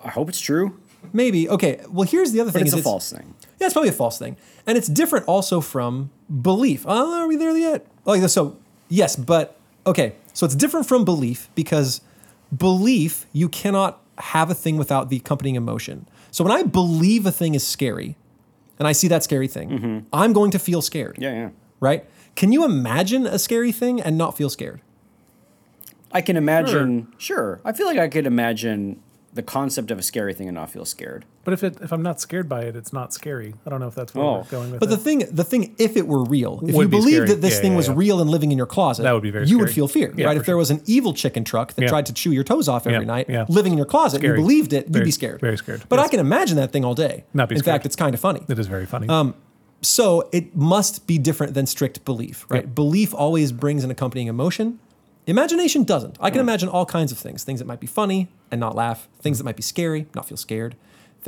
I 0.04 0.10
hope 0.10 0.28
it's 0.28 0.40
true, 0.40 0.78
Maybe. 1.12 1.48
Okay. 1.48 1.80
Well, 1.88 2.06
here's 2.06 2.32
the 2.32 2.40
other 2.40 2.50
but 2.50 2.58
thing: 2.58 2.66
it's 2.66 2.74
is 2.74 2.80
a 2.80 2.82
false 2.82 3.12
thing. 3.12 3.34
Yeah, 3.58 3.66
it's 3.66 3.74
probably 3.74 3.88
a 3.88 3.92
false 3.92 4.18
thing, 4.18 4.36
and 4.66 4.78
it's 4.78 4.88
different 4.88 5.26
also 5.26 5.60
from 5.60 6.10
belief. 6.42 6.84
Oh, 6.86 7.20
are 7.20 7.26
we 7.26 7.36
there 7.36 7.56
yet? 7.56 7.86
Oh, 8.06 8.26
so 8.26 8.56
yes, 8.88 9.16
but 9.16 9.58
okay. 9.86 10.14
So 10.32 10.46
it's 10.46 10.54
different 10.54 10.86
from 10.86 11.04
belief 11.04 11.48
because 11.54 12.00
belief 12.56 13.26
you 13.32 13.48
cannot 13.48 14.00
have 14.18 14.50
a 14.50 14.54
thing 14.54 14.76
without 14.76 15.10
the 15.10 15.16
accompanying 15.16 15.56
emotion. 15.56 16.06
So 16.30 16.44
when 16.44 16.52
I 16.52 16.62
believe 16.62 17.26
a 17.26 17.32
thing 17.32 17.54
is 17.54 17.66
scary, 17.66 18.16
and 18.78 18.86
I 18.86 18.92
see 18.92 19.08
that 19.08 19.24
scary 19.24 19.48
thing, 19.48 19.70
mm-hmm. 19.70 19.98
I'm 20.12 20.32
going 20.32 20.52
to 20.52 20.58
feel 20.58 20.80
scared. 20.80 21.16
Yeah, 21.18 21.32
yeah. 21.32 21.50
Right? 21.80 22.04
Can 22.36 22.52
you 22.52 22.64
imagine 22.64 23.26
a 23.26 23.38
scary 23.38 23.72
thing 23.72 24.00
and 24.00 24.16
not 24.16 24.36
feel 24.36 24.50
scared? 24.50 24.80
I 26.12 26.20
can 26.20 26.36
imagine. 26.36 27.12
Sure. 27.18 27.60
I 27.64 27.72
feel 27.72 27.86
like 27.86 27.98
I 27.98 28.08
could 28.08 28.26
imagine 28.26 29.02
the 29.32 29.42
concept 29.42 29.90
of 29.90 29.98
a 29.98 30.02
scary 30.02 30.32
thing 30.32 30.48
and 30.48 30.54
not 30.54 30.70
feel 30.70 30.84
scared. 30.84 31.24
But 31.48 31.54
if 31.54 31.64
it 31.64 31.78
if 31.80 31.92
I'm 31.94 32.02
not 32.02 32.20
scared 32.20 32.46
by 32.46 32.64
it, 32.64 32.76
it's 32.76 32.92
not 32.92 33.14
scary. 33.14 33.54
I 33.66 33.70
don't 33.70 33.80
know 33.80 33.86
if 33.86 33.94
that's 33.94 34.14
where 34.14 34.22
Oh. 34.22 34.34
we're 34.40 34.50
going 34.50 34.70
with 34.70 34.80
But 34.80 34.90
the 34.90 34.96
it. 34.96 35.00
thing, 35.00 35.24
the 35.30 35.44
thing, 35.44 35.74
if 35.78 35.96
it 35.96 36.06
were 36.06 36.22
real, 36.22 36.56
if 36.62 36.74
Would 36.74 36.82
you 36.82 36.88
be 36.88 36.96
believed 36.98 37.14
scary. 37.16 37.28
that 37.30 37.40
this 37.40 37.54
Yeah, 37.54 37.60
thing 37.62 37.70
yeah, 37.72 37.76
was 37.78 37.88
yeah. 37.88 37.94
real 37.96 38.20
and 38.20 38.28
living 38.28 38.52
in 38.52 38.58
your 38.58 38.66
closet, 38.66 39.04
That 39.04 39.12
would 39.14 39.22
be 39.22 39.30
very 39.30 39.46
You 39.46 39.58
would 39.60 39.70
feel 39.70 39.88
fear, 39.88 40.12
Yeah, 40.14 40.26
right? 40.26 40.34
for 40.34 40.40
If 40.40 40.44
there 40.44 40.52
sure. 40.52 40.56
was 40.58 40.70
an 40.70 40.82
evil 40.84 41.14
chicken 41.14 41.44
truck 41.44 41.72
that 41.72 41.80
Yeah. 41.84 41.88
tried 41.88 42.04
to 42.04 42.12
chew 42.12 42.32
your 42.32 42.44
toes 42.44 42.68
off 42.68 42.86
every 42.86 42.98
Yeah, 42.98 43.04
night, 43.06 43.26
yeah. 43.30 43.46
living 43.48 43.72
in 43.72 43.78
your 43.78 43.86
closet, 43.86 44.18
Scary. 44.18 44.36
you 44.38 44.42
believed 44.44 44.74
it, 44.74 44.84
you'd 44.88 44.92
Very- 44.92 45.04
be 45.06 45.10
scared. 45.10 45.40
very 45.40 45.56
scared. 45.56 45.84
But 45.88 45.98
I 46.00 46.08
can 46.08 46.20
imagine 46.20 46.58
that 46.58 46.70
thing 46.70 46.84
all 46.84 46.94
day. 46.94 47.24
Not 47.32 47.48
be 47.48 47.54
in 47.54 47.60
scared. 47.60 47.76
fact, 47.76 47.86
it's 47.86 47.96
kind 47.96 48.12
of 48.12 48.20
funny. 48.20 48.42
it 48.46 48.58
is 48.58 48.66
very 48.66 48.84
funny. 48.84 49.08
Um, 49.08 49.32
So 49.80 50.28
it 50.32 50.54
must 50.54 51.06
be 51.06 51.16
different 51.16 51.54
than 51.54 51.64
strict 51.64 52.04
belief, 52.04 52.44
right? 52.50 52.64
Yeah. 52.64 52.68
Belief 52.74 53.14
always 53.14 53.52
brings 53.52 53.84
an 53.84 53.90
accompanying 53.90 54.26
emotion. 54.28 54.80
Imagination 55.26 55.84
doesn't. 55.84 56.16
I 56.20 56.28
can 56.30 56.40
imagine 56.40 56.68
all 56.68 56.84
kinds 56.84 57.10
of 57.10 57.16
things 57.18 57.42
things 57.42 57.58
that 57.60 57.66
might 57.66 57.80
be 57.80 57.86
funny 57.86 58.28
and 58.50 58.60
not 58.60 58.74
laugh, 58.74 59.08
things 59.22 59.38
that 59.38 59.44
might 59.44 59.56
be 59.56 59.62
scary, 59.62 60.06
not 60.14 60.26
feel 60.26 60.36
scared, 60.36 60.74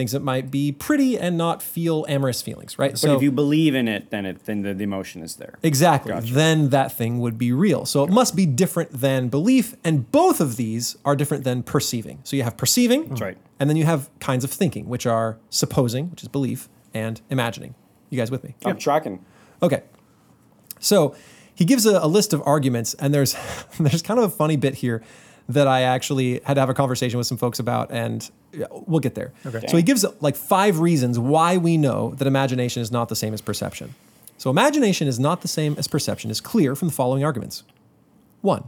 things 0.01 0.13
that 0.13 0.23
might 0.23 0.51
be 0.51 0.73
pretty 0.73 1.19
and 1.19 1.37
not 1.37 1.63
feel 1.63 2.07
amorous 2.09 2.41
feelings, 2.41 2.79
right? 2.79 2.93
But 2.93 3.17
if 3.17 3.23
you 3.23 3.31
believe 3.31 3.75
in 3.75 3.87
it, 3.87 4.09
then 4.09 4.25
it 4.25 4.47
then 4.47 4.63
the, 4.63 4.73
the 4.73 4.85
emotion 4.85 5.23
is 5.23 5.37
there. 5.37 5.59
Exactly. 5.63 6.11
Gotcha. 6.11 6.33
Then 6.33 6.71
that 6.71 6.91
thing 6.91 7.21
would 7.21 7.37
be 7.37 7.53
real. 7.53 7.85
So 7.85 8.03
it 8.05 8.11
must 8.11 8.35
be 8.35 8.47
different 8.47 8.93
than 8.93 9.29
belief, 9.29 9.77
and 9.85 10.11
both 10.11 10.41
of 10.41 10.57
these 10.57 10.97
are 11.05 11.15
different 11.15 11.45
than 11.45 11.63
perceiving. 11.63 12.21
So 12.25 12.35
you 12.35 12.45
have 12.45 12.57
perceiving, 12.57 13.11
That's 13.11 13.21
right. 13.21 13.37
and 13.59 13.69
then 13.69 13.77
you 13.77 13.85
have 13.85 14.09
kinds 14.21 14.43
of 14.43 14.51
thinking, 14.51 14.89
which 14.89 15.05
are 15.05 15.37
supposing, 15.51 16.11
which 16.11 16.23
is 16.23 16.29
belief, 16.29 16.71
and 16.95 17.21
imagining. 17.29 17.75
You 18.09 18.17
guys 18.17 18.31
with 18.31 18.43
me? 18.43 18.55
I'm 18.65 18.79
tracking. 18.79 19.23
Okay. 19.63 19.83
So 20.79 21.15
he 21.55 21.67
gives 21.67 21.85
a, 21.85 21.99
a 21.99 22.09
list 22.09 22.33
of 22.33 22.43
arguments, 22.47 22.95
and 22.95 23.13
there's 23.13 23.37
there's 23.79 24.01
kind 24.01 24.19
of 24.19 24.25
a 24.25 24.35
funny 24.35 24.57
bit 24.57 24.77
here 24.77 25.03
that 25.53 25.67
I 25.67 25.83
actually 25.83 26.41
had 26.45 26.55
to 26.55 26.61
have 26.61 26.71
a 26.71 26.75
conversation 26.75 27.19
with 27.19 27.27
some 27.27 27.37
folks 27.37 27.59
about, 27.59 27.91
and 27.91 28.31
we'll 28.87 29.01
get 29.01 29.15
there. 29.15 29.33
Okay. 29.45 29.67
So 29.69 29.77
he 29.77 29.83
gives 29.83 30.05
like 30.21 30.37
five 30.37 30.79
reasons 30.79 31.19
why 31.19 31.57
we 31.57 31.77
know 31.77 32.15
that 32.17 32.27
imagination 32.27 32.83
is 32.83 32.93
not 32.93 33.09
the 33.09 33.17
same 33.17 33.35
as 33.35 33.41
perception. 33.41 33.95
So 34.39 34.49
imagination 34.49 35.09
is 35.09 35.19
not 35.19 35.43
the 35.43 35.49
same 35.49 35.75
as 35.77 35.89
perception 35.89 36.31
is 36.31 36.41
clear 36.41 36.75
from 36.75 36.89
the 36.89 36.95
following 36.95 37.25
arguments. 37.25 37.63
One, 38.41 38.65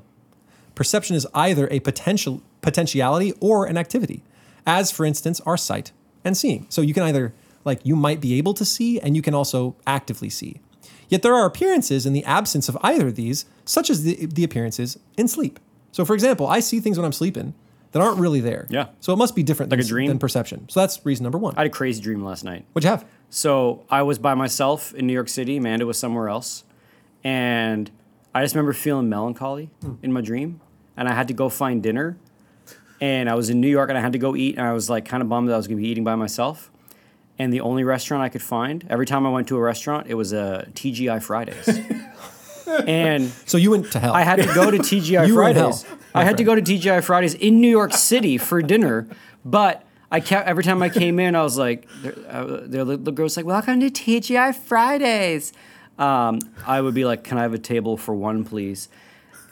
perception 0.74 1.16
is 1.16 1.26
either 1.34 1.68
a 1.70 1.80
potential 1.80 2.42
potentiality 2.60 3.32
or 3.40 3.66
an 3.66 3.78
activity, 3.78 4.22
as 4.66 4.90
for 4.90 5.06
instance 5.06 5.40
our 5.40 5.56
sight 5.56 5.92
and 6.24 6.36
seeing. 6.36 6.66
So 6.68 6.82
you 6.82 6.94
can 6.94 7.04
either 7.04 7.32
like 7.64 7.80
you 7.84 7.96
might 7.96 8.20
be 8.20 8.34
able 8.38 8.54
to 8.54 8.64
see 8.64 9.00
and 9.00 9.16
you 9.16 9.22
can 9.22 9.34
also 9.34 9.76
actively 9.86 10.28
see. 10.28 10.60
Yet 11.08 11.22
there 11.22 11.34
are 11.34 11.46
appearances 11.46 12.06
in 12.06 12.12
the 12.12 12.24
absence 12.24 12.68
of 12.68 12.78
either 12.82 13.08
of 13.08 13.16
these, 13.16 13.44
such 13.64 13.90
as 13.90 14.02
the, 14.02 14.26
the 14.26 14.44
appearances 14.44 14.98
in 15.16 15.28
sleep. 15.28 15.60
So 15.92 16.04
for 16.04 16.14
example, 16.14 16.46
I 16.46 16.60
see 16.60 16.80
things 16.80 16.98
when 16.98 17.04
I'm 17.04 17.12
sleeping 17.12 17.54
that 17.92 18.00
aren't 18.00 18.18
really 18.18 18.40
there. 18.40 18.66
Yeah. 18.70 18.88
So 19.00 19.12
it 19.12 19.16
must 19.16 19.36
be 19.36 19.42
different 19.42 19.70
Like 19.70 19.78
a 19.78 19.82
than, 19.82 19.88
dream? 19.88 20.08
than 20.08 20.18
perception. 20.18 20.68
So 20.68 20.80
that's 20.80 21.04
reason 21.04 21.22
number 21.22 21.38
one. 21.38 21.54
I 21.56 21.60
had 21.60 21.66
a 21.66 21.70
crazy 21.70 22.00
dream 22.00 22.24
last 22.24 22.42
night. 22.42 22.64
What'd 22.72 22.84
you 22.84 22.90
have? 22.90 23.04
So 23.30 23.84
I 23.88 24.02
was 24.02 24.18
by 24.18 24.34
myself 24.34 24.94
in 24.94 25.06
New 25.06 25.12
York 25.12 25.28
City. 25.28 25.58
Amanda 25.58 25.86
was 25.86 25.98
somewhere 25.98 26.28
else, 26.28 26.64
and 27.22 27.90
I 28.34 28.42
just 28.42 28.54
remember 28.54 28.72
feeling 28.72 29.08
melancholy 29.08 29.70
hmm. 29.82 29.94
in 30.02 30.12
my 30.12 30.20
dream, 30.20 30.60
and 30.96 31.08
I 31.08 31.12
had 31.12 31.28
to 31.28 31.34
go 31.34 31.48
find 31.48 31.82
dinner. 31.82 32.16
And 33.00 33.28
I 33.28 33.34
was 33.34 33.50
in 33.50 33.60
New 33.60 33.68
York, 33.68 33.88
and 33.88 33.98
I 33.98 34.00
had 34.00 34.12
to 34.12 34.18
go 34.18 34.36
eat, 34.36 34.56
and 34.56 34.66
I 34.66 34.72
was 34.72 34.88
like 34.88 35.04
kind 35.04 35.22
of 35.22 35.28
bummed 35.28 35.48
that 35.48 35.54
I 35.54 35.56
was 35.56 35.66
going 35.66 35.76
to 35.76 35.82
be 35.82 35.88
eating 35.88 36.04
by 36.04 36.14
myself. 36.14 36.70
And 37.38 37.52
the 37.52 37.60
only 37.60 37.84
restaurant 37.84 38.22
I 38.22 38.28
could 38.28 38.42
find, 38.42 38.86
every 38.88 39.06
time 39.06 39.26
I 39.26 39.30
went 39.30 39.48
to 39.48 39.56
a 39.56 39.60
restaurant, 39.60 40.06
it 40.06 40.14
was 40.14 40.32
a 40.32 40.68
TGI 40.74 41.22
Fridays. 41.22 41.68
and 42.66 43.30
So 43.46 43.56
you 43.58 43.70
went 43.70 43.90
to 43.92 43.98
hell. 44.00 44.12
I 44.12 44.22
had 44.22 44.36
to 44.36 44.52
go 44.54 44.70
to 44.70 44.78
TGI 44.78 45.26
You 45.28 45.34
Fridays. 45.34 45.82
hell, 45.82 45.98
I 46.14 46.24
had 46.24 46.36
to 46.38 46.44
go 46.44 46.54
to 46.54 46.62
TGI 46.62 47.02
Fridays 47.02 47.34
in 47.34 47.60
New 47.60 47.70
York 47.70 47.92
City 47.94 48.38
for 48.38 48.62
dinner, 48.62 49.08
but 49.44 49.84
I 50.10 50.20
kept 50.20 50.46
every 50.46 50.62
time 50.62 50.82
I 50.82 50.90
came 50.90 51.18
in, 51.18 51.34
I 51.34 51.42
was 51.42 51.56
like, 51.56 51.88
uh, 52.28 52.44
the 52.66 52.98
the 53.02 53.12
girl 53.12 53.24
was 53.24 53.36
like, 53.36 53.46
"Welcome 53.46 53.80
to 53.80 53.90
TGI 53.90 54.54
Fridays." 54.54 55.52
Um, 55.98 56.38
I 56.66 56.80
would 56.82 56.94
be 56.94 57.04
like, 57.04 57.24
"Can 57.24 57.38
I 57.38 57.42
have 57.42 57.54
a 57.54 57.58
table 57.58 57.96
for 57.96 58.14
one, 58.14 58.44
please?" 58.44 58.88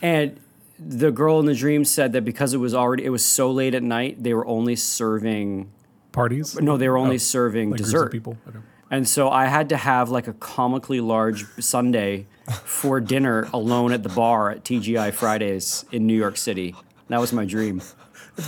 And 0.02 0.38
the 0.78 1.10
girl 1.10 1.40
in 1.40 1.46
the 1.46 1.54
dream 1.54 1.84
said 1.84 2.12
that 2.12 2.24
because 2.24 2.52
it 2.54 2.58
was 2.58 2.74
already 2.74 3.04
it 3.04 3.10
was 3.10 3.24
so 3.24 3.50
late 3.50 3.74
at 3.74 3.82
night, 3.82 4.22
they 4.22 4.34
were 4.34 4.46
only 4.46 4.76
serving 4.76 5.70
Parties? 6.12 6.58
no, 6.60 6.76
they 6.76 6.88
were 6.88 6.96
only 6.98 7.14
Oh, 7.16 7.18
serving 7.18 7.70
like 7.70 7.78
dessert. 7.78 8.10
people. 8.12 8.36
Okay. 8.48 8.58
And 8.90 9.08
so 9.08 9.30
I 9.30 9.46
had 9.46 9.68
to 9.68 9.76
have 9.76 10.10
like 10.10 10.26
a 10.26 10.32
comically 10.34 11.00
large 11.00 11.44
sundae 11.60 12.26
for 12.64 13.00
dinner 13.00 13.48
alone 13.52 13.92
at 13.92 14.02
the 14.02 14.08
bar 14.08 14.50
at 14.50 14.64
TGI 14.64 15.12
Fridays 15.12 15.84
in 15.92 16.06
New 16.06 16.16
York 16.16 16.36
City. 16.36 16.74
That 17.08 17.20
was 17.20 17.32
my 17.32 17.44
dream. 17.44 17.82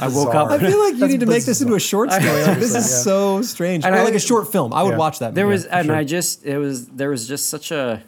I 0.01 0.09
woke 0.09 0.35
up. 0.35 0.51
I 0.51 0.59
feel 0.59 0.79
like 0.79 0.95
you 0.95 1.01
That's 1.01 1.13
need 1.13 1.21
to 1.21 1.27
make 1.27 1.45
this 1.45 1.61
into 1.61 1.75
a 1.75 1.81
short 1.81 2.11
story. 2.13 2.43
Like, 2.45 2.59
this 2.59 2.75
is 2.75 2.91
yeah. 2.91 3.03
so 3.03 3.43
strange. 3.43 3.85
And 3.85 3.95
or 3.95 3.99
I- 3.99 4.05
like 4.05 4.15
a 4.15 4.21
short 4.21 4.51
film. 4.51 4.73
I 4.73 4.83
would 4.83 4.93
Yeah. 4.93 4.97
watch 4.97 5.19
that. 5.19 5.35
There 5.35 5.45
movie. 5.45 5.55
was, 5.55 5.65
and 5.67 5.87
sure. 5.87 5.95
I 5.97 6.05
just, 6.05 6.45
it 6.47 6.57
was, 6.59 6.87
there 6.89 7.11
was 7.11 7.29
just 7.29 7.49
such 7.49 7.71
a, 7.71 8.03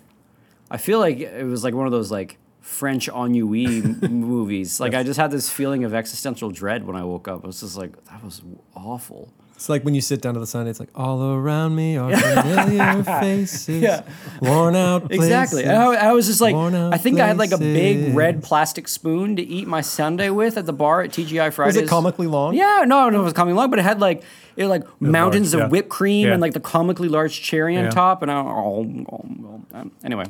I 0.71 0.77
feel 0.79 0.99
like 0.99 1.19
it 1.19 1.45
was 1.45 1.63
like 1.65 1.75
one 1.75 1.87
of 1.87 1.93
those 1.93 2.11
like 2.11 2.39
French 2.61 3.09
ennui 3.09 3.83
movies. 4.09 4.81
Like 4.81 4.95
I 4.95 5.03
just 5.03 5.19
had 5.21 5.31
this 5.31 5.51
feeling 5.51 5.85
of 5.85 5.93
existential 5.93 6.51
dread 6.51 6.87
when 6.87 6.97
I 6.97 7.05
woke 7.05 7.29
up. 7.29 7.45
I 7.45 7.47
was 7.49 7.61
just 7.61 7.77
like, 7.77 8.03
that 8.07 8.25
was 8.25 8.41
awful. 8.75 9.33
It's 9.55 9.69
like 9.69 9.85
when 9.85 9.95
you 9.95 10.01
sit 10.01 10.21
down 10.21 10.35
to 10.35 10.41
the 10.41 10.47
sun, 10.49 10.67
it's 10.67 10.81
like 10.81 10.89
all 10.97 11.23
around 11.33 11.77
me 11.77 11.97
are 11.97 12.15
familiar 12.17 13.05
faces, 13.21 13.69
Yeah. 13.81 14.03
worn 14.43 14.75
out. 14.75 15.05
Exactly. 15.13 15.63
places. 15.63 15.71
And 15.71 15.77
I, 15.79 16.09
I 16.09 16.13
was 16.13 16.27
just 16.27 16.41
like, 16.41 16.55
I 16.57 16.99
think 16.99 17.21
I 17.21 17.27
had 17.29 17.39
like 17.39 17.53
a 17.53 17.59
big 17.59 18.15
red 18.17 18.43
plastic 18.43 18.89
spoon 18.89 19.37
to 19.37 19.43
eat 19.43 19.69
my 19.69 19.81
sundae 19.81 20.31
with 20.31 20.59
at 20.59 20.67
the 20.67 20.73
bar 20.73 21.03
at 21.03 21.11
TGI 21.11 21.53
Fridays. 21.53 21.77
Was 21.77 21.83
it 21.85 21.89
comically 21.89 22.27
long? 22.27 22.55
Yeah, 22.55 22.85
no, 22.87 23.09
no, 23.11 23.21
it 23.21 23.25
was 23.25 23.33
comically 23.33 23.57
long, 23.57 23.71
but 23.71 23.79
it 23.79 23.83
had 23.83 24.01
like 24.01 24.23
it 24.57 24.67
like 24.67 24.83
mountains 25.01 25.55
large, 25.55 25.63
of 25.63 25.69
yeah. 25.69 25.71
whipped 25.71 25.89
cream 25.89 26.27
Yeah. 26.27 26.33
and 26.33 26.43
like 26.43 26.53
the 26.53 26.61
comically 26.61 27.09
large 27.09 27.41
cherry 27.41 27.77
on 27.77 27.91
top. 27.91 28.23
And 28.23 28.31
I, 28.31 28.37
oh, 28.37 29.05
oh, 29.11 29.25
oh, 29.45 29.63
um, 29.73 29.93
anyway, 30.03 30.25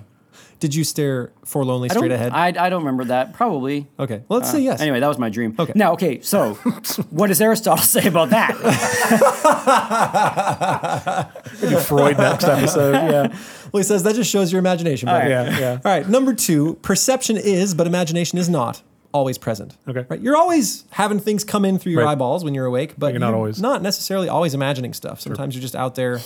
Did 0.60 0.74
you 0.74 0.84
stare 0.84 1.32
forlornly 1.44 1.90
I 1.90 1.94
straight 1.94 2.12
ahead? 2.12 2.32
I, 2.32 2.46
I 2.48 2.68
don't 2.70 2.82
remember 2.82 3.04
that. 3.04 3.32
Probably. 3.34 3.86
okay. 3.98 4.22
Well, 4.28 4.38
let's 4.38 4.50
say 4.50 4.58
uh, 4.58 4.72
yes. 4.72 4.80
Anyway, 4.80 5.00
that 5.00 5.08
was 5.08 5.18
my 5.18 5.28
dream. 5.28 5.54
Okay. 5.58 5.72
Now, 5.74 5.92
okay, 5.92 6.20
so 6.20 6.54
what 7.10 7.26
does 7.26 7.40
Aristotle 7.40 7.84
say 7.84 8.06
about 8.06 8.30
that? 8.30 8.54
Maybe 11.62 11.76
Freud 11.76 12.18
next 12.18 12.44
episode. 12.44 12.92
Yeah. 12.94 13.28
Well, 13.72 13.80
he 13.80 13.82
says 13.82 14.02
that 14.04 14.14
just 14.14 14.30
shows 14.30 14.52
your 14.52 14.58
imagination. 14.58 15.06
buddy. 15.06 15.28
Yeah. 15.30 15.58
Yeah. 15.58 15.72
All 15.84 15.90
right. 15.92 16.08
Number 16.08 16.34
two, 16.34 16.74
perception 16.82 17.36
is, 17.36 17.74
but 17.74 17.86
imagination 17.86 18.38
is 18.38 18.48
not 18.48 18.82
always 19.12 19.38
present. 19.38 19.76
Okay. 19.88 20.04
Right. 20.08 20.20
You're 20.20 20.36
always 20.36 20.84
having 20.90 21.20
things 21.20 21.44
come 21.44 21.64
in 21.64 21.78
through 21.78 21.92
your 21.92 22.02
Right. 22.04 22.12
eyeballs 22.12 22.44
when 22.44 22.54
you're 22.54 22.66
awake, 22.66 22.94
but 22.98 23.12
you're 23.12 23.20
not 23.20 23.34
always. 23.34 23.60
not 23.60 23.80
necessarily 23.82 24.28
always 24.28 24.54
imagining 24.54 24.92
stuff. 24.92 25.20
Sometimes 25.20 25.54
you're 25.54 25.62
just 25.62 25.76
out 25.76 25.94
there 25.94 26.20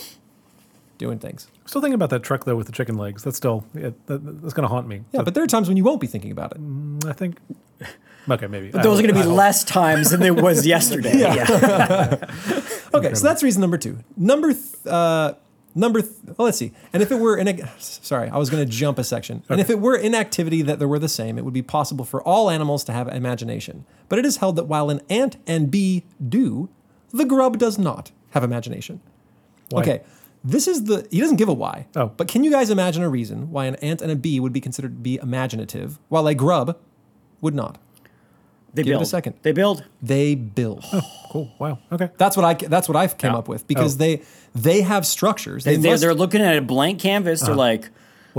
doing 0.99 1.17
things. 1.17 1.47
Still 1.65 1.81
thinking 1.81 1.95
about 1.95 2.11
that 2.11 2.21
truck 2.21 2.45
though 2.45 2.55
with 2.55 2.67
the 2.67 2.73
chicken 2.73 2.95
legs. 2.97 3.23
That's 3.23 3.37
still 3.37 3.65
yeah, 3.73 3.89
that, 4.05 4.41
that's 4.41 4.53
going 4.53 4.67
to 4.67 4.67
haunt 4.67 4.87
me. 4.87 5.01
Yeah, 5.11 5.23
but 5.23 5.33
there 5.33 5.43
are 5.43 5.47
times 5.47 5.67
when 5.67 5.77
you 5.77 5.83
won't 5.83 5.99
be 5.99 6.05
thinking 6.05 6.31
about 6.31 6.51
it. 6.55 7.07
I 7.07 7.13
think. 7.13 7.39
Okay, 8.29 8.45
maybe. 8.45 8.69
But 8.69 8.83
Those 8.83 8.99
are 8.99 9.01
going 9.01 9.15
to 9.15 9.19
be 9.19 9.25
less 9.25 9.63
times 9.63 10.11
than 10.11 10.19
there 10.19 10.35
was 10.35 10.63
yesterday. 10.67 11.17
yeah. 11.17 12.15
Okay, 12.93 13.13
so 13.13 13.23
that's 13.23 13.41
reason 13.43 13.61
number 13.61 13.77
two. 13.77 13.99
Number, 14.17 14.51
th- 14.53 14.85
uh, 14.85 15.33
number. 15.75 16.01
Th- 16.01 16.13
well, 16.25 16.45
let's 16.45 16.57
see. 16.57 16.73
And 16.91 17.03
if 17.03 17.11
it 17.11 17.15
were 17.19 17.37
in, 17.37 17.47
a 17.47 17.79
sorry, 17.79 18.29
I 18.29 18.37
was 18.37 18.49
going 18.49 18.63
to 18.63 18.71
jump 18.71 18.97
a 18.97 19.03
section. 19.03 19.43
And 19.47 19.61
if 19.61 19.69
it 19.69 19.79
were 19.79 19.95
inactivity 19.95 20.63
that 20.63 20.79
there 20.79 20.87
were 20.87 20.99
the 20.99 21.09
same, 21.09 21.37
it 21.37 21.45
would 21.45 21.53
be 21.53 21.61
possible 21.61 22.03
for 22.03 22.21
all 22.23 22.49
animals 22.49 22.83
to 22.85 22.91
have 22.91 23.07
imagination. 23.07 23.85
But 24.09 24.19
it 24.19 24.25
is 24.25 24.37
held 24.37 24.55
that 24.55 24.65
while 24.65 24.89
an 24.89 25.01
ant 25.09 25.37
and 25.45 25.69
bee 25.69 26.03
do, 26.27 26.69
the 27.11 27.25
grub 27.25 27.57
does 27.59 27.77
not 27.77 28.11
have 28.31 28.43
imagination. 28.43 29.01
Why? 29.69 29.81
Okay, 29.81 30.01
this 30.43 30.67
is 30.67 30.85
the. 30.85 31.07
He 31.11 31.19
doesn't 31.19 31.37
give 31.37 31.49
a 31.49 31.53
why. 31.53 31.87
Oh. 31.95 32.07
But 32.15 32.27
can 32.27 32.43
you 32.43 32.51
guys 32.51 32.69
imagine 32.69 33.03
a 33.03 33.09
reason 33.09 33.51
why 33.51 33.65
an 33.65 33.75
ant 33.75 34.01
and 34.01 34.11
a 34.11 34.15
bee 34.15 34.39
would 34.39 34.53
be 34.53 34.61
considered 34.61 34.95
to 34.95 35.01
be 35.01 35.17
imaginative, 35.21 35.99
while 36.09 36.27
a 36.27 36.35
grub 36.35 36.77
would 37.41 37.55
not? 37.55 37.77
They 38.73 38.83
Give 38.83 38.95
it 38.97 39.01
a 39.01 39.05
second. 39.05 39.33
They 39.41 39.51
build. 39.51 39.83
They 40.01 40.35
build. 40.35 40.85
Oh, 40.93 41.01
Cool. 41.31 41.51
Wow. 41.59 41.79
Okay. 41.91 42.09
That's 42.17 42.35
what 42.37 42.45
I. 42.45 42.53
That's 42.53 42.87
what 42.87 42.95
I've 42.95 43.17
came 43.17 43.31
Yeah. 43.33 43.39
up 43.39 43.47
with 43.47 43.67
because 43.67 43.95
Oh. 43.95 43.99
they 43.99 44.21
they 44.55 44.81
have 44.81 45.05
structures. 45.05 45.63
They, 45.63 45.75
They, 45.75 45.81
they're, 45.81 45.91
must- 45.91 46.01
they're 46.01 46.13
looking 46.13 46.41
at 46.41 46.55
a 46.57 46.61
blank 46.61 46.99
canvas. 46.99 47.41
They're 47.41 47.51
uh-huh. 47.51 47.57
like, 47.57 47.89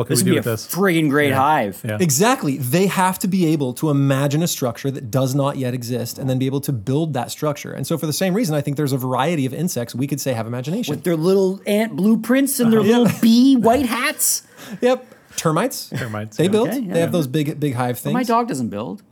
What 0.01 0.07
can 0.07 0.15
this 0.17 0.25
we 0.25 0.31
would 0.31 0.37
do 0.37 0.37
be 0.37 0.39
with 0.39 0.47
a 0.47 0.51
this? 0.51 0.67
friggin' 0.67 1.11
great 1.11 1.33
hive. 1.33 1.81
Yeah. 1.85 1.99
exactly. 2.01 2.57
They 2.57 2.87
have 2.87 3.19
to 3.19 3.29
be 3.29 3.47
able 3.53 3.75
to 3.75 3.91
imagine 3.91 4.43
a 4.43 4.47
structure 4.49 4.91
that 4.91 5.11
does 5.11 5.35
not 5.35 5.59
yet 5.59 5.75
exist, 5.75 6.19
and 6.19 6.29
then 6.29 6.39
be 6.39 6.47
able 6.47 6.63
to 6.63 6.73
build 6.73 7.13
that 7.13 7.31
structure. 7.31 7.71
And 7.73 7.87
so, 7.87 7.99
for 7.99 8.07
the 8.07 8.13
same 8.13 8.33
reason, 8.33 8.55
I 8.55 8.63
think 8.63 8.77
there's 8.79 8.93
a 8.95 8.99
variety 8.99 9.45
of 9.47 9.53
insects 9.53 9.95
we 9.95 10.07
could 10.07 10.21
say 10.21 10.33
have 10.33 10.47
imagination. 10.47 10.95
With 10.95 11.05
their 11.05 11.17
little 11.17 11.61
ant 11.67 11.97
blueprints 11.97 12.59
and 12.61 12.73
their 12.73 12.81
Uh-huh. 12.81 13.01
little 13.01 13.21
bee 13.21 13.57
white 13.57 13.87
hats. 13.87 14.43
yep. 14.81 15.07
Termites. 15.37 15.91
Termites. 15.91 16.37
They 16.37 16.45
yeah. 16.45 16.51
build. 16.51 16.69
Okay, 16.69 16.79
yeah. 16.81 16.95
They 16.95 17.01
have 17.01 17.13
those 17.13 17.27
big 17.27 17.61
big 17.61 17.75
hive 17.75 17.99
things. 17.99 18.15
My 18.15 18.23
dog 18.25 18.49
doesn't 18.49 18.69
build. 18.71 19.03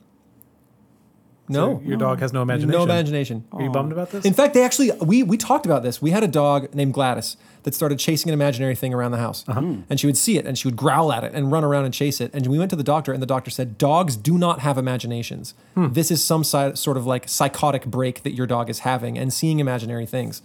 No. 1.49 1.81
Your 1.85 1.97
dog 1.97 2.21
has 2.21 2.33
no 2.33 2.43
imagination. 2.43 2.79
No 2.79 2.85
imagination. 2.85 3.45
Are 3.53 3.63
you 3.63 3.71
bummed 3.71 3.93
about 3.93 4.11
this? 4.11 4.25
In 4.25 4.35
fact, 4.35 4.55
they 4.55 4.63
actually 4.63 4.91
we 5.01 5.23
we 5.23 5.37
talked 5.37 5.67
about 5.67 5.83
this. 5.83 6.01
We 6.03 6.11
had 6.11 6.23
a 6.23 6.29
dog 6.29 6.75
named 6.75 6.95
Gladys 6.95 7.37
that 7.65 7.75
started 7.75 7.99
chasing 7.99 8.31
an 8.31 8.35
imaginary 8.35 8.75
thing 8.75 8.95
around 8.95 9.11
the 9.11 9.19
house, 9.19 9.45
and 9.49 9.99
she 10.01 10.07
would 10.07 10.17
see 10.17 10.39
it 10.39 10.47
and 10.47 10.57
she 10.59 10.69
would 10.69 10.77
growl 10.77 11.13
at 11.13 11.25
it 11.25 11.33
and 11.35 11.51
run 11.51 11.65
around 11.65 11.85
and 11.87 11.93
chase 11.95 12.21
it. 12.21 12.31
And 12.35 12.47
we 12.47 12.59
went 12.59 12.71
to 12.71 12.77
the 12.77 12.83
doctor, 12.85 13.13
and 13.13 13.21
the 13.23 13.27
doctor 13.27 13.51
said 13.51 13.79
dogs 13.79 14.17
do 14.17 14.39
not 14.39 14.61
have 14.61 14.79
imaginations. 14.79 15.55
This 15.77 16.11
is 16.11 16.23
some 16.23 16.45
si- 16.45 16.75
sort 16.77 16.97
of 16.97 17.07
like 17.07 17.29
psychotic 17.29 17.87
break 17.87 18.23
that 18.23 18.33
your 18.35 18.47
dog 18.47 18.69
is 18.71 18.81
having 18.81 19.19
and 19.19 19.33
seeing 19.33 19.59
imaginary 19.59 20.07
things, 20.07 20.43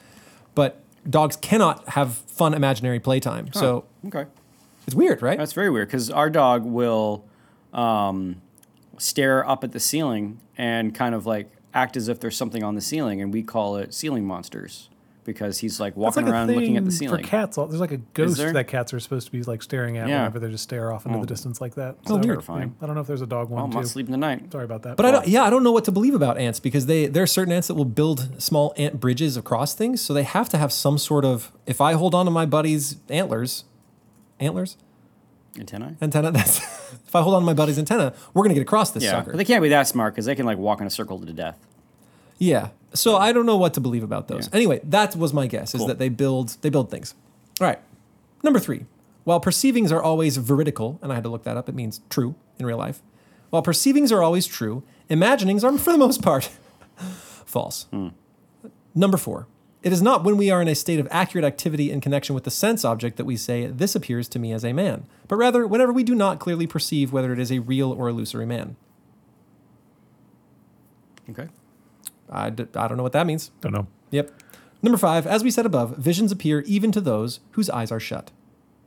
but 0.56 0.80
dogs 1.10 1.36
cannot 1.36 1.88
have 1.90 2.14
fun 2.16 2.54
imaginary 2.54 3.00
playtime. 3.00 3.52
So 3.54 3.84
Okay. 4.08 4.26
it's 4.88 4.96
weird, 4.96 5.22
right? 5.22 5.38
That's 5.38 5.54
very 5.54 5.70
weird 5.70 5.88
because 5.90 6.10
our 6.10 6.30
dog 6.30 6.64
will 6.64 7.26
um, 7.74 8.42
stare 8.98 9.48
up 9.48 9.64
at 9.64 9.72
the 9.72 9.80
ceiling 9.80 10.40
and 10.58 10.94
kind 10.94 11.16
of 11.16 11.26
like 11.26 11.52
act 11.74 11.98
as 11.98 12.08
if 12.08 12.20
there's 12.20 12.38
something 12.38 12.64
on 12.64 12.76
the 12.76 12.82
ceiling, 12.82 13.22
and 13.22 13.34
we 13.34 13.44
call 13.44 13.78
it 13.78 13.94
ceiling 13.94 14.26
monsters 14.26 14.90
because 15.26 15.60
he's 15.60 15.80
like 15.80 15.96
walking 15.96 16.26
like 16.26 16.34
around 16.34 16.48
looking 16.52 16.76
at 16.76 16.84
the 16.84 16.92
ceiling. 16.92 17.24
for 17.24 17.24
ceiling. 17.24 17.30
cats. 17.30 17.56
There's 17.56 17.80
like 17.80 17.94
a 17.94 17.98
ghost 18.14 18.36
there? 18.38 18.52
that 18.52 18.68
cats 18.68 18.94
are 18.94 19.00
supposed 19.00 19.26
to 19.28 19.32
be 19.32 19.42
like 19.44 19.64
staring 19.64 19.98
at 19.98 20.10
Yeah. 20.10 20.18
whenever 20.18 20.40
they 20.40 20.50
just 20.50 20.64
stare 20.64 20.92
off 20.92 21.06
into 21.06 21.18
Oh. 21.18 21.22
the 21.22 21.28
distance 21.28 21.62
like 21.62 21.76
that. 21.76 21.96
Oh, 22.08 22.16
weird. 22.16 22.24
Terrifying. 22.26 22.76
I 22.82 22.86
don't 22.86 22.96
know 22.96 23.00
if 23.02 23.08
there's 23.08 23.22
a 23.22 23.26
dog 23.26 23.48
Oh, 23.50 23.54
one 23.56 23.64
I'm 23.64 23.72
too. 23.72 23.78
not 23.78 23.88
sleeping 23.88 24.12
tonight. 24.12 24.52
Sorry 24.52 24.66
about 24.66 24.82
that. 24.84 24.98
But 24.98 25.06
I 25.06 25.12
don't, 25.12 25.26
yeah, 25.28 25.44
I 25.44 25.50
don't 25.50 25.64
know 25.64 25.72
what 25.72 25.86
to 25.86 25.94
believe 25.94 26.14
about 26.14 26.38
ants 26.38 26.60
because 26.60 26.88
they 26.88 27.06
there 27.08 27.24
are 27.24 27.28
certain 27.28 27.54
ants 27.54 27.70
that 27.70 27.76
will 27.76 27.86
build 27.86 28.42
small 28.42 28.74
ant 28.76 29.00
bridges 29.00 29.38
across 29.38 29.74
things, 29.74 30.02
so 30.02 30.14
they 30.14 30.24
have 30.24 30.50
to 30.50 30.58
have 30.58 30.74
some 30.74 30.98
sort 30.98 31.24
of. 31.24 31.54
If 31.66 31.80
I 31.80 31.94
hold 31.94 32.14
on 32.14 32.26
to 32.26 32.32
my 32.32 32.46
buddy's 32.46 32.98
antlers, 33.10 33.64
antlers, 34.42 34.76
Antennae. 35.58 35.96
antenna. 36.02 36.32
That's 36.34 36.60
if 37.08 37.16
I 37.16 37.22
hold 37.22 37.36
on 37.36 37.42
to 37.42 37.46
my 37.46 37.54
buddy's 37.54 37.78
antenna, 37.80 38.14
we're 38.34 38.44
gonna 38.44 38.54
get 38.54 38.62
across 38.62 38.92
this 38.92 39.04
Yeah, 39.04 39.12
sucker. 39.12 39.32
but 39.32 39.38
they 39.38 39.46
can't 39.46 39.62
be 39.62 39.70
that 39.70 39.88
smart 39.88 40.14
because 40.14 40.26
they 40.26 40.36
can 40.36 40.46
like 40.46 40.58
walk 40.58 40.82
in 40.82 40.88
a 40.88 40.90
circle 40.90 41.20
to 41.20 41.34
death. 41.34 41.58
yeah. 42.38 42.70
So 42.96 43.18
I 43.18 43.32
don't 43.34 43.48
know 43.48 43.58
what 43.58 43.74
to 43.74 43.82
believe 43.82 44.04
about 44.04 44.28
those. 44.28 44.48
Yeah. 44.48 44.56
Anyway, 44.58 44.80
that 44.84 45.16
was 45.16 45.34
my 45.34 45.48
guess: 45.48 45.74
is 45.74 45.80
Cool. 45.80 45.88
that 45.88 45.98
they 45.98 46.10
build 46.10 46.58
they 46.62 46.70
build 46.70 46.92
things. 46.92 47.16
All 47.60 47.66
right. 47.68 47.80
Number 48.44 48.60
three. 48.60 48.86
While 49.24 49.40
perceivings 49.40 49.92
are 49.92 50.02
always 50.04 50.38
veridical, 50.38 51.00
and 51.02 51.12
I 51.12 51.16
had 51.16 51.24
to 51.24 51.30
look 51.30 51.44
that 51.44 51.56
up, 51.58 51.68
it 51.70 51.76
means 51.76 52.02
true 52.10 52.36
in 52.60 52.66
real 52.66 52.78
life. 52.78 53.02
While 53.52 53.62
perceivings 53.62 54.12
are 54.12 54.22
always 54.22 54.46
true, 54.46 54.84
imaginings 55.10 55.64
are, 55.64 55.76
for 55.78 55.92
the 55.94 55.98
most 55.98 56.22
part, 56.22 56.50
false. 57.46 57.88
Hmm. 57.92 58.10
Number 58.94 59.18
four. 59.18 59.48
It 59.84 59.92
is 59.92 60.02
not 60.02 60.24
when 60.24 60.38
we 60.38 60.50
are 60.50 60.62
in 60.62 60.68
a 60.70 60.76
state 60.76 61.00
of 61.00 61.08
accurate 61.12 61.44
activity 61.44 61.92
in 61.92 62.00
connection 62.02 62.34
with 62.34 62.46
the 62.46 62.52
sense 62.52 62.86
object 62.86 63.18
that 63.18 63.26
we 63.26 63.36
say, 63.36 63.68
This 63.68 63.96
appears 63.96 64.28
to 64.30 64.40
me 64.40 64.54
as 64.54 64.64
a 64.64 64.72
man, 64.74 65.06
but 65.28 65.36
rather 65.36 65.68
whenever 65.68 65.92
we 65.92 66.04
do 66.04 66.16
not 66.16 66.40
clearly 66.40 66.66
perceive 66.66 67.12
whether 67.12 67.34
it 67.34 67.40
is 67.40 67.52
a 67.52 67.60
real 67.60 67.92
or 67.92 68.08
illusory 68.08 68.46
man. 68.46 68.78
Okay. 71.30 71.48
I, 72.30 72.50
d- 72.50 72.66
I 72.76 72.88
don't 72.88 72.98
know 72.98 73.04
what 73.04 73.12
that 73.14 73.28
means. 73.28 73.52
don't 73.62 73.74
know. 73.74 73.88
Yep. 74.12 74.32
Number 74.82 74.98
five, 74.98 75.26
as 75.28 75.44
we 75.44 75.52
said 75.52 75.66
above, 75.66 75.98
visions 75.98 76.32
appear 76.32 76.62
even 76.62 76.92
to 76.92 77.02
those 77.02 77.40
whose 77.52 77.70
eyes 77.70 77.92
are 77.92 78.00
shut. 78.00 78.32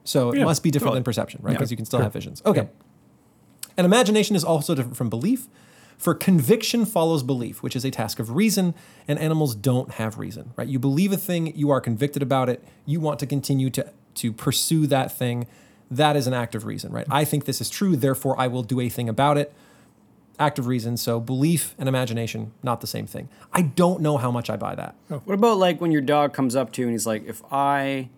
So 0.05 0.31
it 0.33 0.39
Yeah, 0.39 0.45
must 0.45 0.63
be 0.63 0.71
different 0.71 0.89
totally. 0.91 0.99
than 1.01 1.05
perception, 1.05 1.41
right? 1.43 1.53
Yeah, 1.53 1.59
Because 1.59 1.71
you 1.71 1.77
can 1.77 1.87
still 1.87 1.99
sure. 1.99 2.05
have 2.05 2.13
visions. 2.13 2.43
Okay. 2.45 2.69
And 3.77 3.85
imagination 3.85 4.37
is 4.37 4.45
also 4.45 4.75
different 4.75 4.97
from 4.97 5.11
belief. 5.11 5.49
For 5.99 6.15
conviction 6.15 6.85
follows 6.85 7.23
belief, 7.23 7.63
which 7.63 7.75
is 7.75 7.85
a 7.85 7.91
task 7.91 8.19
of 8.19 8.31
reason, 8.37 8.75
and 9.09 9.19
animals 9.19 9.55
don't 9.55 9.93
have 9.93 10.19
reason, 10.19 10.53
right? 10.57 10.69
You 10.69 10.79
believe 10.79 11.13
a 11.13 11.17
thing, 11.17 11.57
you 11.57 11.71
are 11.71 11.81
convicted 11.81 12.23
about 12.23 12.49
it, 12.49 12.63
you 12.85 13.01
want 13.01 13.19
to 13.21 13.27
continue 13.27 13.71
to, 13.71 13.93
to 14.17 14.33
pursue 14.33 14.87
that 14.89 15.11
thing. 15.11 15.47
That 15.91 16.17
is 16.17 16.27
an 16.27 16.35
act 16.35 16.55
of 16.55 16.65
reason, 16.67 16.93
right? 16.93 17.07
I 17.11 17.25
think 17.25 17.45
this 17.47 17.61
is 17.61 17.71
true, 17.71 17.97
therefore 17.97 18.39
I 18.39 18.47
will 18.47 18.63
do 18.63 18.81
a 18.81 18.89
thing 18.89 19.09
about 19.09 19.39
it. 19.39 19.53
Act 20.39 20.59
of 20.59 20.67
reason. 20.67 20.99
So 20.99 21.19
belief 21.19 21.75
and 21.79 21.89
imagination, 21.89 22.53
not 22.63 22.83
the 22.83 22.87
same 22.87 23.07
thing. 23.07 23.31
I 23.55 23.63
don't 23.63 24.03
know 24.03 24.19
how 24.19 24.31
much 24.31 24.51
I 24.51 24.57
buy 24.57 24.75
that. 24.75 24.95
Oh. 25.11 25.23
What 25.25 25.33
about 25.35 25.57
like 25.57 25.81
when 25.81 25.93
your 25.93 26.03
dog 26.03 26.35
comes 26.35 26.55
up 26.55 26.73
to 26.73 26.83
you 26.83 26.89
and 26.89 26.93
he's 26.95 27.07
like, 27.07 27.27
if 27.27 27.41
I 27.51 28.11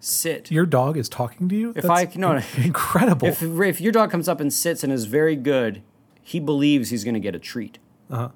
sit, 0.00 0.50
Your 0.50 0.64
dog 0.64 0.96
is 0.96 1.10
talking 1.10 1.46
to 1.50 1.54
you. 1.54 1.70
If 1.76 1.84
That's 1.84 1.88
I- 1.90 2.10
no, 2.18 2.38
no. 2.38 2.42
incredible. 2.56 3.28
if 3.28 3.42
if 3.42 3.80
your 3.82 3.92
dog 3.92 4.10
comes 4.10 4.28
up 4.28 4.40
and 4.40 4.50
sits 4.50 4.82
and 4.82 4.90
is 4.90 5.04
very 5.04 5.36
good, 5.36 5.82
he 6.28 6.40
believes 6.40 6.90
he's 6.90 7.04
going 7.04 7.14
to 7.14 7.20
get 7.20 7.34
a 7.34 7.38
treat. 7.38 7.78
Uh 8.10 8.16
huh. 8.16 8.28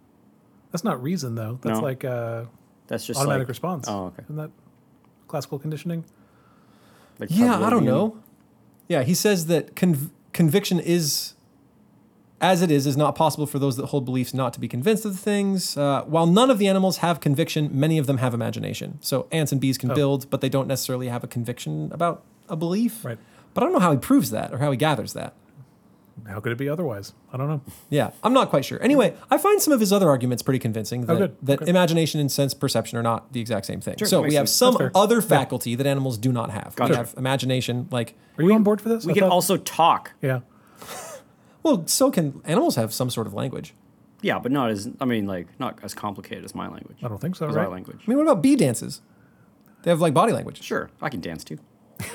That's 0.71 0.85
not 0.85 1.03
reason 1.03 1.35
though. 1.35 1.59
That's 1.63 1.79
No. 1.79 1.85
like 1.85 2.05
uh, 2.05 2.45
That's 2.87 3.05
just 3.07 3.21
automatic 3.21 3.43
like, 3.43 3.49
response. 3.49 3.87
Oh, 3.89 4.07
okay. 4.07 4.23
Isn't 4.25 4.37
that 4.37 4.51
classical 5.29 5.59
conditioning? 5.59 6.05
Like 7.19 7.29
Yeah, 7.31 7.61
I 7.65 7.69
don't 7.71 7.85
know. 7.85 8.17
Yeah, 8.89 9.03
he 9.03 9.15
says 9.15 9.47
that 9.47 9.75
conv- 9.77 10.11
conviction 10.33 10.81
is, 10.81 11.35
as 12.41 12.63
it 12.63 12.71
is, 12.71 12.87
is 12.87 12.97
not 12.97 13.15
possible 13.15 13.47
for 13.47 13.59
those 13.59 13.77
that 13.77 13.87
hold 13.87 14.05
beliefs 14.05 14.33
not 14.35 14.53
to 14.55 14.61
be 14.61 14.69
convinced 14.69 15.05
of 15.05 15.13
the 15.13 15.19
things. 15.19 15.77
Uh, 15.77 16.03
while 16.05 16.27
none 16.27 16.51
of 16.51 16.59
the 16.59 16.67
animals 16.69 16.99
have 16.99 17.21
conviction, 17.21 17.69
many 17.73 17.99
of 17.99 18.07
them 18.07 18.19
have 18.19 18.33
imagination. 18.35 18.99
So 19.03 19.27
ants 19.31 19.53
and 19.53 19.61
bees 19.61 19.77
can 19.79 19.91
Oh. 19.91 19.95
build, 19.95 20.29
but 20.31 20.41
they 20.41 20.49
don't 20.49 20.67
necessarily 20.67 21.09
have 21.09 21.23
a 21.23 21.27
conviction 21.29 21.91
about 21.93 22.23
a 22.49 22.57
belief. 22.57 23.05
Right. 23.05 23.19
But 23.55 23.63
I 23.63 23.67
don't 23.67 23.75
know 23.75 23.79
how 23.81 23.93
he 23.93 23.99
proves 23.99 24.31
that 24.31 24.53
or 24.53 24.59
how 24.59 24.71
he 24.71 24.77
gathers 24.79 25.13
that. 25.13 25.35
How 26.29 26.39
could 26.41 26.53
it 26.53 26.59
be 26.59 26.69
otherwise? 26.69 27.15
I 27.33 27.37
don't 27.37 27.49
know. 27.49 27.61
Yeah, 27.91 28.11
I'm 28.23 28.33
not 28.33 28.49
quite 28.51 28.65
sure. 28.65 28.81
Anyway, 28.83 29.15
I 29.31 29.39
find 29.39 29.61
some 29.61 29.73
of 29.73 29.81
his 29.81 29.93
other 29.93 30.09
arguments 30.09 30.43
pretty 30.43 30.59
convincing 30.61 31.03
oh, 31.03 31.07
that, 31.07 31.15
Oh, 31.15 31.19
good. 31.19 31.37
that 31.43 31.63
Okay. 31.63 31.71
imagination 31.71 32.21
and 32.21 32.31
sense 32.31 32.55
perception 32.55 32.97
are 32.99 33.03
not 33.03 33.33
the 33.33 33.41
exact 33.41 33.67
same 33.67 33.81
thing. 33.81 33.97
Sure, 33.99 34.07
so 34.07 34.23
we 34.23 34.35
have 34.35 34.49
sense. 34.49 34.77
some 34.77 34.91
other 34.95 35.21
faculty 35.21 35.75
that 35.75 35.87
animals 35.87 36.19
do 36.19 36.31
not 36.33 36.51
have. 36.51 36.77
Gotcha. 36.77 36.91
We 36.93 36.97
have 36.97 37.15
imagination, 37.17 37.89
like, 37.91 38.15
Are 38.39 38.45
you 38.45 38.53
on 38.55 38.63
board 38.63 38.81
for 38.81 38.89
this? 38.89 39.05
We 39.05 39.13
I 39.13 39.15
can 39.15 39.23
thought- 39.25 39.33
also 39.33 39.57
talk. 39.57 40.13
Yeah. 40.23 40.41
well, 41.63 41.87
so 41.87 42.11
can 42.11 42.41
animals 42.45 42.77
have 42.77 42.93
some 42.93 43.11
sort 43.11 43.27
of 43.27 43.35
language. 43.35 43.75
Yeah, 44.21 44.39
but 44.39 44.53
not 44.53 44.71
as 44.71 44.89
I 45.01 45.05
mean, 45.05 45.27
like 45.27 45.49
not 45.59 45.81
as 45.83 45.95
complicated 45.95 46.45
as 46.45 46.55
my 46.55 46.69
language. 46.69 46.99
I 47.03 47.09
don't 47.09 47.21
think 47.21 47.35
so, 47.35 47.49
As 47.49 47.57
right? 47.57 47.65
our 47.67 47.73
language. 47.73 47.99
I 48.07 48.09
mean, 48.09 48.19
what 48.19 48.25
about 48.29 48.41
bee 48.43 48.55
dances? 48.55 49.01
They 49.83 49.91
have 49.91 50.01
like 50.01 50.15
body 50.15 50.33
language. 50.33 50.63
Sure, 50.63 50.91
I 51.01 51.09
can 51.09 51.21
dance 51.21 51.43
too. 51.43 51.59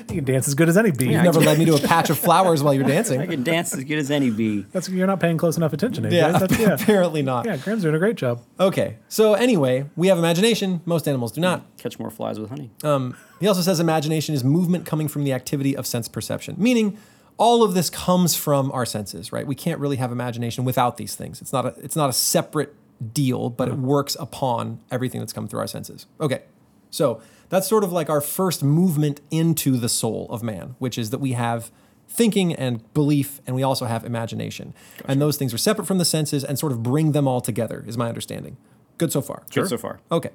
You 0.00 0.16
can 0.16 0.24
dance 0.24 0.46
as 0.48 0.54
good 0.54 0.68
as 0.68 0.76
any 0.76 0.90
bee. 0.90 1.12
You've 1.12 1.22
never 1.22 1.40
led 1.40 1.58
me 1.58 1.64
to 1.66 1.74
a 1.74 1.80
patch 1.80 2.10
of 2.10 2.18
flowers 2.18 2.62
while 2.62 2.74
you're 2.74 2.84
dancing. 2.88 3.20
I 3.20 3.26
can 3.26 3.42
dance 3.42 3.74
as 3.74 3.84
good 3.84 3.98
as 3.98 4.10
any 4.10 4.30
bee. 4.30 4.66
That's 4.72 4.88
you're 4.88 5.06
not 5.06 5.20
paying 5.20 5.38
close 5.38 5.56
enough 5.56 5.72
attention. 5.72 6.04
AJ. 6.04 6.12
Yeah, 6.12 6.38
That's, 6.38 6.58
yeah. 6.58 6.74
apparently 6.74 7.22
not. 7.22 7.46
yeah. 7.46 7.56
Graham's 7.56 7.82
doing 7.82 7.94
a 7.94 7.98
great 7.98 8.16
job. 8.16 8.42
Okay, 8.60 8.98
so 9.08 9.34
anyway, 9.34 9.86
we 9.96 10.08
have 10.08 10.18
imagination. 10.18 10.80
Most 10.84 11.08
animals 11.08 11.32
do 11.32 11.40
not. 11.40 11.64
Catch 11.78 11.98
more 11.98 12.10
flies 12.10 12.38
with 12.38 12.50
honey. 12.50 12.70
Um, 12.84 13.16
he 13.40 13.46
also 13.48 13.60
says 13.62 13.80
imagination 13.80 14.34
is 14.34 14.44
movement 14.44 14.86
coming 14.86 15.08
from 15.08 15.24
the 15.24 15.32
activity 15.32 15.76
of 15.76 15.86
sense 15.86 16.08
perception, 16.08 16.56
meaning 16.58 16.98
all 17.38 17.62
of 17.62 17.74
this 17.74 17.90
comes 17.90 18.34
from 18.34 18.72
our 18.72 18.86
senses, 18.86 19.32
right? 19.32 19.46
We 19.46 19.54
can't 19.54 19.78
really 19.78 19.96
have 19.96 20.10
imagination 20.12 20.64
without 20.64 20.96
these 20.96 21.14
things. 21.14 21.42
It's 21.42 21.52
not 21.52 21.66
a, 21.66 21.74
it's 21.82 21.96
not 21.96 22.08
a 22.08 22.12
separate 22.14 22.74
deal, 23.12 23.50
but 23.50 23.68
it 23.68 23.74
works 23.74 24.16
upon 24.18 24.80
everything 24.90 25.20
that's 25.20 25.34
come 25.34 25.46
through 25.46 25.60
our 25.60 25.66
senses. 25.66 26.06
Okay, 26.18 26.42
so 26.90 27.20
that's 27.48 27.68
sort 27.68 27.84
of 27.84 27.92
like 27.92 28.08
our 28.10 28.20
first 28.20 28.62
movement 28.62 29.20
into 29.30 29.76
the 29.76 29.88
soul 29.88 30.26
of 30.30 30.42
man, 30.42 30.74
which 30.78 30.98
is 30.98 31.10
that 31.10 31.18
we 31.18 31.32
have 31.32 31.70
thinking 32.08 32.54
and 32.54 32.92
belief, 32.94 33.40
and 33.46 33.56
we 33.56 33.62
also 33.62 33.84
have 33.86 34.04
imagination. 34.04 34.74
And 35.06 35.20
those 35.20 35.36
things 35.36 35.52
are 35.52 35.58
separate 35.58 35.86
from 35.86 35.98
the 35.98 36.04
senses 36.04 36.44
and 36.44 36.58
sort 36.58 36.72
of 36.72 36.82
bring 36.82 37.12
them 37.12 37.26
all 37.26 37.40
together, 37.40 37.84
is 37.86 37.98
my 37.98 38.08
understanding. 38.08 38.56
Good 38.98 39.12
so 39.12 39.20
far. 39.20 39.42
Good 39.52 39.68
so 39.68 39.76
far. 39.76 40.00
Okay. 40.10 40.30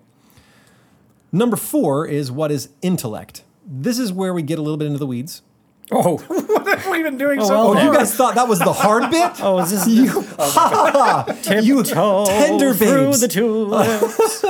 Number 1.32 1.56
four 1.56 2.06
is 2.06 2.32
what 2.32 2.52
is 2.52 2.70
intellect. 2.82 3.44
This 3.66 3.98
is 3.98 4.12
where 4.12 4.34
we 4.34 4.42
get 4.42 4.60
a 4.60 4.62
little 4.62 4.78
bit 4.78 4.88
into 4.88 5.00
the 5.00 5.08
weeds. 5.08 5.42
Oh, 5.92 6.18
What 6.28 6.80
have 6.80 6.92
we 6.92 7.04
been 7.04 7.18
doing 7.18 7.42
oh, 7.42 7.46
so 7.46 7.54
well, 7.54 7.68
Oh, 7.70 7.74
far? 7.74 7.84
you 7.86 7.94
guys 7.94 8.14
thought 8.16 8.36
that 8.36 8.48
was 8.48 8.60
the 8.60 8.72
hard 8.74 9.10
bit? 9.12 9.32
oh, 9.42 9.60
is 9.60 9.72
this 9.72 9.88
you, 9.88 10.04
you 11.64 11.84
tiptoe 11.84 12.26
tender 12.26 12.74
through 12.74 13.14
the 13.16 13.28
tulips? 13.28 14.46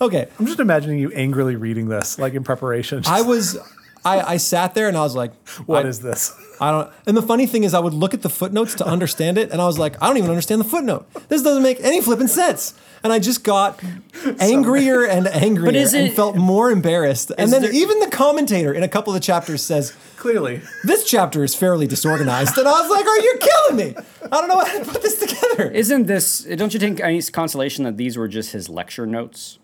Okay, 0.00 0.28
I'm 0.38 0.46
just 0.46 0.60
imagining 0.60 0.98
you 0.98 1.10
angrily 1.12 1.56
reading 1.56 1.88
this, 1.88 2.18
like 2.18 2.34
in 2.34 2.44
preparation. 2.44 3.02
I 3.06 3.22
was, 3.22 3.56
I, 4.04 4.20
I 4.20 4.36
sat 4.36 4.74
there 4.74 4.88
and 4.88 4.96
I 4.96 5.02
was 5.02 5.14
like, 5.16 5.32
What 5.66 5.84
I, 5.86 5.88
is 5.88 6.00
this? 6.00 6.32
I 6.60 6.70
don't. 6.70 6.92
And 7.06 7.16
the 7.16 7.22
funny 7.22 7.46
thing 7.46 7.64
is, 7.64 7.74
I 7.74 7.80
would 7.80 7.94
look 7.94 8.14
at 8.14 8.22
the 8.22 8.28
footnotes 8.30 8.74
to 8.76 8.86
understand 8.86 9.38
it, 9.38 9.50
and 9.50 9.60
I 9.60 9.66
was 9.66 9.78
like, 9.78 10.00
I 10.02 10.06
don't 10.06 10.18
even 10.18 10.30
understand 10.30 10.60
the 10.60 10.64
footnote. 10.68 11.06
This 11.28 11.42
doesn't 11.42 11.62
make 11.62 11.80
any 11.80 12.00
flipping 12.00 12.28
sense. 12.28 12.74
And 13.02 13.12
I 13.12 13.18
just 13.18 13.44
got 13.44 13.82
angrier 14.40 15.04
and 15.04 15.26
angrier 15.28 15.76
is 15.76 15.92
and 15.92 16.10
felt 16.14 16.36
more 16.36 16.70
embarrassed. 16.70 17.32
And 17.36 17.52
then 17.52 17.60
there- 17.62 17.72
even 17.72 18.00
the 18.00 18.08
commentator 18.08 18.72
in 18.72 18.82
a 18.82 18.88
couple 18.88 19.12
of 19.12 19.20
the 19.20 19.24
chapters 19.24 19.62
says, 19.62 19.94
Clearly, 20.16 20.62
this 20.84 21.04
chapter 21.04 21.44
is 21.44 21.54
fairly 21.54 21.86
disorganized. 21.86 22.56
And 22.56 22.66
I 22.66 22.80
was 22.80 22.90
like, 22.90 23.06
are 23.06 23.18
you 23.20 23.38
killing 23.40 23.76
me? 23.76 24.02
I 24.32 24.40
don't 24.40 24.48
know 24.48 24.58
how 24.58 24.78
to 24.78 24.84
put 24.90 25.02
this 25.02 25.18
together. 25.18 25.70
Isn't 25.70 26.06
this? 26.06 26.38
Don't 26.44 26.72
you 26.72 26.80
think 26.80 26.98
any 27.00 27.20
consolation 27.20 27.84
that 27.84 27.98
these 27.98 28.16
were 28.16 28.26
just 28.26 28.52
his 28.52 28.70
lecture 28.70 29.06
notes? 29.06 29.58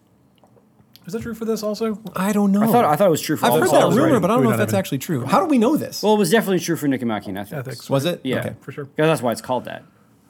Is 1.10 1.14
that 1.14 1.22
true 1.22 1.34
for 1.34 1.44
this 1.44 1.62
also? 1.64 2.00
I 2.14 2.32
don't 2.32 2.52
know. 2.52 2.62
I 2.62 2.66
thought 2.68 2.84
I 2.84 2.94
thought 2.94 3.08
it 3.08 3.10
was 3.10 3.20
true 3.20 3.36
for 3.36 3.46
I've 3.46 3.52
all 3.52 3.58
heard 3.58 3.66
of 3.66 3.72
that 3.72 3.88
rumor, 3.88 4.02
writing. 4.04 4.20
but 4.20 4.30
I 4.30 4.34
don't 4.34 4.40
We 4.40 4.44
know 4.44 4.50
don't 4.50 4.54
if 4.54 4.58
that's 4.58 4.72
any- 4.72 4.78
actually 4.78 4.98
true. 4.98 5.24
How 5.24 5.40
do 5.40 5.46
we 5.46 5.58
know 5.58 5.76
this? 5.76 6.02
Well, 6.02 6.14
it 6.14 6.18
was 6.18 6.30
definitely 6.30 6.60
true 6.60 6.76
for 6.76 6.86
Nicomachean 6.88 7.36
ethics. 7.36 7.52
Ethics. 7.68 7.90
was 7.90 8.04
it? 8.04 8.20
Yeah, 8.22 8.38
Okay. 8.38 8.54
For 8.60 8.70
sure. 8.72 8.88
Yeah, 8.96 9.06
that's 9.06 9.20
why 9.22 9.32
it's 9.32 9.40
called 9.40 9.64
that. 9.64 9.82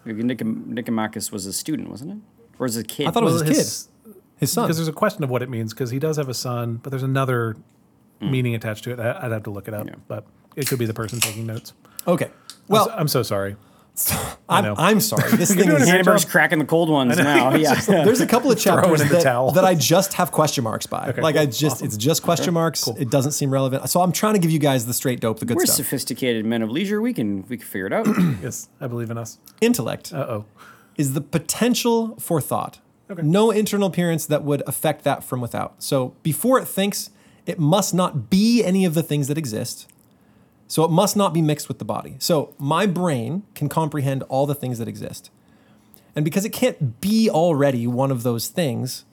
Nicom- 0.06 0.66
Nicomachus 0.66 1.30
was 1.30 1.44
a 1.46 1.52
student, 1.52 1.90
wasn't 1.90 2.12
it? 2.12 2.18
Or 2.58 2.64
was 2.64 2.76
it 2.76 2.80
a 2.80 2.88
kid? 2.88 3.06
I 3.06 3.10
thought 3.10 3.22
it 3.22 3.26
was 3.26 3.34
Well, 3.42 3.44
his, 3.44 3.58
his- 3.58 3.88
kid, 4.04 4.14
his 4.38 4.52
son. 4.52 4.64
Because 4.64 4.78
there's 4.78 4.88
a 4.88 4.92
question 4.92 5.22
of 5.22 5.30
what 5.30 5.42
it 5.42 5.50
means. 5.50 5.74
Because 5.74 5.90
he 5.90 5.98
does 5.98 6.16
have 6.16 6.28
a 6.28 6.34
son, 6.34 6.80
but 6.82 6.90
there's 6.90 7.02
another 7.02 7.56
hmm. 8.20 8.30
meaning 8.30 8.54
attached 8.54 8.84
to 8.84 8.92
it. 8.92 8.98
I, 8.98 9.18
I'd 9.26 9.32
have 9.32 9.42
to 9.44 9.50
look 9.50 9.68
it 9.68 9.74
up, 9.74 9.86
Yeah. 9.86 9.96
but 10.08 10.24
it 10.56 10.66
could 10.66 10.78
be 10.78 10.86
the 10.86 10.94
person 10.94 11.20
taking 11.20 11.46
notes. 11.46 11.74
Okay. 12.08 12.30
Well, 12.68 12.86
Well, 12.86 12.94
I'm 12.98 13.08
so 13.08 13.22
sorry. 13.22 13.56
I'm. 14.48 14.74
I'm 14.78 15.00
sorry. 15.00 15.30
This 15.36 15.54
thing 15.54 15.70
is. 15.70 15.88
Hamburg's 15.88 16.24
cracking 16.24 16.58
the 16.58 16.64
cold 16.64 16.88
ones 16.88 17.16
now. 17.16 17.54
Yeah. 17.60 17.74
There's 17.74 18.20
a 18.20 18.26
couple 18.26 18.50
of 18.50 18.58
chapters 18.66 19.00
that, 19.10 19.52
that 19.54 19.64
I 19.64 19.74
just 19.74 20.14
have 20.14 20.30
question 20.32 20.64
marks 20.64 20.86
by. 20.86 21.08
Okay, 21.08 21.20
like 21.20 21.36
I 21.36 21.44
cool. 21.46 21.52
just, 21.52 21.82
it's 21.82 21.96
just 21.96 22.22
question 22.22 22.54
marks. 22.54 22.86
It 22.98 23.10
doesn't 23.10 23.32
seem 23.32 23.50
relevant. 23.52 23.88
So 23.90 24.00
I'm 24.00 24.12
trying 24.12 24.34
to 24.34 24.40
give 24.40 24.50
you 24.50 24.58
guys 24.58 24.86
the 24.86 24.94
straight 24.94 25.20
dope, 25.20 25.40
the 25.40 25.46
good 25.46 25.56
We're 25.56 25.66
stuff. 25.66 25.76
sophisticated 25.76 26.44
men 26.46 26.62
of 26.62 26.70
leisure. 26.70 27.00
We 27.00 27.12
can 27.12 27.44
we 27.48 27.56
can 27.58 27.66
figure 27.66 27.86
it 27.86 27.92
out. 27.92 28.06
Yes, 28.42 28.68
I 28.80 28.86
believe 28.86 29.10
in 29.10 29.18
us. 29.18 29.38
Intellect 29.60 30.12
Uh 30.12 30.26
oh. 30.28 30.44
is 30.96 31.12
the 31.14 31.20
potential 31.20 32.16
for 32.18 32.40
thought. 32.40 32.78
Okay. 33.10 33.22
No 33.22 33.50
internal 33.50 33.88
appearance 33.88 34.24
that 34.26 34.44
would 34.44 34.62
affect 34.66 35.02
that 35.04 35.24
from 35.24 35.40
without. 35.40 35.82
So 35.82 36.14
before 36.22 36.58
it 36.60 36.66
thinks, 36.68 37.10
it 37.44 37.58
must 37.58 37.92
not 37.92 38.30
be 38.30 38.62
any 38.64 38.84
of 38.84 38.94
the 38.94 39.02
things 39.02 39.26
that 39.28 39.36
exist. 39.36 39.88
So 40.70 40.84
it 40.84 40.90
must 40.92 41.16
not 41.16 41.34
be 41.34 41.42
mixed 41.42 41.66
with 41.66 41.80
the 41.80 41.84
body. 41.84 42.14
So 42.20 42.54
my 42.56 42.86
brain 42.86 43.42
can 43.56 43.68
comprehend 43.68 44.22
all 44.28 44.46
the 44.46 44.54
things 44.54 44.78
that 44.78 44.86
exist. 44.86 45.28
And 46.14 46.24
because 46.24 46.44
it 46.44 46.52
can't 46.52 47.00
be 47.00 47.28
already 47.28 47.88
one 47.88 48.12
of 48.12 48.22
those 48.22 48.46
things, 48.46 49.04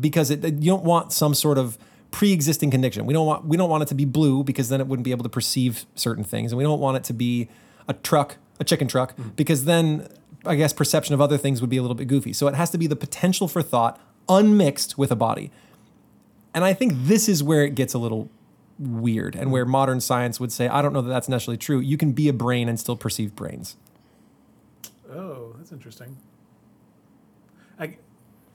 because 0.00 0.30
it, 0.30 0.44
you 0.44 0.70
don't 0.70 0.84
want 0.84 1.12
some 1.12 1.34
sort 1.34 1.58
of 1.58 1.76
pre-existing 2.12 2.70
condition. 2.70 3.06
We 3.06 3.12
don't 3.12 3.26
want 3.26 3.44
we 3.44 3.56
don't 3.56 3.68
want 3.68 3.82
it 3.82 3.86
to 3.86 3.96
be 3.96 4.04
blue 4.04 4.44
because 4.44 4.68
then 4.68 4.80
it 4.80 4.86
wouldn't 4.86 5.04
be 5.04 5.10
able 5.10 5.24
to 5.24 5.28
perceive 5.28 5.84
certain 5.96 6.22
things, 6.22 6.52
and 6.52 6.58
we 6.58 6.62
don't 6.62 6.80
want 6.80 6.96
it 6.96 7.02
to 7.04 7.12
be 7.12 7.48
a 7.88 7.92
truck, 7.92 8.36
a 8.60 8.64
chicken 8.64 8.86
truck, 8.86 9.16
mm-hmm. 9.16 9.30
because 9.30 9.64
then 9.64 10.06
I 10.44 10.54
guess 10.54 10.72
perception 10.72 11.12
of 11.12 11.20
other 11.20 11.38
things 11.38 11.60
would 11.60 11.70
be 11.70 11.76
a 11.76 11.82
little 11.82 11.96
bit 11.96 12.06
goofy. 12.06 12.32
So 12.32 12.46
it 12.46 12.54
has 12.54 12.70
to 12.70 12.78
be 12.78 12.86
the 12.86 12.94
potential 12.94 13.48
for 13.48 13.62
thought 13.62 14.00
unmixed 14.28 14.96
with 14.96 15.10
a 15.10 15.16
body. 15.16 15.50
And 16.54 16.64
I 16.64 16.72
think 16.72 16.92
this 16.94 17.28
is 17.28 17.42
where 17.42 17.64
it 17.64 17.74
gets 17.74 17.94
a 17.94 17.98
little 17.98 18.30
weird 18.78 19.34
and 19.34 19.46
hmm. 19.46 19.50
where 19.50 19.64
modern 19.64 20.00
science 20.00 20.38
would 20.40 20.52
say, 20.52 20.68
I 20.68 20.82
don't 20.82 20.92
know 20.92 21.02
that 21.02 21.08
that's 21.08 21.28
necessarily 21.28 21.58
true. 21.58 21.80
You 21.80 21.96
can 21.96 22.12
be 22.12 22.28
a 22.28 22.32
brain 22.32 22.68
and 22.68 22.78
still 22.78 22.96
perceive 22.96 23.34
brains. 23.34 23.76
Oh, 25.10 25.54
that's 25.56 25.72
interesting. 25.72 26.16
I, 27.78 27.96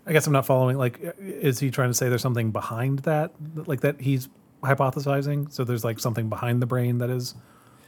I 0.05 0.13
guess 0.13 0.27
I'm 0.27 0.33
not 0.33 0.45
following. 0.45 0.77
Like, 0.77 0.99
is 1.19 1.59
he 1.59 1.71
trying 1.71 1.89
to 1.89 1.93
say 1.93 2.09
there's 2.09 2.21
something 2.21 2.51
behind 2.51 2.99
that, 2.99 3.31
like 3.67 3.81
that 3.81 4.01
he's 4.01 4.29
hypothesizing? 4.63 5.51
So 5.51 5.63
there's 5.63 5.83
like 5.83 5.99
something 5.99 6.29
behind 6.29 6.61
the 6.61 6.65
brain 6.65 6.99
that 6.99 7.09
is 7.09 7.35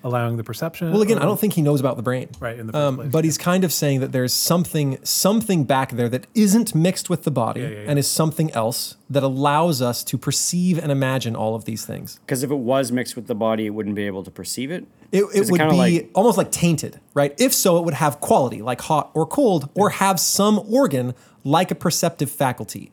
allowing 0.03 0.37
the 0.37 0.43
perception. 0.43 0.91
Well, 0.91 1.01
again, 1.01 1.17
I 1.19 1.23
don't 1.23 1.39
think 1.39 1.53
he 1.53 1.61
knows 1.61 1.79
about 1.79 1.95
the 1.97 2.03
brain. 2.03 2.27
Right 2.39 2.59
in 2.59 2.67
the 2.67 2.73
first 2.73 2.81
Um, 2.83 2.95
place. 2.97 3.09
but 3.11 3.23
he's 3.23 3.37
kind 3.37 3.63
of 3.63 3.71
saying 3.71 4.01
that 4.01 4.11
there's 4.11 4.33
something 4.33 4.97
something 5.03 5.63
back 5.63 5.91
there 5.93 6.09
that 6.09 6.27
isn't 6.35 6.75
mixed 6.75 7.09
with 7.09 7.23
the 7.23 7.31
body 7.31 7.61
Yeah, 7.61 7.67
yeah, 7.67 7.73
yeah. 7.83 7.85
and 7.89 7.97
is 7.99 8.07
something 8.07 8.51
else 8.51 8.97
that 9.09 9.23
allows 9.23 9.81
us 9.81 10.03
to 10.05 10.17
perceive 10.17 10.77
and 10.77 10.91
imagine 10.91 11.35
all 11.35 11.55
of 11.55 11.65
these 11.65 11.85
things. 11.85 12.19
Because 12.25 12.43
if 12.43 12.51
it 12.51 12.55
was 12.59 12.91
mixed 12.91 13.15
with 13.15 13.27
the 13.27 13.35
body, 13.35 13.65
it 13.65 13.69
wouldn't 13.71 13.95
be 13.95 14.05
able 14.05 14.23
to 14.23 14.31
perceive 14.31 14.71
it. 14.71 14.85
It, 15.11 15.23
Is 15.33 15.47
it 15.47 15.51
would 15.51 15.59
kinda 15.59 15.73
be 15.73 15.77
like- 15.79 16.09
almost 16.15 16.37
like 16.37 16.51
tainted, 16.51 16.99
right? 17.13 17.33
If 17.37 17.53
so, 17.53 17.77
it 17.77 17.85
would 17.85 17.93
have 17.93 18.19
quality, 18.19 18.61
like 18.61 18.81
hot 18.81 19.11
or 19.13 19.25
cold, 19.25 19.69
or 19.75 19.91
have 19.91 20.19
some 20.19 20.59
organ 20.69 21.13
like 21.43 21.69
a 21.71 21.75
perceptive 21.75 22.31
faculty, 22.31 22.91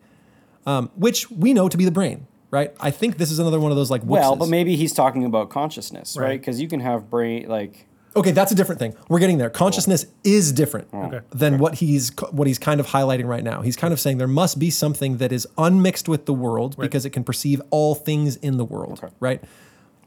um, 0.66 0.90
which 0.96 1.31
we 1.31 1.55
know 1.55 1.68
to 1.68 1.77
be 1.79 1.85
the 1.85 1.90
brain, 1.90 2.27
right? 2.51 2.75
I 2.81 2.91
think 2.91 3.17
this 3.19 3.31
is 3.31 3.39
another 3.39 3.61
one 3.61 3.71
of 3.73 3.77
those 3.77 3.91
like 3.91 4.03
well, 4.05 4.37
but 4.37 4.49
maybe 4.49 4.77
he's 4.77 4.93
talking 4.93 5.25
about 5.25 5.51
consciousness, 5.51 6.17
right? 6.17 6.25
Right. 6.27 6.41
Because 6.41 6.61
you 6.61 6.69
can 6.69 6.81
have 6.81 7.11
brain 7.11 7.49
like 7.49 7.87
Okay, 8.17 8.33
that's 8.33 8.51
a 8.51 8.57
different 8.57 8.81
thing. 8.81 8.95
We're 9.09 9.21
getting 9.21 9.39
there. 9.39 9.51
Consciousness 9.51 10.05
is 10.25 10.51
different 10.51 10.89
Okay. 10.93 11.21
than 11.31 11.59
what 11.59 11.77
he's 11.77 12.11
what 12.33 12.49
he's 12.49 12.59
kind 12.59 12.81
of 12.81 12.89
highlighting 12.89 13.27
right 13.27 13.45
now. 13.45 13.63
He's 13.63 13.77
kind 13.77 13.93
of 13.93 14.01
saying 14.01 14.19
there 14.19 14.27
must 14.27 14.59
be 14.59 14.69
something 14.71 15.19
that 15.19 15.31
is 15.31 15.47
unmixed 15.57 16.09
with 16.09 16.27
the 16.27 16.35
world 16.35 16.77
because 16.77 17.05
it 17.05 17.11
can 17.11 17.23
perceive 17.23 17.63
all 17.71 17.95
things 17.95 18.35
in 18.37 18.57
the 18.57 18.65
world, 18.65 18.99
Okay. 19.03 19.15
right? 19.21 19.45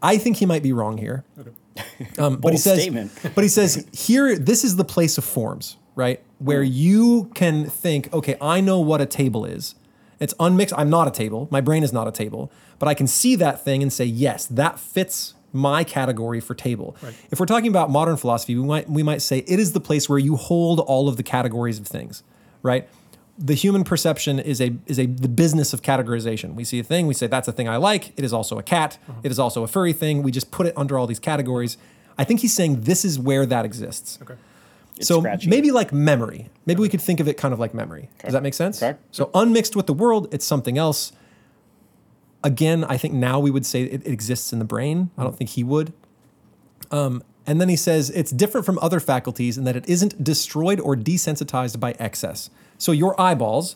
I 0.02 0.18
think 0.18 0.36
he 0.38 0.46
might 0.46 0.64
be 0.64 0.74
wrong 0.74 0.98
here. 0.98 1.24
Um, 2.20 2.38
but 2.38 2.52
he 2.52 2.58
says, 2.60 2.82
statement. 2.82 3.12
but 3.34 3.44
he 3.44 3.48
says 3.48 3.88
here, 3.92 4.38
this 4.38 4.64
is 4.64 4.76
the 4.76 4.84
place 4.86 5.18
of 5.18 5.24
forms, 5.24 5.78
right? 5.96 6.22
Where 6.38 6.62
you 6.62 7.32
can 7.34 7.66
think, 7.68 8.14
okay, 8.14 8.36
I 8.40 8.62
know 8.62 8.80
what 8.80 9.02
a 9.02 9.08
table 9.08 9.44
is. 9.44 9.74
It's 10.20 10.34
unmixed. 10.40 10.74
I'm 10.78 10.90
not 10.90 11.08
a 11.08 11.12
table. 11.12 11.48
My 11.52 11.62
brain 11.62 11.84
is 11.84 11.92
not 11.94 12.08
a 12.08 12.12
table, 12.12 12.52
but 12.80 12.88
I 12.88 12.94
can 12.94 13.08
see 13.08 13.36
that 13.38 13.64
thing 13.64 13.82
and 13.82 13.92
say, 13.92 14.06
yes, 14.06 14.46
that 14.48 14.80
fits 14.80 15.34
my 15.52 15.84
category 15.84 16.40
for 16.40 16.56
table. 16.56 16.96
If 17.32 17.40
we're 17.40 17.46
talking 17.46 17.70
about 17.70 17.92
modern 17.92 18.18
philosophy, 18.18 18.56
we 18.56 18.66
might 18.66 18.90
we 18.90 19.04
might 19.04 19.22
say 19.22 19.40
it 19.40 19.60
is 19.60 19.74
the 19.74 19.80
place 19.80 20.10
where 20.10 20.18
you 20.20 20.36
hold 20.36 20.80
all 20.80 21.08
of 21.08 21.18
the 21.18 21.24
categories 21.24 21.78
of 21.80 21.86
things, 21.88 22.24
right? 22.64 22.88
The 23.38 23.54
human 23.56 23.84
perception 23.84 24.40
is 24.40 24.60
a 24.62 24.76
is 24.88 24.98
a 25.00 25.06
the 25.06 25.28
business 25.28 25.74
of 25.74 25.82
categorization. 25.82 26.56
We 26.56 26.64
see 26.64 26.80
a 26.80 26.84
thing, 26.84 27.06
we 27.08 27.14
say 27.14 27.28
that's 27.28 27.48
a 27.48 27.52
thing 27.52 27.68
I 27.70 27.78
like. 27.78 28.14
It 28.18 28.24
is 28.26 28.34
also 28.34 28.58
a 28.58 28.64
cat. 28.64 28.98
Uh-huh. 29.08 29.20
It 29.24 29.32
is 29.32 29.38
also 29.40 29.64
a 29.64 29.68
furry 29.68 29.94
thing. 29.94 30.24
We 30.24 30.32
just 30.32 30.50
put 30.52 30.66
it 30.68 30.74
under 30.76 30.98
all 30.98 31.06
these 31.08 31.20
categories. 31.20 31.78
I 32.18 32.24
think 32.24 32.40
he's 32.42 32.54
saying 32.54 32.82
this 32.82 33.04
is 33.06 33.18
where 33.20 33.46
that 33.48 33.64
exists. 33.66 34.20
Okay. 34.22 34.36
it's 34.98 35.08
So 35.08 35.20
scratchy. 35.20 35.50
maybe 35.50 35.72
like 35.72 35.92
memory. 35.94 36.50
Maybe 36.66 36.82
we 36.82 36.90
could 36.90 37.02
think 37.02 37.20
of 37.20 37.28
it 37.28 37.36
kind 37.38 37.54
of 37.54 37.60
like 37.60 37.74
memory. 37.74 38.10
Does 38.24 38.34
that 38.34 38.44
make 38.44 38.54
sense? 38.54 38.82
Okay. 38.82 38.98
So 39.12 39.30
unmixed 39.34 39.76
with 39.76 39.86
the 39.88 39.94
world, 39.94 40.28
it's 40.34 40.46
something 40.46 40.78
else. 40.78 41.12
Again, 42.44 42.84
I 42.84 42.98
think 42.98 43.14
now 43.14 43.40
we 43.40 43.52
would 43.52 43.66
say 43.66 43.84
it, 43.84 44.06
it 44.06 44.12
exists 44.12 44.52
in 44.52 44.60
the 44.60 44.66
brain. 44.66 45.10
I 45.18 45.24
don't 45.24 45.36
think 45.38 45.52
he 45.52 45.64
would. 45.64 45.94
Um, 46.92 47.24
and 47.48 47.60
then 47.60 47.70
he 47.70 47.76
says 47.76 48.10
it's 48.10 48.32
different 48.32 48.66
from 48.66 48.78
other 48.82 49.00
faculties 49.00 49.58
in 49.58 49.64
that 49.64 49.76
it 49.76 49.88
isn't 49.88 50.24
destroyed 50.24 50.80
or 50.80 50.96
desensitized 50.96 51.80
by 51.80 51.92
excess. 52.00 52.50
So 52.78 52.92
your 52.92 53.20
eyeballs 53.20 53.76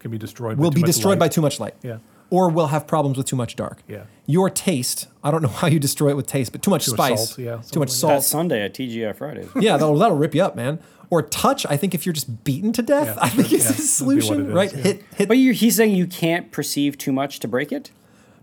can 0.00 0.10
be 0.12 0.18
destroyed. 0.18 0.56
by 0.56 0.62
will 0.62 0.70
too 0.70 0.76
be 0.76 0.80
much 0.82 0.88
destroyed 0.88 1.18
light. 1.18 1.26
by 1.26 1.28
too 1.28 1.40
much 1.40 1.58
light. 1.60 1.74
Yeah. 1.82 1.98
or 2.30 2.50
will 2.50 2.66
have 2.68 2.86
problems 2.86 3.16
with 3.16 3.26
too 3.26 3.36
much 3.36 3.56
dark. 3.56 3.82
Yeah. 3.88 4.04
Your 4.26 4.48
taste, 4.50 5.08
I 5.24 5.30
don't 5.30 5.42
know 5.42 5.48
how 5.62 5.66
you 5.66 5.80
destroy 5.80 6.10
it 6.10 6.16
with 6.16 6.26
taste, 6.26 6.52
but 6.52 6.62
too 6.62 6.70
much 6.70 6.84
Too 6.84 6.92
much 6.92 6.98
spice, 6.98 7.28
salt, 7.30 7.38
yeah, 7.38 7.44
too 7.44 7.56
much 7.56 7.64
something 7.64 7.80
like 7.80 7.88
That 7.88 8.22
salt. 8.22 8.24
sundae 8.24 8.60
at 8.62 8.74
TGI 8.74 9.16
Fridays. 9.16 9.48
yeah, 9.56 9.76
that'll, 9.76 9.96
that'll 9.96 10.16
rip 10.16 10.34
you 10.34 10.42
up, 10.42 10.54
man. 10.54 10.78
Or 11.10 11.22
touch, 11.22 11.64
I 11.68 11.76
think 11.76 11.94
if 11.94 12.04
you're 12.04 12.12
just 12.12 12.44
beaten 12.44 12.72
to 12.74 12.82
death, 12.82 13.16
Yeah, 13.16 13.22
I 13.22 13.28
think 13.30 13.52
it's 13.52 13.64
yeah, 13.64 13.70
a 13.70 13.72
that'd 13.72 13.84
solution, 13.86 14.44
what 14.44 14.50
it 14.50 14.54
right? 14.54 14.72
yeah. 14.72 14.82
Hit, 14.82 15.04
hit. 15.16 15.28
But 15.28 15.38
you 15.38 15.52
he's 15.52 15.76
saying 15.76 15.94
you 15.94 16.06
can't 16.06 16.50
perceive 16.52 16.98
too 16.98 17.12
much 17.12 17.40
to 17.40 17.48
break 17.48 17.72
it? 17.72 17.90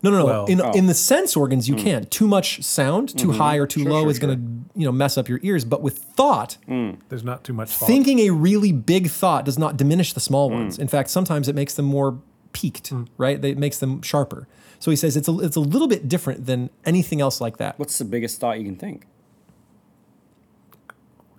No, 0.01 0.11
no, 0.11 0.19
no. 0.19 0.25
Well- 0.25 0.45
in 0.45 0.61
Oh. 0.61 0.71
in 0.71 0.87
the 0.87 0.93
sense 0.93 1.35
organs, 1.35 1.67
you 1.67 1.75
hmm. 1.75 1.81
can't. 1.81 2.11
Too 2.11 2.27
much 2.27 2.63
sound, 2.63 3.17
too 3.17 3.29
mm-hmm. 3.29 3.37
high 3.37 3.55
or 3.57 3.65
too 3.65 3.81
Sure, 3.81 3.91
low 3.91 4.01
sure, 4.01 4.11
is 4.11 4.19
going 4.19 4.35
to 4.35 4.79
you 4.79 4.85
know 4.85 4.91
mess 4.91 5.17
up 5.17 5.27
your 5.29 5.39
ears. 5.41 5.65
But 5.65 5.81
with 5.81 5.97
thought, 5.97 6.57
hmm. 6.65 6.91
There's 7.09 7.23
not 7.23 7.43
too 7.43 7.53
much 7.53 7.69
thought. 7.69 7.87
thinking 7.87 8.19
a 8.19 8.29
really 8.31 8.71
big 8.71 9.09
thought 9.09 9.45
does 9.45 9.57
not 9.57 9.77
diminish 9.77 10.13
the 10.13 10.19
small 10.19 10.49
hmm. 10.49 10.55
ones. 10.55 10.79
In 10.79 10.87
fact, 10.87 11.09
sometimes 11.09 11.47
it 11.47 11.55
makes 11.55 11.73
them 11.73 11.85
more 11.85 12.19
peaked, 12.51 12.93
right? 13.17 13.43
It 13.43 13.57
makes 13.57 13.79
them 13.79 14.01
sharper. 14.01 14.47
So 14.79 14.91
he 14.91 14.97
says 14.97 15.17
it's 15.17 15.27
a, 15.27 15.39
it's 15.39 15.55
a 15.55 15.61
little 15.61 15.87
bit 15.87 16.07
different 16.07 16.45
than 16.45 16.69
anything 16.85 17.21
else 17.21 17.41
like 17.41 17.57
that. 17.57 17.79
What's 17.79 17.97
the 17.97 18.05
biggest 18.05 18.39
thought 18.39 18.59
you 18.59 18.65
can 18.65 18.75
think? 18.75 19.05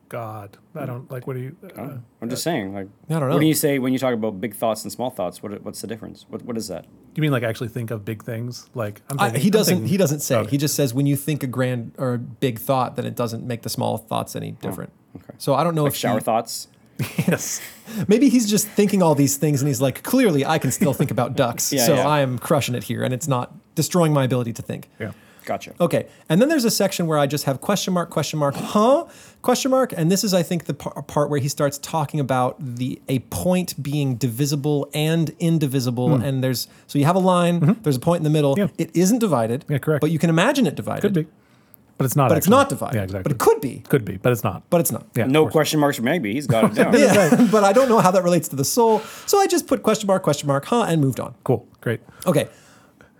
God, 0.09 0.57
I 0.75 0.87
don't 0.87 1.11
like. 1.11 1.27
What 1.27 1.35
do 1.35 1.40
you? 1.40 1.57
Uh, 1.77 1.97
I'm 2.23 2.31
just 2.31 2.42
saying, 2.42 2.73
like, 2.75 2.87
I 3.11 3.14
don't 3.19 3.29
know. 3.29 3.35
What 3.35 3.40
do 3.40 3.47
you 3.47 3.55
say 3.55 3.79
when 3.79 3.92
you 3.92 3.99
talk 3.99 4.14
about 4.14 4.40
big 4.40 4.55
thoughts 4.55 4.83
and 4.85 4.92
small 4.92 5.11
thoughts? 5.11 5.42
What 5.42 5.61
what's 5.62 5.81
the 5.81 5.87
difference? 5.87 6.27
What 6.29 6.42
what 6.42 6.57
is 6.57 6.69
that? 6.69 6.85
you 7.16 7.23
mean 7.23 7.33
like 7.33 7.42
actually 7.42 7.69
think 7.69 7.90
of 7.90 8.05
big 8.05 8.23
things? 8.23 8.69
Like 8.75 9.01
I'm 9.11 9.19
I, 9.19 9.31
he 9.31 9.47
I'm 9.49 9.51
doesn't. 9.53 9.75
thinking- 9.77 9.88
he 9.88 9.97
doesn't 9.97 10.21
say. 10.21 10.37
Okay. 10.37 10.51
He 10.51 10.59
just 10.59 10.75
says 10.75 10.92
when 10.95 11.07
you 11.07 11.16
think 11.16 11.42
a 11.42 11.47
grand 11.47 11.92
or 11.99 12.14
a 12.14 12.19
big 12.19 12.59
thought, 12.59 12.95
then 12.97 13.07
it 13.07 13.16
doesn't 13.16 13.45
make 13.47 13.62
the 13.62 13.69
small 13.71 13.97
thoughts 13.99 14.37
any 14.37 14.53
different. 14.53 14.92
okay. 15.16 15.35
So 15.38 15.55
I 15.55 15.64
don't 15.64 15.75
know 15.75 15.85
Like 15.85 15.92
if 15.92 15.97
shower 15.97 16.19
he- 16.19 16.25
thoughts? 16.25 16.69
yes. 17.19 17.61
Maybe 18.09 18.29
he's 18.29 18.49
just 18.49 18.69
thinking 18.69 19.03
all 19.03 19.14
these 19.14 19.37
things 19.37 19.61
and 19.61 19.69
he's 19.69 19.81
like, 19.83 20.03
clearly 20.03 20.47
I 20.47 20.59
can 20.59 20.71
still 20.71 20.92
think 20.95 21.11
about 21.11 21.37
ducks. 21.37 21.73
Yeah, 21.77 21.85
so 21.87 21.95
yeah. 21.97 22.07
I 22.09 22.21
am 22.21 22.38
crushing 22.38 22.75
it 22.75 22.85
here 22.85 23.03
and 23.03 23.12
it's 23.12 23.29
not 23.29 23.55
destroying 23.75 24.12
my 24.14 24.25
ability 24.25 24.53
to 24.55 24.62
think. 24.62 24.88
Yeah. 24.99 25.12
Gotcha. 25.47 25.75
Okay. 25.81 26.09
And 26.29 26.43
then 26.43 26.49
there's 26.49 26.65
a 26.65 26.71
section 26.71 27.07
where 27.07 27.19
I 27.19 27.27
just 27.27 27.45
have 27.45 27.61
question 27.61 27.95
mark, 27.95 28.11
question 28.11 28.39
mark, 28.39 28.57
huh? 28.57 29.07
Question 29.43 29.71
mark. 29.71 29.95
And 29.97 30.11
this 30.11 30.25
is, 30.25 30.35
I 30.35 30.43
think, 30.43 30.65
the 30.65 30.75
par- 30.75 31.03
part 31.03 31.31
where 31.31 31.39
he 31.39 31.49
starts 31.49 31.79
talking 31.79 32.19
about 32.19 32.57
the 32.59 33.01
a 33.09 33.21
point 33.21 33.81
being 33.81 34.17
divisible 34.17 34.91
and 34.93 35.31
indivisible. 35.39 36.17
Hmm. 36.17 36.25
And 36.25 36.45
there's, 36.45 36.67
so 36.89 36.99
you 36.99 37.05
have 37.05 37.15
a 37.15 37.21
line, 37.21 37.61
mm-hmm. 37.61 37.83
there's 37.83 37.97
a 37.97 38.01
point 38.01 38.19
in 38.19 38.25
the 38.25 38.31
middle. 38.31 38.57
Yeah. 38.59 38.67
It 38.77 38.95
isn't 38.95 39.21
divided. 39.21 39.65
Yeah, 39.69 39.79
correct. 39.79 40.01
But 40.01 40.11
you 40.11 40.19
can 40.19 40.31
imagine 40.31 40.67
it 40.67 40.75
divided. 40.75 41.03
Could 41.03 41.15
be, 41.15 41.27
but 41.97 42.07
it's 42.07 42.17
not. 42.17 42.29
But 42.29 42.39
it's 42.39 42.49
not 42.49 42.69
divided. 42.69 42.97
Yeah, 42.97 43.05
exactly. 43.05 43.23
But 43.23 43.33
it 43.33 43.39
could 43.39 43.61
be. 43.61 43.85
Could 43.89 44.05
be, 44.05 44.17
but 44.17 44.33
it's 44.33 44.43
not. 44.43 44.69
But 44.69 44.81
it's 44.81 44.91
not. 44.91 45.07
Yeah. 45.15 45.27
no 45.27 45.47
question 45.49 45.79
marks 45.79 45.97
for 45.97 46.03
maybe. 46.03 46.33
He's 46.33 46.49
got 46.49 46.65
it 46.65 46.75
down. 46.83 46.93
Yeah, 46.93 47.47
but 47.53 47.63
I 47.63 47.73
don't 47.73 47.89
know 47.89 48.01
how 48.01 48.11
that 48.11 48.25
relates 48.25 48.49
to 48.49 48.57
the 48.57 48.65
soul. 48.65 48.99
So 49.27 49.39
I 49.39 49.47
just 49.47 49.69
put 49.69 49.85
question 49.85 50.09
mark, 50.09 50.25
question 50.25 50.49
mark, 50.49 50.65
huh, 50.65 50.87
and 50.89 51.01
moved 51.01 51.21
on. 51.21 51.37
Cool. 51.45 51.69
Great. 51.81 52.01
Okay. 52.27 52.49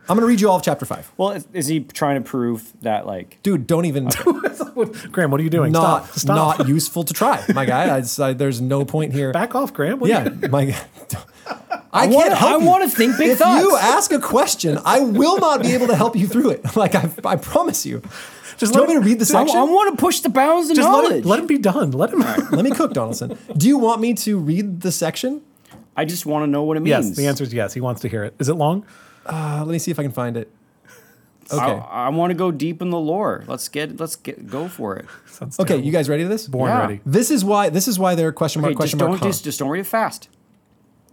I'm 0.09 0.17
going 0.17 0.21
to 0.21 0.27
read 0.27 0.41
you 0.41 0.49
all 0.49 0.57
of 0.57 0.63
chapter 0.63 0.85
five. 0.85 1.11
Well, 1.17 1.31
is, 1.33 1.47
is 1.53 1.67
he 1.67 1.81
trying 1.81 2.23
to 2.23 2.29
prove 2.29 2.73
that, 2.83 3.07
like, 3.07 3.39
Dude, 3.43 3.67
don't 3.67 3.85
even. 3.87 4.09
Graham, 5.13 5.31
what 5.31 5.41
are 5.41 5.45
you 5.45 5.51
doing? 5.51 5.73
Not 5.73 6.07
Stop. 6.07 6.19
Stop. 6.19 6.59
not 6.59 6.69
useful 6.69 7.03
to 7.05 7.13
try, 7.15 7.45
my 7.55 7.65
guy. 7.65 7.97
I, 7.97 8.03
I- 8.21 8.33
there's 8.35 8.61
no 8.61 8.85
point 8.85 9.13
here. 9.13 9.33
Back 9.33 9.55
off, 9.55 9.73
Graham. 9.73 9.99
What 10.01 10.11
yeah, 10.11 10.29
you- 10.29 10.49
my. 10.49 10.77
I, 11.93 12.07
wanna- 12.09 12.29
can't 12.29 12.35
help 12.39 12.53
I 12.53 12.59
you. 12.59 12.67
wanna 12.67 12.89
think 12.91 13.17
big 13.17 13.31
if 13.31 13.39
thoughts. 13.39 13.63
you 13.63 13.77
ask 13.77 14.13
a 14.13 14.19
question, 14.21 14.79
I 14.85 15.01
will 15.01 15.39
not 15.39 15.63
be 15.63 15.73
able 15.73 15.87
to 15.87 15.97
help 15.97 16.15
you 16.15 16.27
through 16.27 16.51
it. 16.51 16.61
Like 16.77 16.95
I, 16.95 17.09
I 17.25 17.37
promise 17.37 17.87
you. 17.87 18.03
Just 18.59 18.73
Do 18.73 18.79
you 18.79 18.83
want 18.85 18.89
let- 18.91 18.97
me 18.99 19.03
to 19.03 19.09
read 19.09 19.19
the 19.19 19.25
section. 19.25 19.57
I, 19.57 19.61
section? 19.61 19.75
want 19.75 19.97
to 19.99 20.01
push 20.03 20.21
the 20.21 20.29
bounds 20.29 20.69
of 20.71 20.77
Just 20.77 20.89
let 20.89 21.05
him, 21.05 21.11
knowledge. 21.11 21.25
let 21.25 21.39
him 21.41 21.47
be 21.47 21.59
done. 21.59 21.91
Let 21.93 22.13
him. 22.13 22.21
Let 22.21 22.65
me 22.65 22.71
cook, 22.71 22.93
Donaldson. 22.93 23.39
Do 23.57 23.67
you 23.67 23.79
want 23.79 24.01
me 24.01 24.13
to 24.15 24.39
read 24.39 24.81
the 24.83 24.93
section? 24.93 25.41
I 25.97 26.05
just 26.05 26.27
want 26.27 26.43
to 26.43 26.47
know 26.47 26.63
what 26.65 26.77
it 26.77 26.81
means. 26.81 27.09
yes. 27.09 27.17
The 27.17 27.27
answer 27.27 27.45
is 27.45 27.55
yes. 27.55 27.73
He 27.73 27.81
wants 27.81 28.03
to 28.03 28.09
hear 28.09 28.25
it. 28.25 28.35
Is 28.39 28.49
it 28.51 28.55
long? 28.55 28.85
Uh, 29.29 29.59
let 29.67 29.73
me 29.73 29.79
see 29.79 29.91
if 29.91 29.99
I 29.99 30.03
can 30.03 30.13
find 30.13 30.37
it. 30.37 30.51
Okay. 31.53 31.63
I, 31.65 32.07
I 32.07 32.09
want 32.09 32.31
to 32.33 32.35
go 32.35 32.51
deep 32.51 32.83
in 32.83 32.91
the 32.91 32.99
lore. 32.99 33.45
Let's 33.47 33.69
get, 33.69 34.01
let's 34.01 34.17
get, 34.17 34.49
go 34.49 34.67
for 34.67 34.97
it. 34.97 35.07
Sounds 35.29 35.61
Okay, 35.61 35.69
terrible. 35.69 35.87
you 35.87 35.93
guys 35.93 36.09
ready 36.09 36.25
to 36.25 36.29
this? 36.29 36.49
born 36.49 36.71
Yeah. 36.71 36.81
ready. 36.81 37.01
This 37.07 37.31
is 37.31 37.45
why. 37.45 37.69
This 37.69 37.87
is 37.87 38.01
why 38.01 38.17
there 38.17 38.27
are 38.27 38.33
question 38.33 38.63
mark 38.63 38.73
Okay, 38.73 38.83
just 38.83 38.97
question 38.97 38.99
don't 38.99 39.19
huh. 39.19 39.27
just, 39.27 39.45
just 39.45 39.61
don't 39.61 39.69
read 39.69 39.79
it 39.79 39.87
fast. 39.87 40.29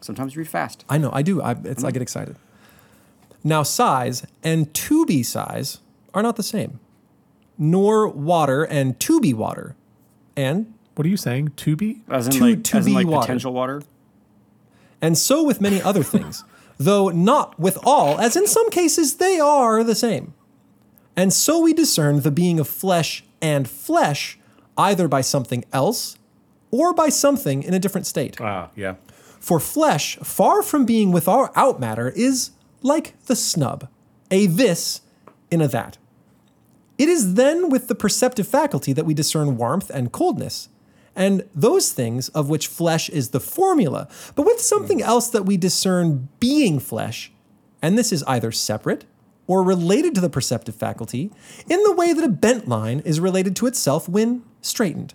Sometimes 0.01 0.33
you 0.33 0.39
read 0.39 0.47
fast. 0.49 0.85
I 0.89 0.97
know, 0.97 1.11
I 1.13 1.21
do. 1.21 1.39
I, 1.39 1.51
it's, 1.63 1.83
I 1.83 1.91
get 1.91 2.01
excited. 2.01 2.35
Now, 3.43 3.61
size 3.61 4.25
and 4.43 4.73
to 4.73 5.05
be 5.05 5.21
size 5.21 5.77
are 6.15 6.23
not 6.23 6.35
the 6.35 6.41
same, 6.41 6.79
nor 7.59 8.07
water 8.07 8.63
and 8.63 8.99
to 9.01 9.19
be 9.19 9.35
water. 9.35 9.75
And 10.35 10.73
What 10.95 11.05
are 11.05 11.09
you 11.09 11.17
saying? 11.17 11.49
To 11.57 11.75
be? 11.75 12.01
As 12.09 12.25
in 12.25 12.33
To- 12.33 12.39
like, 12.43 12.63
to 12.63 12.77
as 12.77 12.87
in 12.87 12.91
be 12.93 12.95
like 12.95 13.05
water. 13.05 13.25
potential 13.27 13.53
water. 13.53 13.83
and 14.99 15.15
so 15.15 15.43
with 15.43 15.61
many 15.61 15.79
other 15.79 16.01
things, 16.01 16.43
though 16.77 17.09
not 17.09 17.59
with 17.59 17.77
all, 17.83 18.19
as 18.19 18.35
in 18.35 18.47
some 18.47 18.69
cases 18.69 19.15
they 19.17 19.39
are 19.39 19.83
the 19.83 19.95
same. 19.95 20.33
And 21.15 21.31
so 21.31 21.59
we 21.59 21.73
discern 21.73 22.21
the 22.21 22.31
being 22.31 22.59
of 22.59 22.67
flesh 22.67 23.23
and 23.41 23.69
flesh 23.69 24.39
either 24.77 25.07
by 25.07 25.21
something 25.21 25.63
else 25.71 26.17
or 26.71 26.93
by 26.93 27.09
something 27.09 27.61
in 27.61 27.73
a 27.73 27.79
different 27.79 28.07
state. 28.07 28.41
Ah, 28.41 28.69
yeah. 28.75 28.95
For 29.39 29.59
flesh, 29.59 30.15
far 30.17 30.63
from 30.63 30.85
being 30.85 31.11
without 31.11 31.79
matter, 31.79 32.09
is 32.15 32.51
like 32.81 33.13
the 33.25 33.35
snub, 33.35 33.87
a 34.31 34.47
this 34.47 35.01
in 35.51 35.61
a 35.61 35.67
that. 35.67 35.97
It 36.97 37.09
is 37.09 37.35
then 37.35 37.69
with 37.69 37.87
the 37.87 37.95
perceptive 37.95 38.47
faculty 38.47 38.93
that 38.93 39.05
we 39.05 39.13
discern 39.13 39.57
warmth 39.57 39.89
and 39.89 40.11
coldness, 40.11 40.69
and 41.15 41.47
those 41.53 41.91
things 41.91 42.29
of 42.29 42.49
which 42.49 42.67
flesh 42.67 43.09
is 43.09 43.29
the 43.29 43.39
formula, 43.39 44.07
but 44.35 44.45
with 44.45 44.59
something 44.59 45.01
else 45.01 45.29
that 45.29 45.45
we 45.45 45.57
discern 45.57 46.29
being 46.39 46.79
flesh, 46.79 47.31
and 47.81 47.97
this 47.97 48.11
is 48.11 48.23
either 48.23 48.51
separate 48.51 49.05
or 49.45 49.61
related 49.61 50.15
to 50.15 50.21
the 50.21 50.29
perceptive 50.29 50.75
faculty 50.75 51.31
in 51.69 51.83
the 51.83 51.93
way 51.93 52.13
that 52.13 52.23
a 52.23 52.29
bent 52.29 52.67
line 52.67 52.99
is 53.01 53.19
related 53.19 53.55
to 53.57 53.67
itself 53.67 54.07
when 54.07 54.43
straightened. 54.61 55.13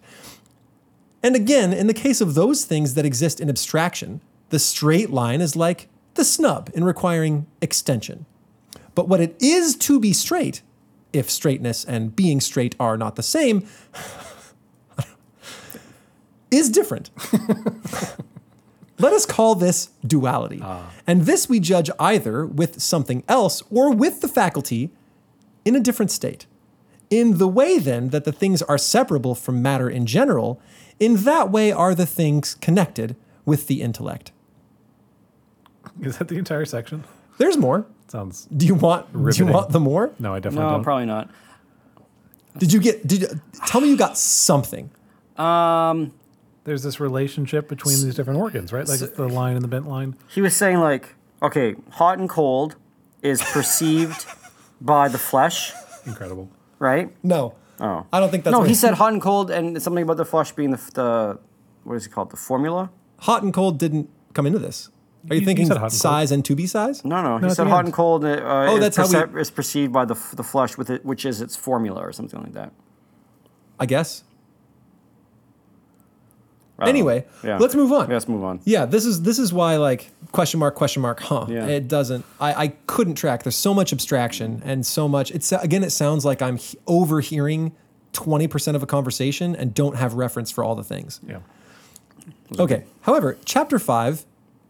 And 1.22 1.34
again, 1.34 1.72
in 1.72 1.86
the 1.86 1.94
case 1.94 2.20
of 2.20 2.34
those 2.34 2.64
things 2.64 2.94
that 2.94 3.06
exist 3.06 3.40
in 3.40 3.48
abstraction, 3.48 4.20
the 4.50 4.58
straight 4.58 5.10
line 5.10 5.40
is 5.40 5.56
like 5.56 5.88
the 6.14 6.24
snub 6.24 6.70
in 6.74 6.84
requiring 6.84 7.46
extension. 7.60 8.26
But 8.94 9.08
what 9.08 9.20
it 9.20 9.36
is 9.40 9.76
to 9.76 9.98
be 9.98 10.12
straight, 10.12 10.62
if 11.12 11.30
straightness 11.30 11.84
and 11.84 12.14
being 12.14 12.40
straight 12.40 12.76
are 12.78 12.96
not 12.96 13.16
the 13.16 13.22
same, 13.22 13.66
is 16.50 16.68
different. 16.70 17.10
Let 19.00 19.12
us 19.12 19.24
call 19.26 19.54
this 19.54 19.90
duality. 20.04 20.60
Ah. 20.62 20.90
And 21.06 21.22
this 21.22 21.48
we 21.48 21.60
judge 21.60 21.88
either 22.00 22.44
with 22.44 22.82
something 22.82 23.22
else 23.28 23.62
or 23.70 23.92
with 23.94 24.20
the 24.22 24.28
faculty 24.28 24.90
in 25.64 25.76
a 25.76 25.80
different 25.80 26.10
state. 26.10 26.46
In 27.10 27.38
the 27.38 27.48
way, 27.48 27.78
then, 27.78 28.08
that 28.10 28.24
the 28.24 28.32
things 28.32 28.60
are 28.62 28.76
separable 28.76 29.34
from 29.34 29.62
matter 29.62 29.88
in 29.88 30.04
general, 30.04 30.60
in 30.98 31.16
that 31.18 31.50
way 31.50 31.70
are 31.72 31.94
the 31.94 32.06
things 32.06 32.54
connected 32.56 33.14
with 33.46 33.66
the 33.66 33.80
intellect. 33.82 34.32
Is 36.02 36.18
that 36.18 36.28
the 36.28 36.36
entire 36.36 36.64
section? 36.64 37.04
There's 37.38 37.56
more. 37.56 37.86
Sounds. 38.08 38.46
Do 38.54 38.66
you 38.66 38.74
want? 38.74 39.12
Do 39.12 39.30
you 39.36 39.46
want 39.46 39.70
the 39.70 39.80
more? 39.80 40.10
No, 40.18 40.34
I 40.34 40.40
definitely 40.40 40.66
No, 40.66 40.72
don't. 40.74 40.82
probably 40.84 41.06
not. 41.06 41.30
Did 42.58 42.72
you 42.72 42.80
get? 42.80 43.06
Did 43.06 43.22
you, 43.22 43.28
tell 43.66 43.80
me 43.80 43.88
you 43.88 43.96
got 43.96 44.18
something? 44.18 44.90
Um, 45.36 46.12
There's 46.68 46.82
this 46.82 47.00
relationship 47.00 47.66
between 47.68 47.96
these 48.04 48.14
different 48.14 48.38
organs, 48.38 48.72
right? 48.72 48.86
Like 48.86 49.00
the 49.14 49.26
line 49.28 49.54
and 49.56 49.64
the 49.64 49.68
bent 49.68 49.88
line. 49.88 50.16
He 50.28 50.40
was 50.40 50.54
saying 50.54 50.78
like, 50.78 51.14
okay, 51.42 51.74
hot 51.92 52.18
and 52.18 52.28
cold 52.28 52.76
is 53.22 53.42
perceived 53.42 54.26
by 54.80 55.08
the 55.08 55.18
flesh, 55.18 55.72
Incredible. 56.06 56.50
right? 56.78 57.10
No. 57.22 57.54
Oh. 57.80 58.06
I 58.12 58.20
don't 58.20 58.30
think 58.30 58.44
that's. 58.44 58.52
no, 58.52 58.60
what 58.60 58.68
he 58.68 58.74
said 58.74 58.94
hot 58.94 59.12
and 59.14 59.22
cold, 59.22 59.50
and 59.50 59.80
something 59.82 60.02
about 60.02 60.18
the 60.18 60.24
flesh 60.24 60.52
being 60.52 60.72
the, 60.72 60.80
the 60.94 61.38
what 61.84 61.94
is 61.96 62.06
it 62.06 62.10
called? 62.10 62.30
The 62.30 62.36
formula? 62.36 62.90
hot 63.20 63.42
and 63.42 63.52
cold 63.54 63.78
didn't 63.78 64.08
come 64.34 64.46
into 64.46 64.58
this. 64.58 64.90
Are 65.30 65.34
you, 65.34 65.34
You- 65.34 65.40
you 65.40 65.46
thinking 65.46 65.66
said 65.66 65.78
hot 65.78 65.84
and 65.90 65.92
size 65.92 66.30
and 66.32 66.44
to 66.44 66.54
be 66.54 66.66
size? 66.66 67.04
No, 67.04 67.22
no. 67.22 67.38
No, 67.38 67.38
He 67.38 67.46
at 67.46 67.56
said 67.56 67.66
the 67.66 67.70
hot 67.70 67.78
end. 67.80 67.88
and 67.88 67.94
cold. 67.94 68.24
Uh, 68.24 68.38
Oh, 68.68 68.74
is, 68.76 68.80
that's 68.80 68.96
how 68.96 69.06
we- 69.08 69.14
percep- 69.14 69.40
is 69.40 69.50
perceived 69.50 69.92
by 69.92 70.04
the 70.04 70.14
f- 70.14 70.34
the 70.36 70.44
flesh 70.44 70.76
with 70.78 70.90
it, 70.90 71.04
which 71.04 71.24
is 71.24 71.40
its 71.40 71.56
formula 71.56 72.00
or 72.00 72.12
something 72.12 72.40
like 72.42 72.52
that. 72.52 72.72
I 73.80 73.86
guess. 73.86 74.22
I 76.78 76.84
don't 76.84 76.94
know. 76.94 76.98
Anyway, 77.10 77.24
Yeah. 77.42 77.58
let's 77.58 77.74
move 77.74 77.92
on. 77.92 78.06
Yeah, 78.08 78.14
let's 78.14 78.28
move 78.28 78.44
on. 78.44 78.60
Yeah, 78.64 78.84
this 78.86 79.04
is 79.04 79.22
this 79.22 79.38
is 79.38 79.52
why 79.52 79.76
like 79.76 80.10
question 80.32 80.60
mark 80.60 80.74
question 80.76 81.02
mark 81.02 81.20
huh. 81.20 81.46
Yeah. 81.48 81.66
It 81.66 81.88
doesn't. 81.88 82.24
I 82.40 82.52
I 82.64 82.68
couldn't 82.86 83.14
track. 83.16 83.42
There's 83.42 83.56
so 83.56 83.74
much 83.74 83.92
abstraction 83.92 84.62
and 84.64 84.86
so 84.86 85.08
much. 85.08 85.30
It's 85.32 85.50
again. 85.52 85.82
It 85.82 85.90
sounds 85.90 86.24
like 86.24 86.40
I'm 86.40 86.56
he- 86.56 86.78
overhearing 86.86 87.72
twenty 88.12 88.46
percent 88.46 88.76
of 88.76 88.82
a 88.82 88.86
conversation 88.86 89.56
and 89.56 89.74
don't 89.74 89.96
have 89.96 90.14
reference 90.14 90.50
for 90.50 90.62
all 90.62 90.74
the 90.76 90.84
things. 90.84 91.20
Yeah. 91.26 91.38
Okay. 92.58 92.84
However, 93.02 93.36
chapter 93.44 93.78
five 93.78 94.24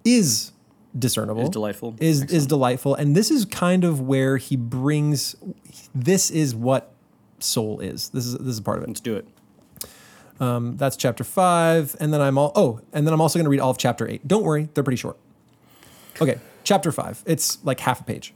is 0.05 0.53
discernible. 0.99 1.43
Is 1.43 1.51
delightful. 1.51 1.95
Is 2.01 2.23
is 2.25 2.47
delightful, 2.47 2.95
and 2.95 3.15
this 3.15 3.31
is 3.31 3.45
kind 3.45 3.85
of 3.85 4.01
where 4.01 4.37
he 4.39 4.57
brings. 4.57 5.37
This 5.95 6.31
is 6.31 6.55
what 6.55 6.93
soul 7.39 7.81
is. 7.81 8.09
This 8.11 8.27
is 8.27 8.35
this 8.39 8.55
is 8.55 8.61
part 8.61 8.79
of 8.79 8.85
it. 8.85 8.89
Let's 8.89 9.01
do 9.01 9.15
it. 9.17 9.29
Um, 10.41 10.77
that's 10.77 10.97
chapter 10.97 11.25
five, 11.25 11.97
and 11.99 12.13
then 12.13 12.21
I'm 12.21 12.39
all 12.39 12.53
oh, 12.55 12.81
and 12.93 13.07
then 13.07 13.15
I'm 13.15 13.21
also 13.21 13.39
going 13.39 13.45
to 13.45 13.51
read 13.51 13.61
all 13.61 13.71
of 13.71 13.79
chapter 13.79 14.09
eight. 14.09 14.27
Don't 14.27 14.45
worry, 14.45 14.69
they're 14.75 14.85
pretty 14.85 14.97
short. 14.97 15.19
Okay, 16.21 16.39
chapter 16.65 16.91
5. 16.91 17.23
It's 17.27 17.65
like 17.65 17.81
half 17.81 18.01
a 18.01 18.05
page. 18.05 18.35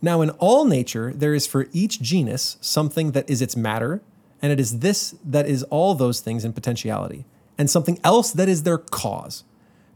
Now, 0.00 0.20
in 0.22 0.30
all 0.30 0.64
nature, 0.64 1.12
there 1.12 1.34
is 1.34 1.46
for 1.46 1.66
each 1.72 2.00
genus 2.00 2.56
something 2.60 3.12
that 3.12 3.28
is 3.28 3.42
its 3.42 3.56
matter, 3.56 4.00
and 4.40 4.52
it 4.52 4.60
is 4.60 4.78
this 4.78 5.16
that 5.24 5.46
is 5.46 5.64
all 5.64 5.94
those 5.94 6.20
things 6.20 6.44
in 6.44 6.52
potentiality, 6.52 7.24
and 7.56 7.68
something 7.68 7.98
else 8.04 8.30
that 8.30 8.48
is 8.48 8.62
their 8.62 8.78
cause, 8.78 9.42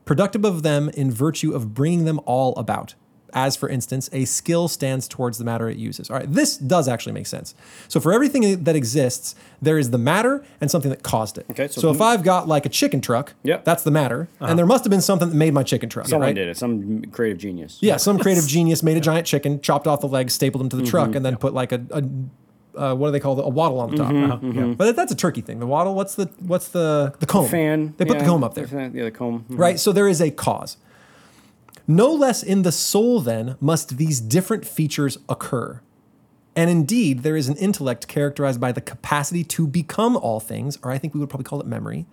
productive 0.05 0.45
of 0.45 0.64
them 0.64 0.88
in 0.90 1.12
virtue 1.12 1.55
of 1.55 1.74
bringing 1.74 2.05
them 2.05 2.20
all 2.26 2.55
about. 2.57 2.95
As, 3.34 3.56
for 3.56 3.68
instance, 3.68 4.10
a 4.12 4.24
skill 4.26 4.68
stands 4.68 5.08
towards 5.08 5.38
the 5.38 5.44
matter 5.44 5.68
it 5.68 5.78
uses. 5.78 6.10
All 6.10 6.16
right, 6.18 6.30
this 6.30 6.56
does 6.58 6.86
actually 6.88 7.12
make 7.12 7.26
sense. 7.26 7.54
So, 7.88 7.98
for 8.00 8.12
everything 8.12 8.64
that 8.64 8.76
exists, 8.76 9.34
there 9.60 9.78
is 9.78 9.90
the 9.90 9.98
matter 9.98 10.44
and 10.60 10.70
something 10.70 10.90
that 10.90 11.02
caused 11.02 11.38
it. 11.38 11.46
Okay, 11.50 11.68
so 11.68 11.80
so, 11.80 11.90
if 11.90 12.00
I've 12.00 12.22
got 12.22 12.46
like 12.48 12.66
a 12.66 12.68
chicken 12.68 13.00
truck, 13.00 13.32
Yep. 13.44 13.64
that's 13.64 13.82
the 13.84 13.90
matter, 13.90 14.28
and 14.40 14.58
there 14.58 14.66
must 14.66 14.84
have 14.84 14.90
been 14.90 15.00
something 15.00 15.30
that 15.30 15.34
made 15.36 15.54
my 15.54 15.62
chicken 15.62 15.88
truck. 15.88 16.06
Someone 16.08 16.28
right? 16.28 16.34
did 16.34 16.48
it. 16.48 16.56
Some 16.56 17.04
creative 17.06 17.38
genius. 17.38 17.78
Yeah, 17.80 17.96
some 17.96 18.18
creative 18.24 18.46
genius 18.46 18.82
made 18.82 18.96
a 18.96 19.00
giant 19.00 19.26
chicken, 19.26 19.60
chopped 19.60 19.86
off 19.86 20.00
the 20.00 20.08
legs, 20.08 20.34
stapled 20.34 20.60
them 20.60 20.68
to 20.68 20.76
the 20.76 20.82
Mm-hmm. 20.82 20.90
truck, 20.90 21.14
and 21.14 21.24
then 21.24 21.36
put 21.36 21.54
like 21.54 21.72
a, 21.72 21.80
a 21.90 22.02
uh, 22.74 22.94
what 22.94 23.08
do 23.08 23.12
they 23.12 23.20
call 23.20 23.38
it? 23.38 23.44
A 23.44 23.48
wattle 23.48 23.80
on 23.80 23.90
the 23.90 23.96
top. 23.98 24.10
Mm-hmm. 24.12 24.72
But 24.74 24.96
that's 24.96 25.12
a 25.12 25.14
turkey 25.14 25.42
thing. 25.42 25.58
The 25.60 25.66
wattle. 25.66 25.94
What's 25.94 26.14
the 26.14 26.26
what's 26.40 26.68
the 26.68 27.14
the 27.20 27.26
comb? 27.26 27.46
Fan. 27.48 27.94
They 27.98 28.04
put 28.04 28.18
the 28.18 28.24
comb 28.24 28.42
up 28.42 28.54
there, 28.54 28.66
Yeah, 28.66 29.04
the 29.04 29.10
comb. 29.10 29.44
Mhm. 29.50 29.58
right? 29.58 29.78
So 29.78 29.92
there 29.92 30.08
is 30.08 30.20
a 30.22 30.30
cause. 30.30 30.76
No 31.86 32.12
less 32.12 32.42
in 32.42 32.62
the 32.62 32.72
soul, 32.72 33.20
then, 33.20 33.56
must 33.60 33.96
these 33.96 34.20
different 34.20 34.66
features 34.66 35.18
occur. 35.28 35.80
And 36.54 36.70
indeed, 36.70 37.22
there 37.22 37.36
is 37.36 37.48
an 37.48 37.56
intellect 37.56 38.08
characterized 38.08 38.60
by 38.60 38.72
the 38.72 38.80
capacity 38.80 39.42
to 39.44 39.66
become 39.66 40.16
all 40.16 40.38
things, 40.38 40.78
or 40.82 40.90
I 40.90 40.98
think 40.98 41.14
we 41.14 41.20
would 41.20 41.30
probably 41.30 41.44
call 41.44 41.60
it 41.60 41.66
memory, 41.66 42.06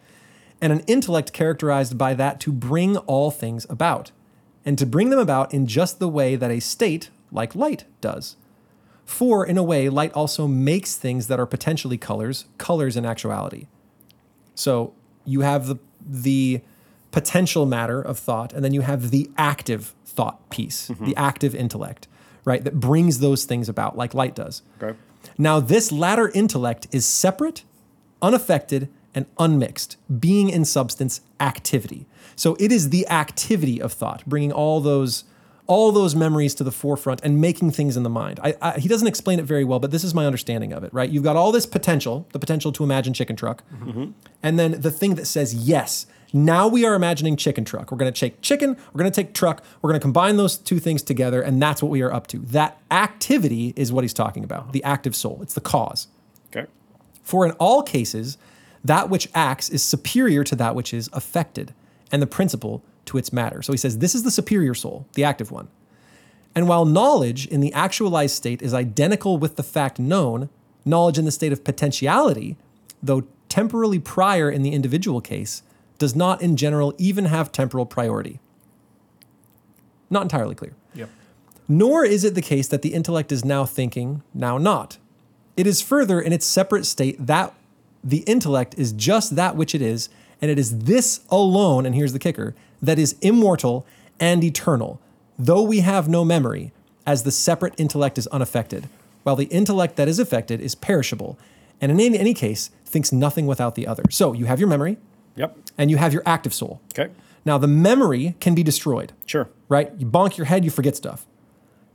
and 0.61 0.73
an 0.73 0.81
intellect 0.87 1.33
characterized 1.33 1.97
by 1.97 2.13
that 2.15 2.39
to 2.41 2.51
bring 2.51 2.97
all 2.97 3.31
things 3.31 3.65
about, 3.69 4.11
and 4.65 4.77
to 4.77 4.85
bring 4.85 5.09
them 5.09 5.19
about 5.19 5.53
in 5.53 5.67
just 5.67 5.99
the 5.99 6.09
way 6.09 6.35
that 6.35 6.51
a 6.51 6.59
state, 6.59 7.09
like 7.31 7.55
light, 7.55 7.85
does. 8.01 8.37
For, 9.05 9.45
in 9.45 9.57
a 9.57 9.63
way, 9.63 9.89
light 9.89 10.13
also 10.13 10.47
makes 10.47 10.95
things 10.95 11.27
that 11.27 11.39
are 11.39 11.45
potentially 11.45 11.97
colors, 11.97 12.45
colors 12.57 12.95
in 12.95 13.05
actuality. 13.05 13.67
So 14.55 14.93
you 15.25 15.41
have 15.41 15.67
the 15.67 15.77
the 16.05 16.61
potential 17.11 17.65
matter 17.65 18.01
of 18.01 18.19
thought, 18.19 18.53
and 18.53 18.63
then 18.63 18.73
you 18.73 18.81
have 18.81 19.11
the 19.11 19.29
active 19.37 19.93
thought 20.05 20.49
piece, 20.49 20.89
mm-hmm. 20.89 21.05
the 21.05 21.15
active 21.15 21.55
intellect, 21.55 22.07
right? 22.45 22.63
That 22.63 22.79
brings 22.79 23.19
those 23.19 23.45
things 23.45 23.69
about, 23.69 23.97
like 23.97 24.13
light 24.13 24.35
does. 24.35 24.61
Okay. 24.81 24.97
Now, 25.37 25.59
this 25.59 25.91
latter 25.91 26.29
intellect 26.33 26.87
is 26.91 27.05
separate, 27.05 27.63
unaffected, 28.21 28.89
and 29.15 29.25
unmixed, 29.37 29.97
being 30.19 30.49
in 30.49 30.65
substance 30.65 31.21
activity. 31.39 32.05
So 32.35 32.55
it 32.59 32.71
is 32.71 32.89
the 32.89 33.07
activity 33.09 33.81
of 33.81 33.91
thought, 33.91 34.23
bringing 34.25 34.51
all 34.51 34.79
those 34.81 35.25
all 35.67 35.91
those 35.91 36.15
memories 36.15 36.55
to 36.55 36.63
the 36.63 36.71
forefront 36.71 37.21
and 37.23 37.39
making 37.39 37.69
things 37.69 37.95
in 37.95 38.01
the 38.01 38.09
mind. 38.09 38.39
I, 38.43 38.55
I, 38.59 38.79
he 38.79 38.87
doesn't 38.89 39.07
explain 39.07 39.37
it 39.37 39.45
very 39.45 39.63
well, 39.63 39.77
but 39.77 39.91
this 39.91 40.03
is 40.03 40.15
my 40.15 40.25
understanding 40.25 40.73
of 40.73 40.83
it. 40.83 40.91
Right? 40.91 41.09
You've 41.11 41.23
got 41.23 41.35
all 41.35 41.51
this 41.51 41.67
potential, 41.67 42.27
the 42.33 42.39
potential 42.39 42.71
to 42.71 42.83
imagine 42.83 43.13
chicken 43.13 43.35
truck, 43.35 43.63
mm-hmm. 43.71 44.11
and 44.41 44.57
then 44.57 44.81
the 44.81 44.89
thing 44.89 45.13
that 45.15 45.25
says 45.25 45.53
yes. 45.53 46.07
Now 46.31 46.67
we 46.67 46.85
are 46.85 46.93
imagining 46.93 47.35
chicken 47.35 47.65
truck. 47.65 47.91
We're 47.91 47.97
going 47.97 48.11
to 48.11 48.19
take 48.19 48.41
chicken, 48.41 48.77
we're 48.93 48.99
going 48.99 49.11
to 49.11 49.23
take 49.23 49.33
truck, 49.33 49.63
we're 49.81 49.89
going 49.89 49.99
to 49.99 50.03
combine 50.03 50.37
those 50.37 50.57
two 50.57 50.79
things 50.79 51.01
together, 51.01 51.41
and 51.41 51.61
that's 51.61 51.81
what 51.81 51.89
we 51.89 52.01
are 52.01 52.13
up 52.13 52.27
to. 52.27 52.39
That 52.39 52.79
activity 52.91 53.73
is 53.75 53.91
what 53.91 54.03
he's 54.03 54.13
talking 54.13 54.43
about, 54.43 54.71
the 54.71 54.83
active 54.83 55.15
soul. 55.15 55.39
It's 55.41 55.53
the 55.53 55.61
cause. 55.61 56.07
Okay. 56.55 56.67
For 57.23 57.45
in 57.45 57.51
all 57.53 57.81
cases, 57.81 58.37
that 58.83 59.09
which 59.09 59.27
acts 59.33 59.69
is 59.69 59.83
superior 59.83 60.43
to 60.43 60.55
that 60.55 60.75
which 60.75 60.93
is 60.93 61.09
affected, 61.13 61.73
and 62.11 62.21
the 62.21 62.27
principle 62.27 62.83
to 63.05 63.17
its 63.17 63.33
matter. 63.33 63.61
So 63.61 63.73
he 63.73 63.77
says, 63.77 63.97
This 63.97 64.15
is 64.15 64.23
the 64.23 64.31
superior 64.31 64.73
soul, 64.73 65.07
the 65.13 65.23
active 65.23 65.51
one. 65.51 65.67
And 66.55 66.67
while 66.67 66.85
knowledge 66.85 67.47
in 67.47 67.61
the 67.61 67.73
actualized 67.73 68.35
state 68.35 68.61
is 68.61 68.73
identical 68.73 69.37
with 69.37 69.55
the 69.55 69.63
fact 69.63 69.99
known, 69.99 70.49
knowledge 70.85 71.17
in 71.17 71.25
the 71.25 71.31
state 71.31 71.51
of 71.51 71.63
potentiality, 71.63 72.57
though 73.01 73.23
temporally 73.47 73.99
prior 73.99 74.49
in 74.49 74.61
the 74.61 74.73
individual 74.73 75.21
case, 75.21 75.63
does 75.99 76.15
not 76.15 76.41
in 76.41 76.57
general 76.57 76.93
even 76.97 77.25
have 77.25 77.51
temporal 77.51 77.85
priority. 77.85 78.39
Not 80.09 80.23
entirely 80.23 80.55
clear. 80.55 80.73
Yep. 80.95 81.09
Nor 81.67 82.03
is 82.03 82.23
it 82.23 82.33
the 82.33 82.41
case 82.41 82.67
that 82.69 82.81
the 82.81 82.93
intellect 82.95 83.31
is 83.31 83.45
now 83.45 83.65
thinking, 83.65 84.23
now 84.33 84.57
not. 84.57 84.97
It 85.55 85.67
is 85.67 85.81
further 85.81 86.19
in 86.19 86.33
its 86.33 86.45
separate 86.45 86.85
state 86.85 87.23
that 87.27 87.53
the 88.03 88.19
intellect 88.19 88.75
is 88.77 88.93
just 88.93 89.35
that 89.35 89.55
which 89.55 89.75
it 89.75 89.81
is, 89.81 90.09
and 90.41 90.49
it 90.49 90.57
is 90.57 90.79
this 90.79 91.19
alone, 91.29 91.85
and 91.85 91.93
here's 91.93 92.13
the 92.13 92.19
kicker, 92.19 92.55
that 92.81 92.97
is 92.97 93.17
immortal 93.21 93.85
and 94.19 94.43
eternal, 94.43 94.99
though 95.37 95.61
we 95.61 95.81
have 95.81 96.07
no 96.07 96.23
memory, 96.23 96.71
as 97.05 97.23
the 97.23 97.31
separate 97.31 97.73
intellect 97.77 98.17
is 98.17 98.27
unaffected, 98.27 98.87
while 99.23 99.35
the 99.35 99.45
intellect 99.45 99.95
that 99.97 100.07
is 100.07 100.17
affected 100.17 100.61
is 100.61 100.75
perishable, 100.75 101.37
and 101.81 101.91
in 101.91 101.99
any, 101.99 102.17
any 102.17 102.33
case 102.33 102.71
thinks 102.85 103.11
nothing 103.11 103.45
without 103.47 103.75
the 103.75 103.85
other. 103.85 104.03
So 104.09 104.33
you 104.33 104.45
have 104.45 104.59
your 104.59 104.69
memory, 104.69 104.97
Yep. 105.35 105.57
and 105.77 105.89
you 105.91 105.97
have 105.97 106.13
your 106.13 106.23
active 106.25 106.53
soul. 106.53 106.81
Okay. 106.93 107.11
Now, 107.45 107.57
the 107.57 107.67
memory 107.67 108.35
can 108.39 108.53
be 108.55 108.63
destroyed 108.63 109.13
Sure. 109.25 109.49
right? 109.69 109.91
You 109.97 110.05
bonk 110.05 110.37
your 110.37 110.45
head, 110.45 110.65
you 110.65 110.71
forget 110.71 110.95
stuff. 110.95 111.25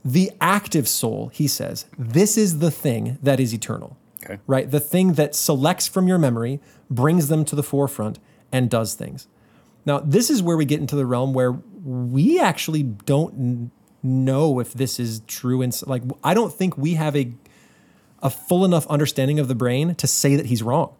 The 0.03 0.31
active 0.41 0.87
soul, 0.87 1.29
he 1.33 1.47
says, 1.47 1.85
this 1.97 2.37
is 2.37 2.59
the 2.59 2.71
thing 2.71 3.17
that 3.23 3.39
is 3.39 3.53
eternal, 3.53 3.97
Okay. 4.23 4.39
right? 4.47 4.69
The 4.69 4.79
thing 4.79 5.13
that 5.13 5.35
selects 5.35 5.87
from 5.87 6.07
your 6.07 6.17
memory, 6.17 6.59
brings 6.89 7.27
them 7.27 7.45
to 7.45 7.55
the 7.55 7.63
forefront, 7.63 8.19
and 8.51 8.69
does 8.69 8.93
things. 8.95 9.27
Now, 9.85 9.99
this 9.99 10.29
is 10.29 10.41
where 10.41 10.57
we 10.57 10.65
get 10.65 10.79
into 10.79 10.95
the 10.95 11.05
realm 11.05 11.33
where 11.33 11.51
we 11.51 12.39
actually 12.39 12.83
don't 12.83 13.71
know 14.01 14.59
if 14.59 14.73
this 14.73 14.99
is 14.99 15.21
true. 15.27 15.61
And 15.61 15.79
like, 15.87 16.03
I 16.23 16.33
don't 16.33 16.53
think 16.53 16.77
we 16.77 16.93
have 16.95 17.15
a 17.15 17.31
a 18.23 18.29
full 18.29 18.65
enough 18.65 18.87
understanding 18.87 19.39
of 19.39 19.47
the 19.47 19.53
brain 19.55 19.93
to 19.95 20.07
say 20.07 20.35
that 20.35 20.47
he's 20.47 20.63
wrong. 20.63 20.93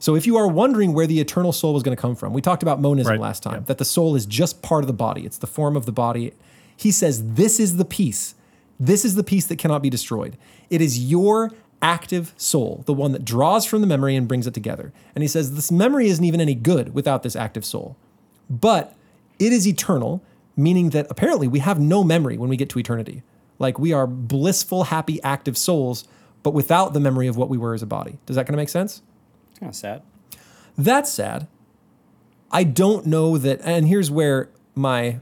So 0.00 0.16
if 0.16 0.26
you 0.26 0.36
are 0.38 0.48
wondering 0.48 0.94
where 0.94 1.06
the 1.06 1.20
eternal 1.20 1.52
soul 1.52 1.74
was 1.74 1.82
going 1.82 1.94
to 1.96 2.00
come 2.00 2.16
from, 2.16 2.32
we 2.32 2.40
talked 2.40 2.62
about 2.62 2.80
monism 2.80 3.12
Right, 3.12 3.20
last 3.20 3.42
time, 3.42 3.54
yeah. 3.54 3.60
that 3.66 3.78
the 3.78 3.84
soul 3.84 4.16
is 4.16 4.24
just 4.26 4.62
part 4.62 4.82
of 4.82 4.86
the 4.88 4.94
body, 4.94 5.24
it's 5.24 5.38
the 5.38 5.46
form 5.46 5.76
of 5.76 5.86
the 5.86 5.92
body. 5.92 6.32
He 6.74 6.90
says, 6.90 7.34
This 7.34 7.60
is 7.60 7.76
the 7.76 7.84
piece. 7.84 8.34
This 8.80 9.04
is 9.04 9.14
the 9.14 9.22
piece 9.22 9.46
that 9.46 9.58
cannot 9.58 9.82
be 9.82 9.90
destroyed. 9.90 10.38
It 10.70 10.80
is 10.80 10.98
your 10.98 11.52
active 11.82 12.32
soul, 12.38 12.82
the 12.86 12.94
one 12.94 13.12
that 13.12 13.26
draws 13.26 13.66
from 13.66 13.82
the 13.82 13.86
memory 13.86 14.16
and 14.16 14.26
brings 14.26 14.46
it 14.46 14.54
together. 14.54 14.90
And 15.14 15.22
he 15.22 15.28
says, 15.28 15.54
This 15.54 15.70
memory 15.70 16.08
isn't 16.08 16.24
even 16.24 16.40
any 16.40 16.54
good 16.54 16.94
without 16.94 17.22
this 17.22 17.36
active 17.36 17.66
soul. 17.66 17.96
But 18.48 18.96
it 19.38 19.52
is 19.52 19.68
eternal, 19.68 20.22
meaning 20.56 20.90
that 20.90 21.06
apparently 21.10 21.46
we 21.46 21.58
have 21.58 21.78
no 21.78 22.02
memory 22.02 22.38
when 22.38 22.48
we 22.48 22.56
get 22.56 22.70
to 22.70 22.78
eternity. 22.78 23.22
Like 23.58 23.78
we 23.78 23.92
are 23.92 24.06
blissful, 24.06 24.84
happy, 24.84 25.22
active 25.22 25.58
souls, 25.58 26.08
but 26.42 26.54
without 26.54 26.94
the 26.94 27.00
memory 27.00 27.26
of 27.26 27.36
what 27.36 27.50
we 27.50 27.58
were 27.58 27.74
as 27.74 27.82
a 27.82 27.86
body. 27.86 28.18
Does 28.24 28.36
that 28.36 28.46
kind 28.46 28.54
of 28.54 28.58
make 28.58 28.70
sense? 28.70 29.02
Kind 29.60 29.70
of 29.70 29.76
sad. 29.76 30.02
That's 30.76 31.12
sad. 31.12 31.46
I 32.50 32.64
don't 32.64 33.06
know 33.06 33.38
that, 33.38 33.60
and 33.62 33.86
here's 33.86 34.10
where 34.10 34.48
my, 34.74 35.20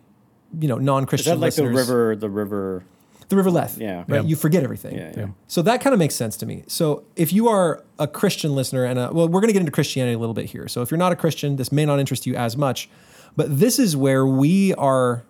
you 0.59 0.69
know, 0.69 0.77
non-Christian 0.79 1.33
that 1.33 1.41
like 1.45 1.55
the 1.55 1.69
river? 1.69 2.17
The 2.17 2.31
river. 2.31 2.85
the 3.29 3.37
river 3.37 3.51
Lethe, 3.51 3.79
Yeah. 3.79 4.05
right? 4.09 4.09
Yeah. 4.09 4.23
You 4.23 4.37
forget 4.37 4.63
everything. 4.63 4.97
Yeah. 4.97 5.13
Yeah. 5.15 5.27
So 5.49 5.61
that 5.63 5.83
kind 5.83 5.93
of 5.93 5.99
makes 5.99 6.15
sense 6.15 6.37
to 6.39 6.47
me. 6.47 6.65
So 6.69 7.05
if 7.17 7.33
you 7.33 7.49
are 7.49 7.85
a 7.99 8.07
Christian 8.07 8.55
listener, 8.55 8.85
and 8.85 8.99
a, 8.99 9.13
well, 9.13 9.29
we're 9.29 9.41
going 9.41 9.49
to 9.49 9.53
get 9.53 9.61
into 9.61 9.73
Christianity 9.73 10.15
a 10.15 10.19
little 10.19 10.33
bit 10.35 10.47
here. 10.47 10.69
So 10.69 10.81
if 10.81 10.91
you're 10.91 10.97
not 10.99 11.13
a 11.13 11.17
Christian, 11.17 11.57
this 11.57 11.71
may 11.71 11.85
not 11.85 11.99
interest 12.01 12.27
you 12.27 12.35
as 12.37 12.57
much, 12.57 12.89
but 13.37 13.59
this 13.59 13.79
is 13.79 13.97
where 13.97 14.25
we 14.25 14.73
are. 14.75 15.25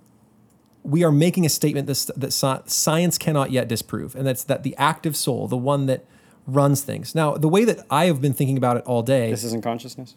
We 0.84 1.02
are 1.04 1.12
making 1.12 1.44
a 1.44 1.48
statement 1.48 1.86
that, 1.88 2.10
that 2.16 2.70
science 2.70 3.18
cannot 3.18 3.50
yet 3.50 3.66
disprove, 3.68 4.14
and 4.14 4.24
that's 4.26 4.44
that 4.44 4.62
the 4.62 4.76
active 4.78 5.16
soul, 5.16 5.48
the 5.48 5.56
one 5.56 5.86
that 5.86 6.04
runs 6.48 6.82
things. 6.82 7.14
Now, 7.14 7.34
the 7.36 7.48
way 7.48 7.64
that 7.64 7.86
I 7.90 8.06
have 8.06 8.20
been 8.20 8.32
thinking 8.32 8.56
about 8.56 8.76
it 8.78 8.84
all 8.86 9.02
day, 9.02 9.30
This 9.30 9.44
isn't 9.44 9.62
consciousness. 9.62 10.14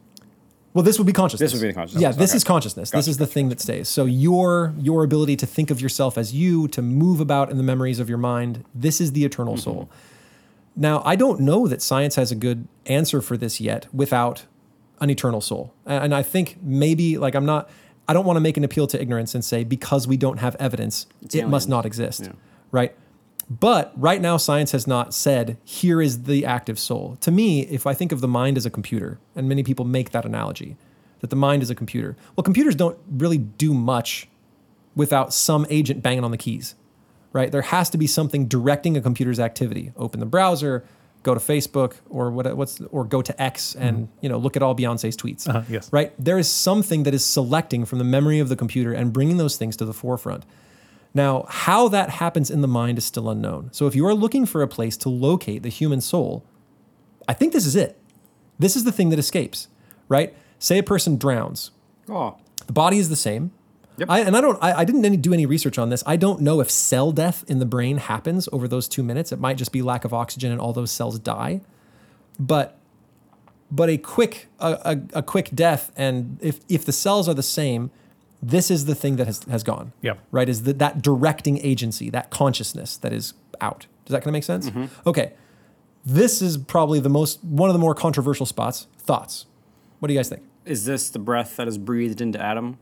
well, 0.74 0.84
this 0.84 0.98
would 0.98 1.06
be 1.06 1.14
consciousness. 1.14 1.52
This 1.52 1.60
would 1.60 1.66
be 1.68 1.72
the 1.72 1.74
consciousness. 1.76 2.02
Yeah, 2.02 2.12
this 2.14 2.32
Okay. 2.32 2.38
is 2.38 2.44
consciousness. 2.44 2.90
this 2.92 3.08
is 3.08 3.18
the 3.18 3.28
thing 3.28 3.50
that 3.50 3.60
stays. 3.60 3.88
So 3.90 4.06
your 4.06 4.74
your 4.80 5.04
ability 5.04 5.36
to 5.38 5.46
think 5.46 5.70
of 5.72 5.82
yourself 5.82 6.18
as 6.18 6.34
you, 6.34 6.68
to 6.70 6.82
move 6.82 7.20
about 7.20 7.52
in 7.52 7.58
the 7.58 7.64
memories 7.64 8.00
of 8.00 8.08
your 8.10 8.18
mind, 8.18 8.64
this 8.74 9.00
is 9.02 9.12
the 9.12 9.26
eternal 9.26 9.56
Mm-hmm. 9.56 9.64
soul. 9.64 9.90
Now, 10.76 11.02
I 11.06 11.18
don't 11.18 11.42
know 11.42 11.68
that 11.68 11.82
science 11.82 12.16
has 12.16 12.32
a 12.32 12.36
good 12.36 12.66
answer 12.86 13.22
for 13.22 13.36
this 13.36 13.60
yet 13.60 13.88
without 13.94 14.46
an 15.02 15.10
eternal 15.10 15.42
soul. 15.42 15.74
And 15.86 16.16
I 16.16 16.24
think 16.24 16.58
maybe 16.64 17.18
like 17.18 17.36
I'm 17.36 17.46
not 17.46 17.70
I 18.08 18.14
don't 18.14 18.26
want 18.26 18.38
to 18.38 18.42
make 18.42 18.58
an 18.58 18.64
appeal 18.64 18.88
to 18.88 19.02
ignorance 19.02 19.36
and 19.36 19.44
say 19.44 19.64
because 19.64 20.08
we 20.08 20.18
don't 20.18 20.40
have 20.40 20.56
evidence, 20.60 21.06
It's 21.22 21.36
it 21.36 21.48
must 21.48 21.68
not 21.70 21.86
exist. 21.86 22.22
Yeah. 22.24 22.32
Right? 22.72 22.94
But 23.60 23.91
right 23.97 24.22
now, 24.22 24.38
science 24.38 24.72
has 24.72 24.88
not 24.88 25.14
said, 25.14 25.58
here 25.66 26.02
is 26.02 26.24
the 26.24 26.45
active 26.45 26.80
soul. 26.80 27.18
To 27.20 27.32
me, 27.32 27.62
if 27.64 27.86
I 27.86 27.93
think 27.93 28.14
of 28.14 28.22
the 28.22 28.28
mind 28.28 28.56
as 28.56 28.66
a 28.66 28.70
computer, 28.70 29.20
and 29.36 29.49
many 29.49 29.62
people 29.62 29.84
make 29.84 30.12
that 30.12 30.24
analogy, 30.26 30.78
that 31.20 31.32
the 31.32 31.36
mind 31.36 31.62
is 31.62 31.70
a 31.70 31.76
computer, 31.76 32.16
well, 32.36 32.43
computers 32.45 32.76
don't 32.76 32.97
really 33.12 33.38
do 33.38 33.74
much 33.74 34.30
without 34.95 35.34
some 35.34 35.66
agent 35.70 36.02
banging 36.02 36.24
on 36.24 36.32
the 36.32 36.38
keys, 36.38 36.76
right? 37.34 37.52
There 37.52 37.62
has 37.62 37.89
to 37.89 37.97
be 37.97 38.08
something 38.08 38.47
directing 38.47 38.95
a 38.95 39.02
computer's 39.02 39.39
activity. 39.39 39.91
Open 39.97 40.22
the 40.22 40.26
browser, 40.26 40.86
go 41.24 41.34
to 41.34 41.39
Facebook, 41.41 41.95
or 42.10 42.32
what, 42.32 42.56
what's, 42.56 42.80
or 42.89 43.04
go 43.04 43.22
to 43.22 43.41
X, 43.41 43.76
and 43.76 44.08
you 44.22 44.30
know, 44.30 44.38
look 44.38 44.56
at 44.56 44.64
all 44.64 44.74
Beyonce's 44.76 45.18
tweets, 45.18 45.45
Uh-huh, 45.49 45.64
yes. 45.70 45.91
right? 45.91 46.14
There 46.18 46.39
is 46.39 46.49
something 46.49 47.04
that 47.04 47.14
is 47.14 47.26
selecting 47.26 47.84
from 47.84 47.99
the 47.99 48.06
memory 48.06 48.39
of 48.39 48.47
the 48.47 48.56
computer 48.56 48.93
and 48.93 49.12
bringing 49.12 49.36
those 49.36 49.58
things 49.58 49.76
to 49.78 49.86
the 49.86 49.93
forefront. 49.93 50.45
Now, 51.14 51.45
how 51.49 51.88
that 51.89 52.09
happens 52.09 52.49
in 52.49 52.62
the 52.62 52.68
mind 52.68 52.97
is 52.97 53.05
still 53.05 53.30
unknown. 53.30 53.70
So 53.74 53.86
if 53.88 53.95
you 53.95 54.05
are 54.07 54.14
looking 54.14 54.45
for 54.45 54.62
a 54.62 54.68
place 54.68 54.95
to 54.97 55.09
locate 55.09 55.62
the 55.64 55.70
human 55.70 55.99
soul, 55.99 56.45
I 57.28 57.34
think 57.34 57.53
this 57.53 57.66
is 57.66 57.76
it. 57.76 57.99
This 58.57 58.76
is 58.76 58.84
the 58.84 58.91
thing 58.91 59.09
that 59.09 59.20
escapes, 59.20 59.68
right? 60.07 60.34
Say 60.59 60.78
a 60.78 60.84
person 60.84 61.18
drowns. 61.18 61.72
Oh, 62.07 62.38
The 62.68 62.74
body 62.74 62.97
is 62.97 63.09
the 63.09 63.16
same. 63.16 63.51
Yep. 63.97 64.09
I, 64.09 64.20
and 64.22 64.38
I 64.38 64.41
don't. 64.41 64.57
I, 64.64 64.80
I 64.80 64.86
didn't 64.86 65.03
any, 65.03 65.18
do 65.18 65.34
any 65.34 65.45
research 65.45 65.78
on 65.78 65.89
this. 65.89 66.01
I 66.07 66.16
don't 66.16 66.41
know 66.41 66.62
if 66.62 66.72
cell 66.72 67.12
death 67.12 67.43
in 67.47 67.59
the 67.59 67.66
brain 67.66 67.97
happens 67.97 68.47
over 68.51 68.68
those 68.68 68.88
two 68.88 69.03
minutes. 69.03 69.32
It 69.32 69.39
might 69.39 69.57
just 69.57 69.72
be 69.72 69.82
lack 69.82 70.05
of 70.05 70.14
oxygen 70.14 70.51
and 70.51 70.62
all 70.62 70.72
those 70.74 70.91
cells 70.91 71.20
die. 71.20 71.62
But, 72.39 72.80
but 73.70 73.89
a 73.89 73.97
quick 73.97 74.47
a, 74.59 74.78
a, 75.14 75.20
a 75.20 75.24
quick 75.24 75.49
death 75.53 75.91
and 75.95 76.39
if 76.41 76.62
if 76.70 76.86
the 76.86 76.93
cells 76.93 77.28
are 77.28 77.34
the 77.34 77.43
same, 77.43 77.91
this 78.42 78.72
is 78.72 78.86
the 78.86 78.96
thing 78.96 79.18
that 79.18 79.28
has 79.28 79.44
has 79.44 79.64
gone. 79.64 79.94
Yeah. 80.02 80.16
Right. 80.32 80.50
Is 80.50 80.64
that 80.64 80.80
that 80.80 81.02
directing 81.02 81.58
agency, 81.60 82.10
that 82.10 82.30
consciousness 82.30 82.98
that 82.98 83.14
is 83.14 83.34
out. 83.60 83.86
Does 84.06 84.14
that 84.14 84.20
kind 84.20 84.28
of 84.28 84.34
make 84.34 84.44
sense? 84.44 84.70
Mm-hmm. 84.70 85.10
Okay. 85.10 85.34
This 86.04 86.42
is 86.42 86.58
probably 86.58 87.00
the 87.00 87.10
most 87.10 87.44
one 87.44 87.70
of 87.70 87.74
the 87.74 87.80
more 87.80 87.94
controversial 87.94 88.46
spots. 88.46 88.88
Thoughts. 88.98 89.46
What 90.00 90.08
do 90.08 90.14
you 90.14 90.20
guys 90.20 90.30
think? 90.30 90.44
is 90.66 90.86
this 90.86 91.10
the 91.10 91.20
breath 91.20 91.56
that 91.56 91.68
is 91.68 91.78
breathed 91.78 92.22
into 92.22 92.42
Adam? 92.42 92.78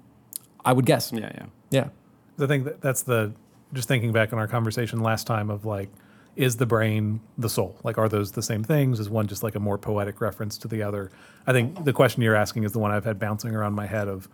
I 0.64 0.74
would 0.74 0.86
guess. 0.86 1.12
Yeah, 1.12 1.32
yeah. 1.34 1.46
Yeah. 1.70 1.90
I 2.44 2.48
think 2.48 2.66
that 2.66 2.82
that's 2.82 3.02
the 3.04 3.34
just 3.74 3.88
thinking 3.88 4.12
back 4.12 4.34
on 4.34 4.40
our 4.40 4.48
conversation 4.48 5.02
last 5.02 5.28
time 5.28 5.50
of 5.50 5.66
like, 5.66 5.90
is 6.36 6.58
the 6.58 6.66
brain 6.66 7.20
the 7.38 7.50
soul? 7.50 7.78
Like, 7.84 7.98
are 7.98 8.10
those 8.10 8.32
the 8.32 8.42
same 8.42 8.64
things? 8.64 9.00
Is 9.00 9.10
one 9.10 9.28
just 9.28 9.44
like 9.44 9.56
a 9.56 9.60
more 9.60 9.78
poetic 9.78 10.22
reference 10.22 10.58
to 10.60 10.68
the 10.68 10.84
other? 10.84 11.12
I 11.46 11.52
think 11.52 11.84
the 11.86 11.94
question 11.94 12.22
you're 12.22 12.36
asking 12.36 12.64
is 12.64 12.72
the 12.72 12.80
one 12.80 12.92
I've 12.92 13.06
had 13.06 13.20
bouncing 13.20 13.54
around 13.56 13.74
my 13.74 13.86
head 13.86 14.08
of, 14.08 14.30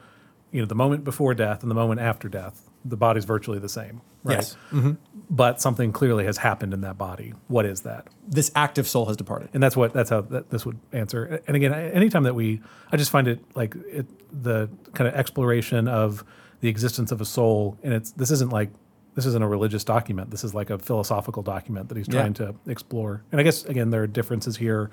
you 0.56 0.62
know, 0.62 0.66
the 0.68 0.76
moment 0.76 1.04
before 1.04 1.34
death 1.34 1.62
and 1.64 1.70
the 1.70 1.76
moment 1.76 2.00
after 2.02 2.30
death, 2.30 2.70
the 2.84 2.96
body's 2.98 3.26
virtually 3.26 3.60
the 3.60 3.70
same, 3.70 4.02
right? 4.24 4.36
Yes. 4.38 4.58
Mm-hmm. 4.72 4.92
But 5.30 5.60
something 5.60 5.92
clearly 5.92 6.24
has 6.26 6.38
happened 6.38 6.74
in 6.74 6.82
that 6.82 6.98
body. 6.98 7.34
What 7.48 7.66
is 7.66 7.82
that? 7.82 8.08
this 8.28 8.52
active 8.56 8.88
soul 8.88 9.06
has 9.08 9.16
departed. 9.18 9.50
and 9.54 9.62
that's 9.62 9.76
what 9.78 9.94
that's 9.94 10.10
how 10.10 10.22
that, 10.22 10.50
this 10.50 10.66
would 10.66 10.80
answer. 10.92 11.42
And 11.48 11.56
again, 11.56 11.74
anytime 11.74 12.24
that 12.24 12.34
we, 12.36 12.62
I 12.92 12.98
just 12.98 13.12
find 13.12 13.28
it 13.28 13.40
like 13.56 13.76
it, 13.88 14.06
the 14.44 14.70
kind 14.94 15.08
of 15.08 15.14
exploration 15.16 15.88
of 15.88 16.24
the 16.62 16.70
existence 16.70 17.12
of 17.12 17.20
a 17.22 17.26
soul, 17.26 17.78
and 17.84 17.94
it's 17.94 18.12
this 18.12 18.32
isn't 18.32 18.52
like 18.52 18.70
this 19.16 19.26
isn't 19.26 19.44
a 19.44 19.48
religious 19.48 19.84
document. 19.84 20.30
This 20.32 20.44
is 20.44 20.54
like 20.54 20.70
a 20.70 20.78
philosophical 20.80 21.44
document 21.44 21.90
that 21.90 21.98
he's 21.98 22.08
Yeah. 22.08 22.22
trying 22.22 22.34
to 22.36 22.56
explore. 22.68 23.24
And 23.32 23.40
I 23.42 23.44
guess 23.44 23.66
again, 23.66 23.90
there 23.92 24.04
are 24.04 24.08
differences 24.08 24.58
here 24.58 24.90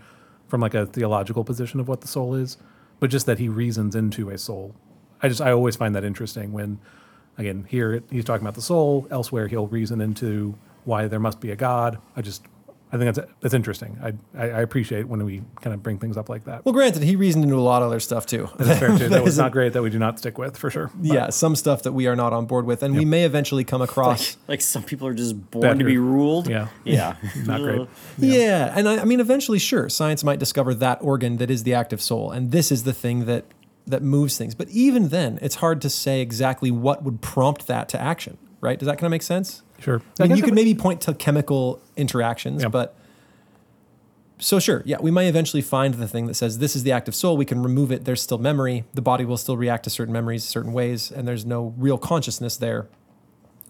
from 0.49 0.61
like 0.61 0.75
a 0.75 0.87
theological 0.87 1.45
position 1.45 1.79
of 1.81 1.89
what 1.89 2.01
the 2.03 2.09
soul 2.09 2.35
is, 2.35 2.57
but 3.01 3.11
just 3.11 3.27
that 3.27 3.39
he 3.39 3.49
reasons 3.49 3.95
into 3.97 4.29
a 4.31 4.37
soul. 4.39 4.75
I 5.23 5.29
just 5.29 5.41
I 5.41 5.53
always 5.53 5.77
find 5.77 5.95
that 5.95 6.05
interesting 6.05 6.53
when, 6.53 6.79
again, 7.39 7.65
here 7.69 7.93
it- 7.95 8.05
he's 8.11 8.25
talking 8.25 8.43
about 8.45 8.55
the 8.55 8.63
soul. 8.63 9.07
Elsewhere, 9.11 9.47
he'll 9.49 9.67
reason 9.69 10.01
into 10.01 10.55
why 10.85 11.07
there 11.09 11.21
must 11.21 11.41
be 11.41 11.51
a 11.51 11.57
God. 11.57 11.99
I 12.17 12.23
just 12.23 12.43
I 12.95 12.99
think 12.99 13.15
that's 13.15 13.29
that's 13.41 13.55
interesting. 13.55 13.99
I 14.03 14.09
I, 14.37 14.51
I 14.51 14.61
appreciate 14.61 15.09
when 15.09 15.25
we 15.25 15.43
kind 15.63 15.73
of 15.73 15.83
bring 15.83 15.99
things 15.99 16.17
up 16.19 16.29
like 16.29 16.45
that. 16.45 16.63
Well, 16.67 16.75
granted, 16.75 17.03
he 17.05 17.17
reasoned 17.17 17.45
into 17.45 17.57
a 17.57 17.61
lot 17.61 17.81
of 17.81 17.87
other 17.89 18.01
stuff 18.01 18.27
too. 18.27 18.51
That's 18.59 18.79
fair 18.81 18.89
too. 18.99 19.09
That 19.09 19.23
was 19.25 19.35
isn't- 19.39 19.51
great. 19.53 19.73
That 19.73 19.83
we 19.83 19.89
do 19.91 19.99
not 19.99 20.19
stick 20.19 20.37
with 20.37 20.59
for 20.59 20.69
sure. 20.71 20.91
But 20.95 21.07
yeah, 21.15 21.31
some 21.31 21.57
stuff 21.57 21.85
that 21.85 21.93
we 21.93 22.07
are 22.07 22.17
not 22.17 22.33
on 22.35 22.45
board 22.45 22.67
with, 22.67 22.83
and 22.83 22.95
we 22.95 23.07
may 23.07 23.25
eventually 23.25 23.65
come 23.65 23.81
across. 23.81 24.37
Like 24.49 24.61
some 24.61 24.83
people 24.83 25.07
are 25.07 25.15
just 25.15 25.51
born 25.51 25.79
to 25.79 25.85
be 25.85 25.97
ruled. 25.97 26.49
Yeah. 26.49 26.67
Yeah. 26.85 27.17
Not 27.47 27.61
great. 27.63 27.89
Yeah. 28.19 28.75
and 28.77 28.87
I, 28.87 28.99
I 28.99 29.05
mean, 29.07 29.21
eventually, 29.21 29.59
sure, 29.59 29.89
science 29.89 30.23
might 30.23 30.39
discover 30.39 30.75
that 30.75 30.99
organ 31.01 31.39
that 31.39 31.51
is 31.51 31.63
the 31.63 31.73
active 31.73 32.03
soul, 32.03 32.31
and 32.31 32.51
this 32.51 32.71
is 32.71 32.83
the 32.83 32.93
thing 32.93 33.25
that 33.25 33.45
that 33.87 34.03
moves 34.03 34.37
things. 34.39 34.55
But 34.55 34.69
even 34.71 35.09
then, 35.09 35.39
it's 35.43 35.57
hard 35.57 35.81
to 35.83 35.91
say 35.91 36.21
exactly 36.21 36.71
what 36.71 37.03
would 37.03 37.21
prompt 37.21 37.67
that 37.67 37.89
to 37.91 38.01
action. 38.01 38.39
Right? 38.61 38.79
Does 38.79 38.87
that 38.87 38.97
kind 38.99 39.07
of 39.07 39.11
make 39.11 39.23
sense? 39.23 39.63
Sure. 39.81 40.01
I 40.21 40.23
mean, 40.23 40.29
guess 40.31 40.39
you 40.39 40.45
could 40.45 40.55
maybe 40.55 40.75
point 40.75 41.01
to 41.03 41.15
chemical 41.15 41.81
interactions, 41.97 42.63
Yeah. 42.63 42.69
but 42.69 42.95
so 44.39 44.59
sure, 44.59 44.83
yeah, 44.85 44.97
we 45.01 45.11
might 45.11 45.25
eventually 45.27 45.63
find 45.63 45.95
the 45.95 46.09
thing 46.09 46.27
that 46.27 46.35
says 46.35 46.59
this 46.59 46.75
is 46.75 46.83
the 46.83 46.93
active 46.93 47.15
soul. 47.15 47.37
We 47.37 47.45
can 47.45 47.63
remove 47.63 47.93
it. 47.93 48.05
There's 48.05 48.21
still 48.23 48.39
memory. 48.39 48.85
The 48.95 49.03
body 49.03 49.25
will 49.25 49.37
still 49.37 49.57
react 49.57 49.85
to 49.85 49.91
certain 49.91 50.13
memories 50.13 50.43
certain 50.45 50.73
ways, 50.73 51.11
and 51.13 51.27
there's 51.29 51.45
no 51.47 51.75
real 51.77 51.99
consciousness 51.99 52.57
there. 52.57 52.89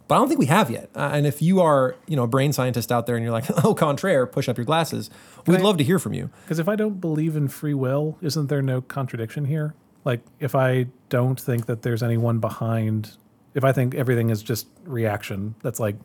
But 0.09 0.17
I 0.17 0.19
don't 0.19 0.29
think 0.29 0.41
we 0.41 0.47
have 0.47 0.71
yet. 0.71 0.91
Uh, 0.95 1.11
and 1.13 1.27
if 1.27 1.41
you 1.43 1.61
are, 1.61 1.95
you 2.07 2.17
know, 2.17 2.25
a 2.25 2.27
brain 2.27 2.53
scientist 2.53 2.91
out 2.93 3.07
there, 3.07 3.17
and 3.17 3.23
you're 3.25 3.33
like, 3.33 3.45
"Oh, 3.65 3.75
contraire," 3.75 4.27
push 4.27 4.49
up 4.49 4.57
your 4.59 4.65
glasses. 4.67 5.11
We'd 5.47 5.61
I- 5.61 5.63
love 5.63 5.77
to 5.79 5.85
hear 5.85 5.99
from 5.99 6.13
you. 6.15 6.31
Because 6.45 6.59
if 6.59 6.69
I 6.69 6.77
don't 6.77 7.01
believe 7.01 7.37
in 7.37 7.49
free 7.49 7.75
will, 7.75 8.19
isn't 8.23 8.49
there 8.49 8.63
no 8.63 8.81
contradiction 8.81 9.47
here? 9.47 9.75
Like, 10.05 10.21
if 10.41 10.55
I 10.55 10.87
don't 11.09 11.41
think 11.41 11.67
that 11.67 11.83
there's 11.83 12.03
anyone 12.03 12.39
behind, 12.39 13.17
if 13.55 13.65
I 13.65 13.73
think 13.73 13.95
everything 13.95 14.31
is 14.31 14.43
just 14.43 14.67
reaction 14.85 15.55
that's 15.63 15.79
like 15.79 15.97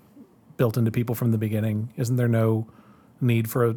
built 0.57 0.77
into 0.77 0.91
people 0.91 1.15
from 1.15 1.31
the 1.31 1.37
beginning, 1.37 1.91
isn't 1.97 2.15
there 2.15 2.27
no 2.27 2.67
need 3.21 3.49
for 3.49 3.65
a, 3.65 3.75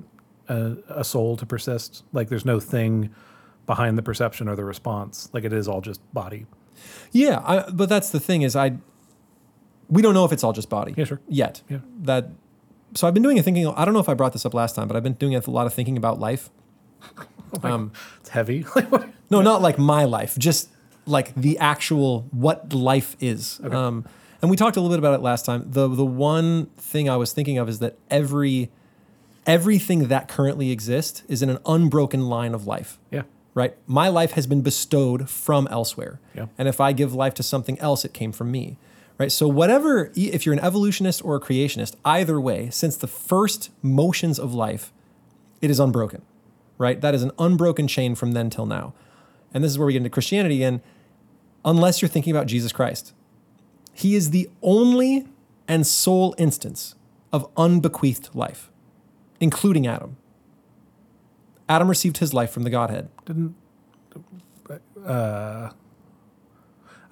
a, 0.48 0.76
a 0.88 1.04
soul 1.04 1.36
to 1.36 1.46
persist? 1.46 2.04
Like, 2.12 2.28
there's 2.28 2.44
no 2.44 2.60
thing 2.60 3.14
behind 3.66 3.96
the 3.96 4.02
perception 4.02 4.48
or 4.48 4.56
the 4.56 4.64
response. 4.64 5.30
Like, 5.32 5.44
it 5.44 5.52
is 5.52 5.68
all 5.68 5.80
just 5.80 6.00
body. 6.12 6.46
Yeah, 7.12 7.42
I, 7.44 7.70
but 7.70 7.88
that's 7.88 8.10
the 8.10 8.20
thing 8.20 8.42
is 8.42 8.56
I. 8.56 8.78
We 9.88 10.02
don't 10.02 10.14
know 10.14 10.24
if 10.24 10.32
it's 10.32 10.44
all 10.44 10.52
just 10.52 10.70
body. 10.70 10.94
Yeah, 10.96 11.04
sure. 11.04 11.20
Yet. 11.28 11.62
Yeah. 11.68 11.78
That. 12.02 12.30
So 12.94 13.06
I've 13.06 13.14
been 13.14 13.22
doing 13.22 13.38
a 13.38 13.42
thinking. 13.42 13.66
I 13.66 13.84
don't 13.84 13.94
know 13.94 14.00
if 14.00 14.08
I 14.08 14.14
brought 14.14 14.32
this 14.32 14.46
up 14.46 14.54
last 14.54 14.74
time, 14.76 14.88
but 14.88 14.96
I've 14.96 15.02
been 15.02 15.14
doing 15.14 15.34
a 15.34 15.50
lot 15.50 15.66
of 15.66 15.74
thinking 15.74 15.96
about 15.96 16.20
life. 16.20 16.50
Um, 17.62 17.92
It's 18.20 18.30
heavy. 18.30 18.64
No, 19.30 19.40
not 19.42 19.62
like 19.62 19.78
my 19.78 20.04
life, 20.06 20.36
just 20.38 20.70
like 21.06 21.32
the 21.36 21.56
actual 21.58 22.26
what 22.32 22.72
life 22.72 23.16
is. 23.20 23.60
Um, 23.62 24.04
and 24.42 24.50
we 24.50 24.56
talked 24.56 24.76
a 24.76 24.80
little 24.80 24.92
bit 24.92 24.98
about 24.98 25.14
it 25.14 25.22
last 25.22 25.44
time. 25.46 25.70
The 25.70 25.86
the 25.86 26.04
one 26.04 26.66
thing 26.76 27.08
I 27.08 27.16
was 27.16 27.32
thinking 27.32 27.56
of 27.56 27.68
is 27.68 27.78
that 27.78 27.96
every 28.10 28.70
everything 29.46 30.08
that 30.08 30.26
currently 30.28 30.70
exists 30.70 31.22
is 31.28 31.42
in 31.42 31.50
an 31.50 31.58
unbroken 31.64 32.28
line 32.28 32.54
of 32.54 32.66
life. 32.66 32.98
yeah. 33.10 33.22
Right? 33.52 33.76
My 33.86 34.08
life 34.08 34.32
has 34.32 34.46
been 34.46 34.62
bestowed 34.62 35.28
from 35.28 35.66
elsewhere. 35.68 36.20
Yeah. 36.34 36.46
And 36.56 36.68
if 36.68 36.80
I 36.80 36.92
give 36.92 37.14
life 37.14 37.34
to 37.34 37.42
something 37.42 37.78
else, 37.80 38.04
it 38.04 38.12
came 38.12 38.30
from 38.32 38.50
me. 38.50 38.76
Right? 39.18 39.30
So 39.32 39.48
whatever 39.48 40.10
if 40.14 40.46
you're 40.46 40.52
an 40.52 40.60
evolutionist 40.60 41.24
or 41.24 41.36
a 41.36 41.40
creationist, 41.40 41.94
either 42.04 42.40
way, 42.40 42.70
since 42.70 42.96
the 42.96 43.08
first 43.08 43.70
motions 43.82 44.38
of 44.38 44.54
life, 44.54 44.92
it 45.60 45.68
is 45.70 45.78
unbroken. 45.80 46.22
Right? 46.80 46.98
That 47.00 47.14
is 47.14 47.22
an 47.22 47.30
unbroken 47.38 47.86
chain 47.86 48.14
from 48.14 48.32
then 48.32 48.48
till 48.48 48.64
now. 48.64 48.94
And 49.52 49.62
this 49.62 49.70
is 49.70 49.78
where 49.78 49.86
we 49.86 49.92
get 49.92 49.98
into 49.98 50.08
Christianity 50.08 50.62
and 50.62 50.80
unless 51.62 52.00
you're 52.00 52.08
thinking 52.08 52.34
about 52.34 52.46
Jesus 52.46 52.72
Christ. 52.72 53.12
He 53.92 54.14
is 54.14 54.30
the 54.30 54.48
only 54.62 55.26
and 55.68 55.86
sole 55.86 56.34
instance 56.38 56.94
of 57.34 57.54
unbequeathed 57.54 58.34
life, 58.34 58.70
including 59.40 59.86
Adam. 59.86 60.16
Adam 61.68 61.86
received 61.86 62.16
his 62.16 62.32
life 62.32 62.50
from 62.50 62.62
the 62.62 62.70
Godhead. 62.70 63.10
Didn't. 63.26 63.54
Uh, 65.04 65.70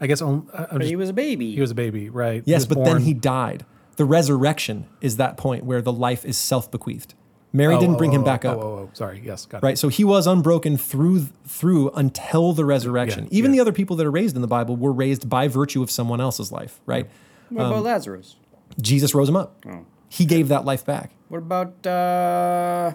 I 0.01 0.07
guess 0.07 0.23
on, 0.23 0.49
But 0.53 0.79
just, 0.79 0.89
he 0.89 0.97
was 0.97 1.11
a 1.11 1.13
baby. 1.13 1.55
he 1.55 1.61
was 1.61 1.73
a 1.73 1.75
baby, 1.75 2.09
right? 2.09 2.43
Yes, 2.47 2.61
was 2.61 2.77
but 2.77 2.85
then 2.85 3.03
he 3.03 3.13
died. 3.13 3.67
The 3.97 4.05
resurrection 4.05 4.87
is 5.01 5.19
that 5.19 5.37
point 5.37 5.65
where 5.65 5.83
the 5.83 5.93
life 5.93 6.25
is 6.25 6.39
self 6.39 6.71
bequeathed. 6.71 7.15
Mary 7.53 7.75
Oh, 7.75 7.81
didn't 7.81 7.95
oh, 7.95 7.99
bring 7.99 8.13
him 8.13 8.23
oh, 8.23 8.25
back 8.25 8.45
oh, 8.45 8.51
up. 8.51 8.59
Oh, 8.59 8.61
oh, 8.63 8.91
sorry. 8.93 9.23
Yes, 9.25 9.47
got 9.47 9.59
it. 9.59 9.67
Right, 9.67 9.79
so 9.79 9.89
he 9.89 10.05
was 10.05 10.27
unbroken 10.27 10.77
through 10.77 11.29
through 11.47 11.91
until 11.91 12.53
the 12.53 12.65
resurrection. 12.65 13.25
Yeah, 13.25 13.39
Even 13.39 13.51
yeah. 13.53 13.57
the 13.57 13.61
other 13.63 13.73
people 13.73 13.97
that 13.97 14.07
are 14.07 14.11
raised 14.11 14.37
in 14.37 14.43
the 14.43 14.49
Bible 14.49 14.77
were 14.77 14.93
raised 14.93 15.29
by 15.29 15.49
virtue 15.49 15.83
of 15.83 15.91
someone 15.91 16.21
else's 16.21 16.53
life. 16.53 16.81
Right, 16.87 17.09
what 17.49 17.65
um, 17.65 17.73
about 17.73 17.85
Lazarus? 17.85 18.37
Jesus 18.81 19.15
rose 19.15 19.29
him 19.29 19.37
up. 19.37 19.65
Oh. 19.67 19.87
He 20.11 20.25
gave 20.25 20.49
that 20.49 20.65
life 20.65 20.85
back. 20.85 21.11
What 21.29 21.39
about 21.39 21.87
uh, 21.87 22.93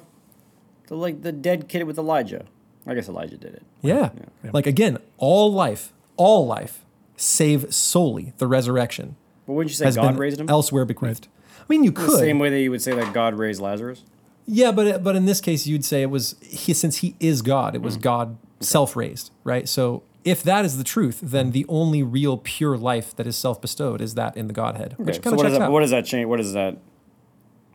the 0.87 0.95
like 0.95 1.21
the 1.21 1.31
dead 1.31 1.67
kid 1.67 1.83
with 1.83 1.97
Elijah? 1.97 2.45
I 2.85 2.93
guess 2.93 3.07
Elijah 3.07 3.37
did 3.37 3.53
it. 3.53 3.63
Yeah. 3.81 4.09
Yeah. 4.43 4.51
Like 4.51 4.67
again, 4.67 4.97
all 5.17 5.51
life, 5.53 5.93
all 6.17 6.45
life, 6.45 6.83
save 7.15 7.73
solely 7.73 8.33
the 8.37 8.47
resurrection, 8.47 9.15
But 9.45 9.53
wouldn't 9.53 9.71
you 9.71 9.75
say 9.75 9.85
has 9.85 9.95
God 9.95 10.09
been 10.09 10.17
raised 10.17 10.39
him? 10.39 10.49
elsewhere 10.49 10.85
bequeathed. 10.85 11.27
I 11.59 11.63
mean, 11.69 11.83
you 11.83 11.91
could. 11.91 12.05
the 12.07 12.11
could. 12.11 12.19
same 12.19 12.39
way 12.39 12.49
that 12.49 12.59
you 12.59 12.71
would 12.71 12.81
say 12.81 12.93
that 12.93 13.13
God 13.13 13.35
raised 13.35 13.61
Lazarus. 13.61 14.03
Yeah, 14.45 14.71
but 14.71 15.03
but 15.03 15.15
in 15.15 15.25
this 15.25 15.41
case, 15.41 15.65
you'd 15.67 15.85
say 15.85 16.01
it 16.01 16.09
was 16.09 16.35
he, 16.41 16.73
since 16.73 16.97
he 16.97 17.15
is 17.19 17.41
God, 17.41 17.75
it 17.75 17.81
was 17.81 17.97
mm. 17.97 18.01
God 18.01 18.37
self-raised, 18.59 19.31
right? 19.43 19.67
So 19.67 20.03
if 20.23 20.43
that 20.43 20.65
is 20.65 20.77
the 20.77 20.83
truth, 20.83 21.19
then 21.21 21.49
mm. 21.49 21.53
the 21.53 21.65
only 21.69 22.03
real 22.03 22.37
pure 22.37 22.77
life 22.77 23.15
that 23.15 23.27
is 23.27 23.35
self-bestowed 23.35 24.01
is 24.01 24.15
that 24.15 24.35
in 24.37 24.47
the 24.47 24.53
Godhead, 24.53 24.95
Okay, 24.99 25.13
so 25.13 25.33
what 25.33 25.43
does 25.43 25.57
that? 25.57 25.71
What 25.71 25.81
does 25.81 25.91
that 25.91 26.05
change? 26.05 26.27
What 26.27 26.37
does 26.37 26.53
that? 26.53 26.77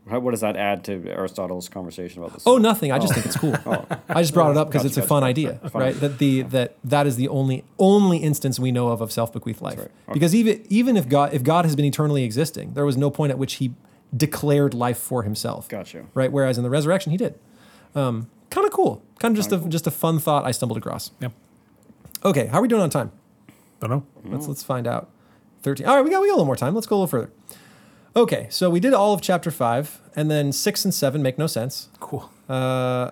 How, 0.08 0.20
what 0.20 0.30
does 0.30 0.40
that 0.40 0.56
add 0.56 0.84
to 0.84 1.06
Aristotle's 1.10 1.68
conversation 1.68 2.22
about 2.22 2.32
this? 2.32 2.44
Oh, 2.46 2.56
nothing. 2.56 2.92
I 2.92 2.98
just 2.98 3.12
oh. 3.12 3.14
think 3.14 3.26
it's 3.26 3.36
cool. 3.36 3.56
Oh. 3.66 3.84
I 4.08 4.22
just 4.22 4.32
brought 4.32 4.50
it 4.50 4.56
up 4.56 4.68
because 4.68 4.82
Gotcha, 4.82 4.88
it's 4.88 4.96
a 4.96 5.00
gotcha, 5.00 5.08
fun 5.08 5.20
gotcha. 5.22 5.28
idea, 5.28 5.54
Fun. 5.70 5.82
right? 5.82 6.00
That 6.00 6.18
the 6.18 6.42
that 6.42 6.76
that 6.84 7.06
is 7.06 7.16
the 7.16 7.28
only 7.28 7.64
only 7.78 8.18
instance 8.18 8.58
we 8.58 8.72
know 8.72 8.88
of 8.88 9.00
of 9.00 9.12
self-bequeathed 9.12 9.60
life. 9.60 9.78
right. 9.78 9.90
Okay. 10.08 10.12
Because 10.14 10.34
even 10.34 10.64
even 10.70 10.96
if 10.96 11.08
God 11.08 11.34
if 11.34 11.42
God 11.42 11.64
has 11.66 11.76
been 11.76 11.84
eternally 11.84 12.24
existing, 12.24 12.72
there 12.72 12.86
was 12.86 12.96
no 12.96 13.10
point 13.10 13.30
at 13.30 13.38
which 13.38 13.54
He 13.54 13.74
declared 14.16 14.74
life 14.74 14.98
for 14.98 15.22
Himself. 15.22 15.68
Gotcha. 15.68 16.06
Right. 16.14 16.30
Whereas 16.32 16.58
in 16.58 16.64
the 16.64 16.70
resurrection, 16.70 17.12
He 17.12 17.18
did. 17.18 17.38
Um, 17.94 18.30
kind 18.50 18.66
of 18.66 18.72
cool. 18.72 19.02
Kind 19.18 19.36
of 19.36 19.44
just 19.44 19.52
a 19.52 19.68
just 19.68 19.86
a 19.86 19.90
fun 19.90 20.18
thought 20.18 20.44
I 20.44 20.50
stumbled 20.50 20.78
across. 20.78 21.10
Yep. 21.20 21.32
Okay, 22.24 22.46
how 22.46 22.58
are 22.58 22.62
we 22.62 22.68
doing 22.68 22.82
on 22.82 22.90
time? 22.90 23.12
Don't 23.80 23.90
know. 23.90 24.06
Let's 24.24 24.48
let's 24.48 24.62
find 24.62 24.86
out. 24.86 25.10
13. 25.62 25.86
All 25.86 25.96
right, 25.96 26.04
we 26.04 26.10
got, 26.10 26.22
we 26.22 26.28
got 26.28 26.32
a 26.32 26.36
little 26.36 26.46
more 26.46 26.56
time. 26.56 26.74
Let's 26.74 26.86
go 26.86 26.96
a 26.96 26.98
little 26.98 27.08
further. 27.08 27.30
Okay, 28.16 28.46
so 28.50 28.70
we 28.70 28.80
did 28.80 28.94
all 28.94 29.12
of 29.12 29.20
chapter 29.20 29.50
5, 29.50 30.00
and 30.16 30.30
then 30.30 30.52
6 30.52 30.84
and 30.84 30.94
7 30.94 31.22
make 31.22 31.38
no 31.38 31.46
sense. 31.46 31.88
Cool. 32.00 32.30
Uh, 32.48 33.10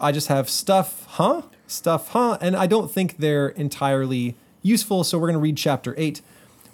I 0.00 0.12
just 0.12 0.28
have 0.28 0.48
stuff, 0.48 1.04
huh? 1.10 1.42
Stuff, 1.66 2.08
huh? 2.08 2.38
And 2.40 2.56
I 2.56 2.66
don't 2.66 2.90
think 2.90 3.18
they're 3.18 3.48
entirely 3.48 4.36
useful, 4.62 5.04
so 5.04 5.18
we're 5.18 5.28
going 5.28 5.34
to 5.34 5.40
read 5.40 5.56
chapter 5.56 5.94
8, 5.98 6.22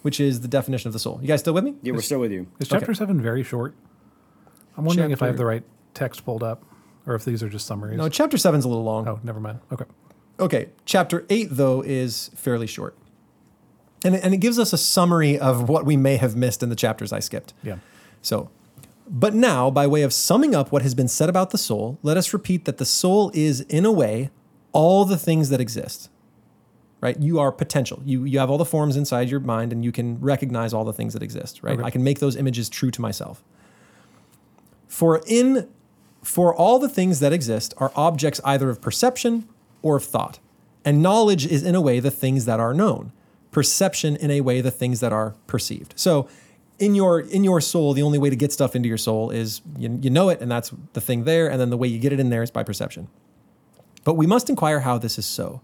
which 0.03 0.21
is 0.21 0.41
the 0.41 0.49
definition 0.49 0.89
of 0.89 0.93
the 0.93 0.99
soul. 0.99 1.19
You 1.23 1.29
guys 1.29 1.41
still 1.41 1.53
with 1.55 1.65
me? 1.65 1.75
Yeah, 1.83 1.93
we're 1.93 2.01
still 2.03 2.21
with 2.21 2.33
you. 2.33 2.47
Is 2.59 2.69
chapter 2.69 2.87
Okay. 2.87 2.95
seven 2.95 3.21
very 3.21 3.43
short? 3.43 3.75
I'm 4.77 4.85
wondering 4.85 5.11
if 5.11 5.23
I 5.23 5.27
have 5.27 5.37
the 5.37 5.45
right 5.47 5.63
text 5.95 6.25
pulled 6.25 6.43
up, 6.43 6.65
or 7.07 7.15
if 7.15 7.25
these 7.25 7.43
are 7.43 7.49
just 7.49 7.67
summaries. 7.67 7.99
No, 7.99 8.09
chapter 8.09 8.37
7's 8.37 8.65
a 8.65 8.69
little 8.69 8.85
long. 8.85 9.07
oh, 9.09 9.21
never 9.23 9.41
mind. 9.41 9.59
Okay. 9.73 9.85
Okay, 10.39 10.69
chapter 10.87 11.27
8, 11.29 11.49
though, 11.51 11.83
is 11.83 12.31
fairly 12.35 12.67
short. 12.67 12.97
And 14.05 14.15
it, 14.15 14.25
and 14.25 14.33
it 14.33 14.39
gives 14.39 14.59
us 14.59 14.73
a 14.73 14.79
summary 14.79 15.39
of 15.39 15.69
what 15.69 15.85
we 15.85 15.97
may 15.99 16.17
have 16.17 16.35
missed 16.35 16.63
in 16.63 16.71
the 16.71 16.77
chapters 16.77 17.13
I 17.13 17.19
skipped. 17.19 17.53
Yeah. 17.63 17.77
So, 18.23 18.49
but 19.07 19.35
now, 19.35 19.71
by 19.71 19.87
way 19.87 20.01
of 20.03 20.13
summing 20.15 20.55
up 20.55 20.73
what 20.73 20.81
has 20.83 20.95
been 20.95 21.09
said 21.09 21.29
about 21.29 21.51
the 21.51 21.59
soul, 21.59 21.99
let 22.03 22.17
us 22.17 22.33
repeat 22.33 22.65
that 22.65 22.79
the 22.79 22.87
soul 22.87 23.31
is, 23.35 23.61
in 23.63 23.85
a 23.85 23.93
way, 23.93 24.31
all 24.73 25.05
the 25.05 25.19
things 25.19 25.51
that 25.51 25.61
exist. 25.61 26.09
Right? 27.01 27.19
You 27.19 27.39
are 27.39 27.51
potential. 27.51 28.03
You 28.05 28.25
you 28.25 28.39
have 28.39 28.51
all 28.51 28.59
the 28.59 28.65
forms 28.65 28.97
inside 28.97 29.31
your 29.31 29.41
mind, 29.41 29.73
and 29.73 29.85
you 29.85 29.93
can 29.93 30.21
recognize 30.21 30.75
all 30.75 30.85
the 30.85 30.93
things 30.93 31.15
that 31.15 31.23
exist. 31.23 31.63
Right? 31.63 31.79
Okay. 31.79 31.83
I 31.83 31.91
can 31.91 32.05
make 32.05 32.19
those 32.19 32.37
images 32.37 32.69
true 32.69 32.91
to 32.91 33.01
myself. 33.01 33.43
For 34.87 35.23
in 35.27 35.69
for 36.23 36.55
all 36.55 36.79
the 36.79 36.89
things 36.89 37.21
that 37.21 37.33
exist 37.33 37.73
are 37.79 37.93
objects 37.97 38.41
either 38.45 38.69
of 38.69 38.81
perception 38.81 39.49
or 39.83 39.97
of 39.97 40.05
thought. 40.05 40.39
And 40.85 41.03
knowledge 41.03 41.47
is 41.47 41.63
in 41.63 41.75
a 41.75 41.81
way 41.81 42.01
the 42.01 42.11
things 42.11 42.45
that 42.45 42.61
are 42.61 42.75
known. 42.75 43.13
Perception 43.51 44.17
in 44.17 44.31
a 44.31 44.41
way 44.41 44.61
the 44.61 44.71
things 44.71 45.01
that 45.01 45.13
are 45.13 45.35
perceived. 45.47 45.95
So 45.97 46.29
in 46.79 46.95
your 46.95 47.21
in 47.21 47.45
your 47.45 47.61
soul, 47.61 47.93
the 47.93 48.03
only 48.03 48.19
way 48.19 48.31
to 48.31 48.37
get 48.37 48.53
stuff 48.53 48.75
into 48.75 48.89
your 48.89 48.99
soul 48.99 49.31
is 49.31 49.61
you, 49.79 49.99
you 50.03 50.11
know 50.11 50.29
it 50.29 50.41
and 50.41 50.51
that's 50.51 50.73
the 50.93 51.01
thing 51.01 51.25
there, 51.25 51.51
and 51.51 51.61
then 51.61 51.71
the 51.71 51.77
way 51.77 51.89
you 51.89 51.99
get 51.99 52.13
it 52.13 52.21
in 52.21 52.31
there 52.31 52.43
is 52.43 52.51
by 52.51 52.63
perception. 52.63 53.09
But 54.05 54.15
we 54.15 54.27
must 54.27 54.49
inquire 54.49 54.81
how 54.81 54.99
this 54.99 55.19
is 55.19 55.27
so. 55.27 55.61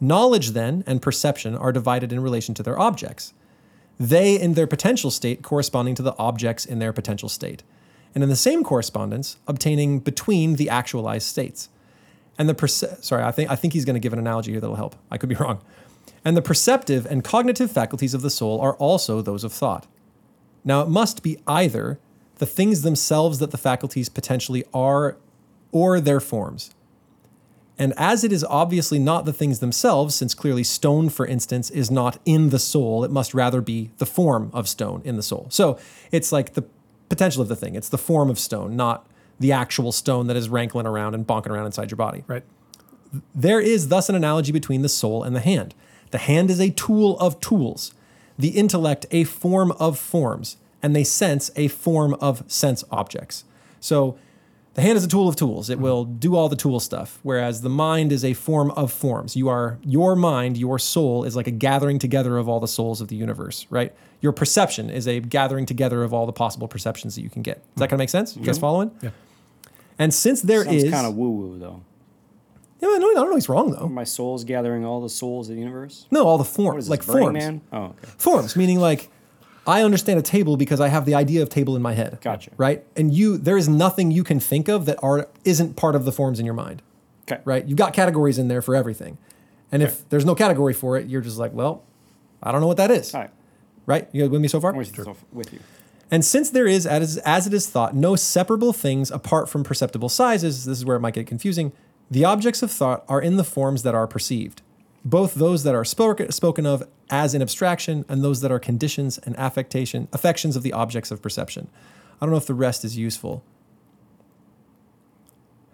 Knowledge 0.00 0.50
then 0.50 0.84
and 0.86 1.00
perception 1.00 1.56
are 1.56 1.72
divided 1.72 2.12
in 2.12 2.20
relation 2.20 2.54
to 2.54 2.62
their 2.62 2.78
objects 2.78 3.32
they 3.98 4.38
in 4.38 4.54
their 4.54 4.66
potential 4.66 5.10
state 5.10 5.42
corresponding 5.42 5.94
to 5.94 6.02
the 6.02 6.14
objects 6.18 6.64
in 6.64 6.78
their 6.78 6.92
potential 6.92 7.28
state, 7.28 7.62
and 8.14 8.22
in 8.22 8.28
the 8.28 8.36
same 8.36 8.62
correspondence, 8.62 9.38
obtaining 9.46 10.00
between 10.00 10.56
the 10.56 10.68
actualized 10.68 11.26
states. 11.26 11.68
And 12.38 12.48
the 12.48 12.54
perce- 12.54 12.98
sorry, 13.00 13.24
I 13.24 13.30
think 13.30 13.50
I 13.50 13.56
think 13.56 13.72
he's 13.72 13.84
going 13.84 13.94
to 13.94 14.00
give 14.00 14.12
an 14.12 14.18
analogy 14.18 14.52
here 14.52 14.60
that'll 14.60 14.76
help. 14.76 14.96
I 15.10 15.18
could 15.18 15.28
be 15.28 15.34
wrong. 15.40 15.62
And 16.24 16.36
the 16.36 16.42
perceptive 16.42 17.06
and 17.06 17.22
cognitive 17.22 17.70
faculties 17.70 18.12
of 18.12 18.22
the 18.22 18.30
soul 18.30 18.60
are 18.60 18.74
also 18.74 19.22
those 19.22 19.44
of 19.44 19.52
thought. 19.52 19.86
Now 20.64 20.82
it 20.82 20.88
must 20.88 21.22
be 21.22 21.38
either 21.46 21.98
the 22.38 22.46
things 22.46 22.82
themselves 22.82 23.38
that 23.38 23.52
the 23.52 23.58
faculties 23.58 24.08
potentially 24.08 24.64
are, 24.74 25.16
or 25.72 26.00
their 26.00 26.20
forms. 26.20 26.74
And 27.78 27.92
as 27.96 28.24
it 28.24 28.32
is 28.32 28.42
obviously 28.44 28.98
not 28.98 29.26
the 29.26 29.32
things 29.32 29.58
themselves, 29.58 30.14
since 30.14 30.34
clearly 30.34 30.64
stone, 30.64 31.10
for 31.10 31.26
instance, 31.26 31.68
is 31.68 31.90
not 31.90 32.18
in 32.24 32.48
the 32.48 32.58
soul, 32.58 33.04
it 33.04 33.10
must 33.10 33.34
rather 33.34 33.60
be 33.60 33.90
the 33.98 34.06
form 34.06 34.50
of 34.54 34.68
stone 34.68 35.02
in 35.04 35.16
the 35.16 35.22
soul. 35.22 35.46
So 35.50 35.78
it's 36.10 36.32
like 36.32 36.54
the 36.54 36.64
potential 37.08 37.42
of 37.42 37.48
the 37.48 37.56
thing. 37.56 37.74
It's 37.74 37.90
the 37.90 37.98
form 37.98 38.30
of 38.30 38.38
stone, 38.38 38.76
not 38.76 39.06
the 39.38 39.52
actual 39.52 39.92
stone 39.92 40.26
that 40.28 40.36
is 40.36 40.48
rankling 40.48 40.86
around 40.86 41.14
and 41.14 41.26
bonking 41.26 41.48
around 41.48 41.66
inside 41.66 41.90
your 41.90 41.96
body. 41.96 42.24
Right. 42.26 42.44
There 43.34 43.60
is 43.60 43.88
thus 43.88 44.08
an 44.08 44.14
analogy 44.14 44.52
between 44.52 44.82
the 44.82 44.88
soul 44.88 45.22
and 45.22 45.36
the 45.36 45.40
hand. 45.40 45.74
The 46.10 46.18
hand 46.18 46.50
is 46.50 46.60
a 46.60 46.70
tool 46.70 47.18
of 47.18 47.40
tools, 47.40 47.92
the 48.38 48.48
intellect 48.50 49.06
a 49.10 49.24
form 49.24 49.72
of 49.72 49.98
forms, 49.98 50.56
and 50.82 50.94
the 50.94 51.04
sense 51.04 51.50
a 51.56 51.68
form 51.68 52.14
of 52.14 52.50
sense 52.50 52.84
objects. 52.90 53.44
So 53.80 54.18
the 54.76 54.82
hand 54.82 54.98
is 54.98 55.04
a 55.04 55.08
tool 55.08 55.26
of 55.26 55.36
tools. 55.36 55.70
It 55.70 55.74
mm-hmm. 55.74 55.82
will 55.82 56.04
do 56.04 56.36
all 56.36 56.50
the 56.50 56.56
tool 56.56 56.80
stuff, 56.80 57.18
whereas 57.22 57.62
the 57.62 57.70
mind 57.70 58.12
is 58.12 58.22
a 58.22 58.34
form 58.34 58.70
of 58.72 58.92
forms. 58.92 59.34
You 59.34 59.48
are 59.48 59.78
your 59.82 60.14
mind, 60.14 60.58
your 60.58 60.78
soul 60.78 61.24
is 61.24 61.34
like 61.34 61.46
a 61.46 61.50
gathering 61.50 61.98
together 61.98 62.36
of 62.36 62.46
all 62.46 62.60
the 62.60 62.68
souls 62.68 63.00
of 63.00 63.08
the 63.08 63.16
universe, 63.16 63.66
right? 63.70 63.94
Your 64.20 64.32
perception 64.32 64.90
is 64.90 65.08
a 65.08 65.20
gathering 65.20 65.64
together 65.64 66.04
of 66.04 66.12
all 66.12 66.26
the 66.26 66.32
possible 66.32 66.68
perceptions 66.68 67.14
that 67.14 67.22
you 67.22 67.30
can 67.30 67.40
get. 67.40 67.56
Is 67.56 67.62
that 67.62 67.84
mm-hmm. 67.84 67.90
gonna 67.92 67.98
make 68.00 68.10
sense? 68.10 68.36
You 68.36 68.42
guys 68.42 68.58
following? 68.58 68.90
Yeah. 69.00 69.10
And 69.98 70.12
since 70.12 70.42
there 70.42 70.62
Sounds 70.64 70.84
is, 70.84 70.92
kind 70.92 71.06
of 71.06 71.14
woo 71.14 71.30
woo 71.30 71.58
though. 71.58 71.82
yeah, 72.82 72.98
no, 72.98 73.10
I 73.10 73.14
don't 73.14 73.30
know 73.30 73.34
he's 73.34 73.48
wrong 73.48 73.70
though. 73.70 73.88
My 73.88 74.04
soul's 74.04 74.44
gathering 74.44 74.84
all 74.84 75.00
the 75.00 75.08
souls 75.08 75.48
of 75.48 75.54
the 75.54 75.60
universe. 75.62 76.04
No, 76.10 76.26
all 76.26 76.36
the 76.36 76.44
What 76.44 76.52
forms, 76.52 76.84
is 76.84 76.90
like 76.90 77.06
Burning 77.06 77.22
forms. 77.22 77.34
Man? 77.38 77.60
Oh, 77.72 77.84
okay. 77.84 78.08
Forms, 78.18 78.56
meaning 78.56 78.78
like 78.78 79.10
I 79.66 79.82
understand 79.82 80.18
a 80.18 80.22
table 80.22 80.56
because 80.56 80.80
I 80.80 80.88
have 80.88 81.04
the 81.06 81.14
idea 81.14 81.42
of 81.42 81.48
table 81.48 81.74
in 81.76 81.82
my 81.82 81.94
head. 81.94 82.18
Gotcha. 82.22 82.50
Right? 82.56 82.84
And 82.96 83.12
you 83.12 83.36
there 83.36 83.56
is 83.56 83.68
nothing 83.68 84.10
you 84.10 84.22
can 84.24 84.38
think 84.40 84.68
of 84.68 84.86
that 84.86 84.98
are 85.02 85.28
isn't 85.44 85.76
part 85.76 85.94
of 85.96 86.04
the 86.04 86.12
forms 86.12 86.38
in 86.38 86.46
your 86.46 86.54
mind. 86.54 86.82
Okay. 87.30 87.40
Right? 87.44 87.66
You've 87.66 87.78
got 87.78 87.92
categories 87.92 88.38
in 88.38 88.48
there 88.48 88.62
for 88.62 88.76
everything. 88.76 89.18
And 89.72 89.82
if 89.82 90.08
there's 90.08 90.24
no 90.24 90.36
category 90.36 90.72
for 90.72 90.96
it, 90.96 91.08
you're 91.08 91.20
just 91.20 91.38
like, 91.38 91.52
well, 91.52 91.82
I 92.42 92.52
don't 92.52 92.60
know 92.60 92.68
what 92.68 92.76
that 92.76 92.90
is. 92.92 93.12
All 93.14 93.22
right. 93.22 93.30
Right? 93.84 94.08
You 94.12 94.28
with 94.28 94.40
me 94.40 94.48
so 94.48 94.60
far? 94.60 94.70
I'm 94.70 94.76
with, 94.76 94.96
you- 94.96 95.16
with 95.32 95.52
you. 95.52 95.58
And 96.08 96.24
since 96.24 96.50
there 96.50 96.68
is, 96.68 96.86
as, 96.86 97.18
as 97.18 97.48
it 97.48 97.52
is 97.52 97.68
thought, 97.68 97.94
no 97.96 98.14
separable 98.14 98.72
things 98.72 99.10
apart 99.10 99.48
from 99.48 99.64
perceptible 99.64 100.08
sizes, 100.08 100.64
this 100.64 100.78
is 100.78 100.84
where 100.84 100.96
it 100.96 101.00
might 101.00 101.14
get 101.14 101.26
confusing, 101.26 101.72
the 102.08 102.24
objects 102.24 102.62
of 102.62 102.70
thought 102.70 103.04
are 103.08 103.20
in 103.20 103.36
the 103.36 103.42
forms 103.42 103.82
that 103.82 103.92
are 103.94 104.06
perceived, 104.06 104.62
both 105.04 105.34
those 105.34 105.64
that 105.64 105.74
are 105.74 105.84
spoke, 105.84 106.20
spoken 106.30 106.64
of 106.64 106.84
as 107.10 107.34
in 107.34 107.42
abstraction 107.42 108.04
and 108.08 108.22
those 108.22 108.40
that 108.40 108.50
are 108.50 108.58
conditions 108.58 109.18
and 109.18 109.36
affectation, 109.38 110.08
affections 110.12 110.56
of 110.56 110.62
the 110.62 110.72
objects 110.72 111.10
of 111.10 111.22
perception. 111.22 111.68
I 112.20 112.26
don't 112.26 112.30
know 112.30 112.36
if 112.36 112.46
the 112.46 112.54
rest 112.54 112.84
is 112.84 112.96
useful. 112.96 113.42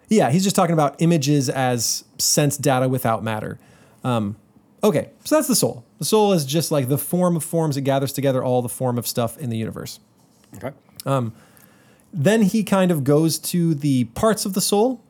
Yeah, 0.09 0.29
he's 0.29 0.43
just 0.43 0.55
talking 0.55 0.73
about 0.73 1.01
images 1.01 1.49
as 1.49 2.03
sense 2.17 2.57
data 2.57 2.87
without 2.87 3.23
matter. 3.23 3.57
Um, 4.03 4.35
okay, 4.83 5.09
so 5.23 5.35
that's 5.35 5.47
the 5.47 5.55
soul. 5.55 5.83
The 5.99 6.05
soul 6.05 6.33
is 6.33 6.45
just 6.45 6.71
like 6.71 6.87
the 6.87 6.97
form 6.97 7.35
of 7.35 7.43
forms 7.43 7.77
It 7.77 7.81
gathers 7.81 8.13
together 8.13 8.43
all 8.43 8.61
the 8.61 8.69
form 8.69 8.97
of 8.97 9.07
stuff 9.07 9.37
in 9.37 9.49
the 9.49 9.57
universe. 9.57 9.99
Okay. 10.55 10.71
Um, 11.05 11.33
Then 12.13 12.43
he 12.43 12.63
kind 12.63 12.91
of 12.91 13.03
goes 13.03 13.39
to 13.39 13.73
the 13.73 14.03
parts 14.05 14.45
of 14.45 14.53
the 14.53 14.61
soul 14.61 15.01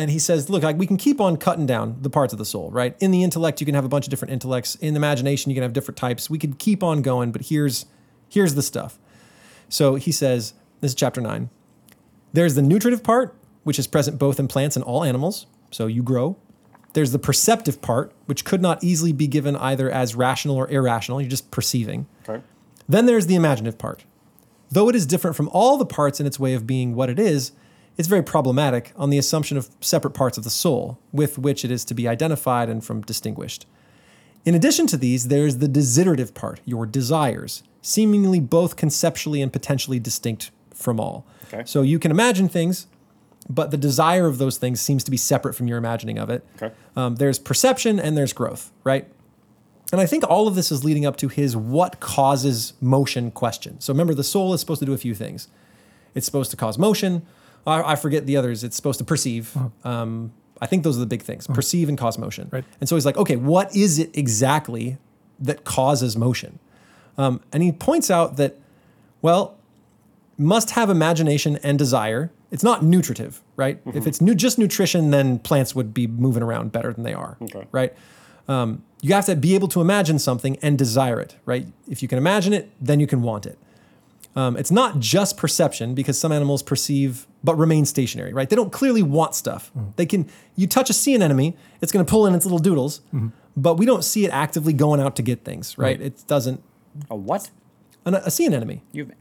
and 0.00 0.10
he 0.10 0.18
says, 0.18 0.48
look, 0.48 0.62
like 0.62 0.78
we 0.78 0.86
can 0.86 0.96
keep 0.96 1.20
on 1.20 1.36
cutting 1.36 1.66
down 1.66 1.98
the 2.00 2.10
parts 2.10 2.32
of 2.32 2.38
the 2.38 2.44
soul, 2.44 2.70
right? 2.70 2.96
In 3.00 3.10
the 3.10 3.22
intellect, 3.22 3.60
you 3.60 3.66
can 3.66 3.74
have 3.74 3.84
a 3.84 3.88
bunch 3.88 4.06
of 4.06 4.10
different 4.10 4.32
intellects. 4.32 4.74
In 4.76 4.94
the 4.94 4.98
imagination, 4.98 5.50
you 5.50 5.54
can 5.54 5.62
have 5.62 5.72
different 5.72 5.98
types. 5.98 6.30
We 6.30 6.38
could 6.38 6.58
keep 6.58 6.82
on 6.82 7.02
going, 7.02 7.32
but 7.32 7.42
here's 7.42 7.86
here's 8.28 8.54
the 8.54 8.62
stuff. 8.62 8.98
So 9.68 9.96
he 9.96 10.12
says, 10.12 10.54
this 10.80 10.92
is 10.92 10.94
chapter 10.94 11.20
nine. 11.20 11.50
There's 12.32 12.54
the 12.54 12.62
nutritive 12.62 13.02
part, 13.02 13.34
which 13.64 13.78
is 13.78 13.86
present 13.86 14.18
both 14.18 14.40
in 14.40 14.48
plants 14.48 14.76
and 14.76 14.84
all 14.84 15.04
animals. 15.04 15.46
So 15.70 15.86
you 15.86 16.02
grow. 16.02 16.36
There's 16.92 17.12
the 17.12 17.18
perceptive 17.18 17.80
part, 17.80 18.12
which 18.26 18.44
could 18.44 18.60
not 18.60 18.82
easily 18.82 19.12
be 19.12 19.26
given 19.26 19.56
either 19.56 19.90
as 19.90 20.14
rational 20.14 20.56
or 20.56 20.68
irrational. 20.68 21.20
You're 21.20 21.30
just 21.30 21.50
perceiving. 21.50 22.06
Okay. 22.28 22.42
Then 22.88 23.06
there's 23.06 23.26
the 23.26 23.36
imaginative 23.36 23.78
part. 23.78 24.04
Though 24.70 24.88
it 24.88 24.96
is 24.96 25.06
different 25.06 25.36
from 25.36 25.48
all 25.52 25.76
the 25.76 25.86
parts 25.86 26.20
in 26.20 26.26
its 26.26 26.38
way 26.38 26.54
of 26.54 26.66
being 26.66 26.94
what 26.94 27.10
it 27.10 27.18
is, 27.18 27.52
it's 28.00 28.08
very 28.08 28.22
problematic 28.22 28.94
on 28.96 29.10
the 29.10 29.18
assumption 29.18 29.58
of 29.58 29.68
separate 29.82 30.12
parts 30.12 30.38
of 30.38 30.42
the 30.42 30.48
soul 30.48 30.98
with 31.12 31.36
which 31.36 31.66
it 31.66 31.70
is 31.70 31.84
to 31.84 31.92
be 31.92 32.08
identified 32.08 32.70
and 32.70 32.82
from 32.82 33.02
distinguished. 33.02 33.66
In 34.46 34.54
addition 34.54 34.86
to 34.86 34.96
these, 34.96 35.28
there's 35.28 35.58
the 35.58 35.68
desiderative 35.68 36.32
part, 36.32 36.62
your 36.64 36.86
desires, 36.86 37.62
seemingly 37.82 38.40
both 38.40 38.76
conceptually 38.76 39.42
and 39.42 39.52
potentially 39.52 39.98
distinct 39.98 40.50
from 40.72 40.98
all. 40.98 41.26
Okay. 41.52 41.62
So 41.66 41.82
you 41.82 41.98
can 41.98 42.10
imagine 42.10 42.48
things, 42.48 42.86
but 43.50 43.70
the 43.70 43.76
desire 43.76 44.26
of 44.26 44.38
those 44.38 44.56
things 44.56 44.80
seems 44.80 45.04
to 45.04 45.10
be 45.10 45.18
separate 45.18 45.52
from 45.52 45.66
your 45.66 45.76
imagining 45.76 46.16
of 46.16 46.30
it. 46.30 46.42
Okay. 46.56 46.74
Um, 46.96 47.16
there's 47.16 47.38
perception 47.38 48.00
and 48.00 48.16
there's 48.16 48.32
growth, 48.32 48.72
right? 48.82 49.06
And 49.92 50.00
I 50.00 50.06
think 50.06 50.24
all 50.26 50.48
of 50.48 50.54
this 50.54 50.72
is 50.72 50.84
leading 50.84 51.04
up 51.04 51.16
to 51.18 51.28
his 51.28 51.54
what 51.54 52.00
causes 52.00 52.72
motion 52.80 53.30
question. 53.30 53.78
So 53.78 53.92
remember, 53.92 54.14
the 54.14 54.24
soul 54.24 54.54
is 54.54 54.60
supposed 54.60 54.78
to 54.78 54.86
do 54.86 54.94
a 54.94 54.98
few 54.98 55.14
things. 55.14 55.48
It's 56.14 56.24
supposed 56.24 56.50
to 56.52 56.56
cause 56.56 56.78
motion. 56.78 57.26
I, 57.66 57.92
I 57.92 57.96
forget 57.96 58.26
the 58.26 58.36
others. 58.36 58.64
It's 58.64 58.76
supposed 58.76 58.98
to 58.98 59.04
perceive. 59.04 59.56
Um, 59.84 60.32
I 60.60 60.66
think 60.66 60.84
those 60.84 60.96
are 60.96 61.00
the 61.00 61.06
big 61.06 61.22
things 61.22 61.46
perceive 61.46 61.88
and 61.88 61.96
cause 61.96 62.18
motion. 62.18 62.48
Right. 62.52 62.64
And 62.80 62.88
so 62.88 62.94
he's 62.96 63.06
like, 63.06 63.16
okay, 63.16 63.36
what 63.36 63.74
is 63.74 63.98
it 63.98 64.16
exactly 64.16 64.98
that 65.38 65.64
causes 65.64 66.16
motion? 66.16 66.58
Um, 67.16 67.40
and 67.52 67.62
he 67.62 67.72
points 67.72 68.10
out 68.10 68.36
that, 68.36 68.56
well, 69.22 69.56
must 70.36 70.70
have 70.72 70.90
imagination 70.90 71.56
and 71.62 71.78
desire. 71.78 72.30
It's 72.50 72.62
not 72.62 72.82
nutritive, 72.82 73.42
right? 73.56 73.80
If 73.86 74.06
it's 74.06 74.20
nu- 74.20 74.34
just 74.34 74.58
nutrition, 74.58 75.10
then 75.10 75.38
plants 75.38 75.74
would 75.74 75.92
be 75.94 76.06
moving 76.06 76.42
around 76.42 76.72
better 76.72 76.92
than 76.92 77.04
they 77.04 77.14
are, 77.14 77.36
Okay. 77.42 77.66
right? 77.72 77.94
Um, 78.48 78.82
you 79.02 79.14
have 79.14 79.26
to 79.26 79.36
be 79.36 79.54
able 79.54 79.68
to 79.68 79.80
imagine 79.80 80.18
something 80.18 80.56
and 80.60 80.76
desire 80.76 81.20
it, 81.20 81.36
right? 81.44 81.66
If 81.88 82.02
you 82.02 82.08
can 82.08 82.18
imagine 82.18 82.52
it, 82.52 82.70
then 82.80 83.00
you 83.00 83.06
can 83.06 83.22
want 83.22 83.46
it. 83.46 83.58
Um, 84.36 84.56
it's 84.56 84.70
not 84.70 85.00
just 85.00 85.36
perception 85.36 85.94
because 85.94 86.18
some 86.18 86.30
animals 86.30 86.62
perceive 86.62 87.26
but 87.42 87.56
remain 87.56 87.84
stationary, 87.84 88.32
right? 88.32 88.48
They 88.48 88.54
don't 88.56 88.70
clearly 88.72 89.02
want 89.02 89.34
stuff. 89.34 89.72
They 89.96 90.06
can. 90.06 90.28
You 90.56 90.66
touch 90.66 90.88
a 90.90 90.92
sea 90.92 91.14
anemone, 91.14 91.54
it's 91.80 91.90
going 91.90 92.04
to 92.04 92.08
pull 92.10 92.26
in 92.26 92.34
its 92.34 92.44
little 92.44 92.58
doodles, 92.58 93.00
but 93.56 93.74
we 93.74 93.86
don't 93.86 94.04
see 94.04 94.24
it 94.24 94.30
actively 94.30 94.72
going 94.72 95.00
out 95.00 95.16
to 95.16 95.22
get 95.22 95.44
things, 95.44 95.76
right? 95.78 95.98
Right. 95.98 96.06
It 96.06 96.24
doesn't. 96.26 96.62
A 97.10 97.16
what? 97.16 97.50
An, 98.04 98.14
a 98.14 98.30
sea 98.30 98.46
anemone. 98.46 98.82
You've 98.92 99.12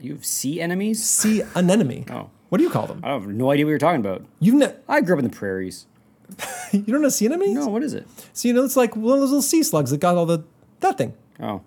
you've 0.00 0.24
sea 0.24 0.60
enemies? 0.60 1.04
Sea 1.04 1.42
anemone. 1.54 2.04
Oh. 2.10 2.30
What 2.50 2.58
do 2.58 2.64
you 2.64 2.70
call 2.70 2.86
them? 2.86 3.00
I 3.02 3.08
have 3.12 3.26
no 3.26 3.50
idea 3.50 3.64
what 3.64 3.70
you're 3.70 3.78
talking 3.78 4.00
about. 4.00 4.24
You've 4.38 4.54
ne- 4.54 4.74
I 4.88 5.00
grew 5.00 5.16
up 5.16 5.24
in 5.24 5.28
the 5.28 5.34
prairies. 5.36 5.86
you 6.72 6.82
don't 6.82 7.02
know 7.02 7.08
sea 7.08 7.26
anemones? 7.26 7.54
No, 7.54 7.66
what 7.66 7.82
is 7.82 7.94
it? 7.94 8.06
So 8.32 8.46
you 8.46 8.54
know 8.54 8.64
it's 8.64 8.76
like 8.76 8.94
one 8.94 9.14
of 9.14 9.20
those 9.20 9.30
little 9.30 9.42
sea 9.42 9.62
slugs 9.64 9.90
that 9.90 9.98
got 9.98 10.16
all 10.16 10.26
the 10.26 10.44
that 10.80 10.96
thing. 10.98 11.14
Oh, 11.40 11.62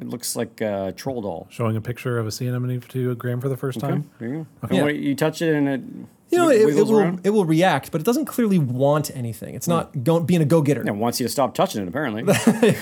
it 0.00 0.08
looks 0.08 0.34
like 0.36 0.60
a 0.60 0.92
troll 0.96 1.22
doll. 1.22 1.46
Showing 1.50 1.76
a 1.76 1.80
picture 1.80 2.18
of 2.18 2.26
a 2.26 2.30
sea 2.30 2.46
anemone 2.46 2.80
to 2.80 3.14
Graham 3.16 3.40
for 3.40 3.48
the 3.48 3.56
first 3.56 3.78
Okay, 3.78 3.88
time. 3.88 4.10
there 4.18 4.28
you 4.28 4.34
go. 4.34 4.46
Okay. 4.64 4.76
And 4.78 4.86
what- 4.86 4.96
you 4.96 5.14
touch 5.14 5.42
it 5.42 5.54
and 5.54 5.68
it 5.68 5.80
You 6.30 6.38
know, 6.38 6.48
it, 6.48 6.60
it 6.60 6.74
will 6.76 6.96
around. 6.98 7.20
it 7.24 7.30
will 7.30 7.44
react, 7.44 7.90
but 7.90 8.00
it 8.00 8.04
doesn't 8.04 8.26
clearly 8.26 8.58
want 8.58 9.10
anything. 9.16 9.54
It's 9.56 9.66
not 9.66 10.04
going 10.04 10.26
being 10.26 10.40
a 10.40 10.44
go 10.44 10.62
getter. 10.62 10.86
It 10.86 10.94
wants 10.94 11.18
you 11.20 11.26
to 11.26 11.30
stop 11.32 11.54
touching 11.54 11.82
it. 11.82 11.88
Apparently, 11.88 12.22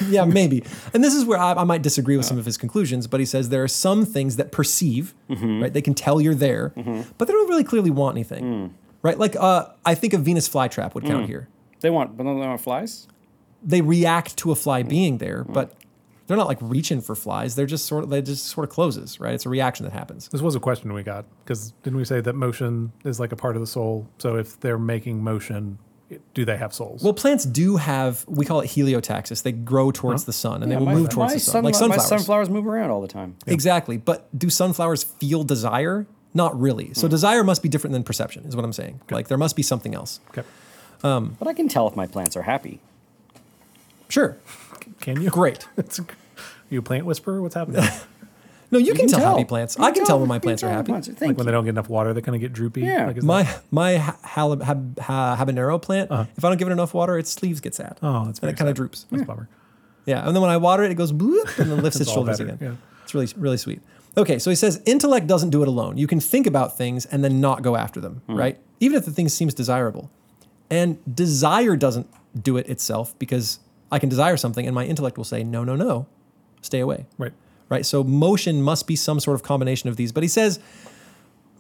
yeah, 0.09 0.25
maybe. 0.27 0.63
And 0.93 1.03
this 1.03 1.15
is 1.15 1.25
where 1.25 1.39
I, 1.39 1.55
I 1.55 1.65
might 1.65 1.81
disagree 1.83 2.17
with 2.19 2.27
some 2.27 2.37
of 2.39 2.45
his 2.45 2.57
conclusions, 2.59 3.07
but 3.07 3.21
he 3.21 3.27
says 3.27 3.49
there 3.49 3.63
are 3.65 3.69
some 3.69 4.05
things 4.05 4.37
that 4.37 4.53
perceive, 4.53 5.15
Mm-hmm. 5.31 5.63
right? 5.63 5.73
They 5.73 5.83
can 5.83 5.95
tell 5.95 6.21
you're 6.21 6.35
there, 6.35 6.73
but 7.17 7.27
they 7.27 7.33
don't 7.33 7.49
really 7.49 7.65
clearly 7.65 7.91
want 7.91 8.17
anything, 8.17 8.45
Mm. 8.45 8.71
right? 9.03 9.19
Like 9.19 9.35
uh, 9.37 9.67
I 9.85 9.95
think 9.95 10.13
a 10.13 10.19
Venus 10.19 10.49
flytrap 10.49 10.95
would 10.95 11.05
count 11.05 11.27
here. 11.27 11.49
they 11.81 11.91
want, 11.91 12.17
but 12.17 12.25
they 12.25 12.29
don't 12.31 12.39
want 12.41 12.61
flies. 12.61 13.07
They 13.63 13.81
react 13.81 14.37
to 14.39 14.53
a 14.53 14.55
fly 14.55 14.83
Mm. 14.83 14.89
being 14.89 15.19
there, 15.19 15.45
but 15.45 15.73
they're 16.29 16.37
not 16.37 16.47
like 16.47 16.59
reaching 16.61 17.01
for 17.01 17.17
flies. 17.17 17.57
They're 17.57 17.67
just 17.67 17.87
sort 17.87 18.05
of 18.05 18.11
they 18.11 18.23
just 18.23 18.45
sort 18.47 18.69
of 18.69 18.71
closes, 18.73 19.19
right? 19.19 19.35
It's 19.35 19.47
a 19.47 19.49
reaction 19.49 19.85
that 19.85 19.93
happens. 19.93 20.29
This 20.29 20.41
was 20.43 20.55
a 20.55 20.61
question 20.61 20.93
we 20.93 21.03
got 21.03 21.25
because 21.45 21.73
didn't 21.83 21.97
we 21.97 22.05
say 22.05 22.21
that 22.21 22.35
motion 22.35 22.93
is 23.05 23.19
like 23.19 23.33
a 23.33 23.37
part 23.37 23.57
of 23.57 23.61
the 23.61 23.67
soul? 23.67 24.07
So 24.19 24.37
if 24.37 24.61
they're 24.61 24.79
making 24.79 25.25
motion, 25.25 25.79
do 26.35 26.45
they 26.45 26.57
have 26.57 26.73
souls? 26.73 27.03
Well, 27.03 27.13
plants 27.15 27.45
do 27.45 27.77
have 27.77 28.25
we 28.29 28.45
call 28.47 28.61
it 28.61 28.69
heliotaxis. 28.69 29.43
They 29.43 29.53
grow 29.53 29.91
towards 29.91 30.25
the 30.25 30.33
sun 30.33 30.63
and 30.63 30.71
they 30.71 30.77
will 30.77 30.85
my, 30.87 30.95
move 30.95 31.09
towards 31.09 31.33
the 31.35 31.41
sun, 31.41 31.53
sun- 31.53 31.65
like 31.65 31.75
My 31.75 31.79
sunflowers. 31.79 32.09
sunflowers 32.09 32.51
move 32.51 32.67
around 32.67 32.91
all 32.91 33.01
the 33.01 33.09
time. 33.09 33.37
Exactly. 33.47 33.97
But 33.97 34.29
do 34.39 34.51
sunflowers 34.51 35.03
feel 35.05 35.45
desire? 35.45 36.07
Not 36.35 36.59
really. 36.61 36.89
Hmm. 36.89 36.93
So 36.93 37.09
desire 37.09 37.43
must 37.43 37.63
be 37.63 37.71
different 37.71 37.93
than 37.95 38.05
perception, 38.05 38.45
is 38.45 38.55
what 38.55 38.65
I'm 38.65 38.73
saying. 38.75 39.01
Like 39.11 39.29
there 39.29 39.39
must 39.39 39.57
be 39.57 39.63
something 39.63 39.95
else. 39.95 40.21
okay. 40.31 40.45
But 41.01 41.49
I 41.49 41.55
can 41.55 41.69
tell 41.69 41.89
if 41.89 41.97
my 41.97 42.07
plants 42.07 42.37
are 42.37 42.43
happy. 42.43 42.81
Sure. 44.09 44.37
Can 45.01 45.21
you? 45.21 45.31
Great. 45.31 45.67
It's 45.77 45.99
a- 45.99 46.07
you 46.71 46.81
a 46.81 46.83
plant 46.83 47.07
whisperer? 47.07 47.41
What's 47.43 47.55
happening? 47.55 47.83
No, 48.71 48.79
you, 48.79 48.93
can, 48.93 48.97
can 48.97 49.09
tell, 49.09 49.21
tell. 49.21 49.31
happy 49.37 49.47
plants. 49.47 49.79
You 49.79 49.85
I 49.85 49.93
can 49.93 50.05
tell 50.05 50.19
when 50.19 50.29
my 50.29 50.35
you 50.35 50.41
plants 50.43 50.63
are 50.63 50.69
happy. 50.69 50.93
when 50.93 51.01
plants- 51.01 51.19
Thank 51.19 51.31
like 51.31 51.37
when 51.39 51.47
they 51.47 51.53
don't 51.53 51.65
get 51.65 51.71
enough 51.71 51.89
water, 51.89 52.13
they 52.13 52.21
kind 52.21 52.35
of 52.35 52.43
get 52.43 52.53
droopy. 52.53 52.83
Yeah. 52.83 53.07
Like, 53.07 53.23
My 53.23 53.43
that- 53.45 53.63
my 53.71 53.97
ha- 53.97 54.19
halib- 54.23 54.61
hab- 54.63 54.99
ha- 54.99 55.37
habanero 55.41 55.81
plant, 55.81 56.11
if 56.37 56.45
I 56.45 56.49
don't 56.51 56.59
give 56.59 56.69
it 56.69 56.73
enough 56.73 56.93
water, 56.93 57.17
its 57.17 57.43
leaves 57.43 57.61
get 57.61 57.75
sad. 57.75 57.97
Uh-huh. 58.03 58.09
Oh, 58.21 58.25
that's 58.27 58.41
and 58.41 58.41
very 58.41 58.53
it 58.53 58.57
kind 58.59 58.69
of 58.69 58.77
droops. 58.77 59.07
that's 59.11 59.23
a 59.23 59.25
bummer. 59.25 59.49
Yeah, 60.05 60.27
and 60.27 60.37
then 60.37 60.43
when 60.43 60.51
I 60.51 60.59
water 60.59 60.83
it, 60.85 60.91
it 60.91 60.97
goes 60.97 61.13
bloop 61.15 61.59
and 61.59 61.71
then 61.71 61.83
lifts 61.83 61.97
its 62.03 62.11
It's 62.11 62.13
shoulders 62.13 62.41
better, 62.41 62.53
again. 62.53 62.69
yeah. 62.73 63.03
It's 63.05 63.15
really 63.15 63.29
really 63.39 63.57
sweet. 63.57 63.81
Okay, 64.19 64.39
so 64.39 64.51
he 64.51 64.57
says 64.57 64.83
intellect 64.85 65.27
doesn't 65.27 65.49
do 65.49 65.63
it 65.63 65.69
alone. 65.69 65.97
You 65.97 66.07
can 66.07 66.21
think 66.21 66.47
about 66.47 66.77
things 66.77 67.07
and 67.07 67.25
then 67.25 67.41
not 67.41 67.63
go 67.63 67.75
after 67.75 68.01
them, 68.03 68.21
Hmm. 68.27 68.35
right? 68.37 68.59
Even 68.81 68.99
if 68.99 69.07
the 69.07 69.13
thing 69.13 69.31
seems 69.31 69.55
desirable. 69.55 70.11
And 70.69 70.99
desire 71.17 71.75
doesn't 71.75 72.07
do 72.39 72.59
it 72.59 72.69
itself 72.69 73.19
because 73.19 73.61
I 73.91 73.99
can 73.99 74.09
desire 74.09 74.37
something 74.37 74.67
and 74.67 74.75
my 74.75 74.85
intellect 74.85 75.17
will 75.17 75.25
say 75.25 75.43
no, 75.43 75.65
no, 75.65 75.77
no, 75.77 76.07
stay 76.63 76.81
away. 76.81 77.07
Right. 77.17 77.33
Right? 77.69 77.85
So 77.85 78.03
motion 78.03 78.63
must 78.63 78.87
be 78.87 78.97
some 78.97 79.21
sort 79.21 79.35
of 79.35 79.43
combination 79.43 79.89
of 79.89 79.97
these. 79.97 80.13
But 80.13 80.23
he 80.23 80.29
says 80.29 80.59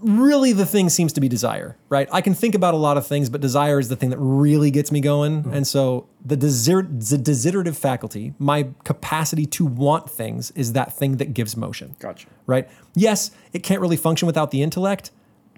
really 0.00 0.52
the 0.52 0.66
thing 0.66 0.88
seems 0.88 1.12
to 1.12 1.20
be 1.20 1.28
desire, 1.28 1.76
right? 1.88 2.08
I 2.12 2.20
can 2.20 2.34
think 2.34 2.54
about 2.54 2.74
a 2.74 2.76
lot 2.76 2.96
of 2.96 3.06
things, 3.06 3.28
but 3.28 3.40
desire 3.40 3.78
is 3.78 3.88
the 3.88 3.96
thing 3.96 4.10
that 4.10 4.18
really 4.18 4.70
gets 4.70 4.92
me 4.92 5.00
going. 5.00 5.42
Mm-hmm. 5.42 5.54
And 5.54 5.66
so 5.66 6.06
the, 6.24 6.36
desir- 6.36 6.82
the 6.82 7.18
desiderative 7.18 7.76
faculty, 7.76 8.34
my 8.38 8.68
capacity 8.84 9.46
to 9.46 9.66
want 9.66 10.08
things, 10.08 10.50
is 10.52 10.72
that 10.74 10.92
thing 10.92 11.16
that 11.16 11.34
gives 11.34 11.56
motion. 11.56 11.96
Gotcha. 11.98 12.28
Right? 12.46 12.68
Yes, 12.94 13.30
it 13.52 13.62
can't 13.62 13.80
really 13.80 13.96
function 13.96 14.26
without 14.26 14.50
the 14.50 14.62
intellect, 14.62 15.10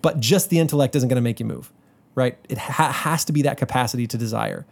but 0.03 0.21
just 0.21 0.49
the 0.49 0.59
intellect 0.59 0.97
isn't 0.97 1.09
going 1.09 1.17
to 1.17 1.23
make 1.23 1.41
you 1.41 1.47
move. 1.47 1.71
Right? 2.15 2.39
It 2.49 2.59
ha- 2.59 2.93
has 2.93 3.25
to 3.27 3.33
be 3.33 3.43
that 3.43 3.59
capacity 3.59 4.07
to 4.07 4.19
desire. 4.19 4.67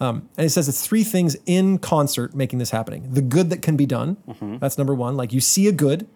Um, 0.00 0.28
and 0.36 0.46
it 0.46 0.50
says 0.50 0.68
it's 0.68 0.86
three 0.86 1.02
things 1.02 1.36
in 1.44 1.78
concert 1.78 2.34
making 2.34 2.60
this 2.60 2.70
happening. 2.70 3.12
The 3.12 3.22
good 3.22 3.50
that 3.50 3.62
can 3.62 3.76
be 3.76 3.86
done. 3.86 4.16
That's 4.60 4.78
number 4.78 4.94
one. 4.94 5.16
Like 5.16 5.32
you 5.32 5.40
see 5.40 5.66
a 5.66 5.72
good, 5.72 6.06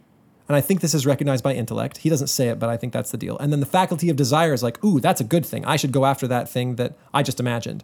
and 0.49 0.57
I 0.57 0.61
think 0.61 0.81
this 0.81 0.95
is 0.95 1.05
recognized 1.07 1.43
by 1.43 1.55
intellect. 1.55 1.99
He 1.99 2.09
doesn't 2.09 2.29
say 2.29 2.49
it, 2.49 2.59
but 2.59 2.69
I 2.69 2.77
think 2.77 2.93
that's 2.93 3.11
the 3.11 3.17
deal. 3.19 3.37
And 3.39 3.53
then 3.53 3.61
the 3.61 3.67
faculty 3.67 4.09
of 4.09 4.17
desire 4.17 4.53
is 4.53 4.63
like, 4.63 4.83
ooh, 4.85 5.01
that's 5.01 5.21
a 5.21 5.25
good 5.25 5.45
thing. 5.45 5.65
I 5.65 5.77
should 5.77 5.93
go 5.93 6.05
after 6.05 6.29
that 6.29 6.49
thing 6.49 6.77
that 6.77 6.95
I 7.13 7.23
just 7.23 7.41
imagined. 7.41 7.83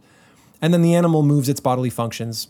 And 0.61 0.73
then 0.73 0.83
the 0.83 0.95
animal 0.95 1.23
moves 1.23 1.49
its 1.49 1.61
bodily 1.61 1.91
functions, 1.91 2.49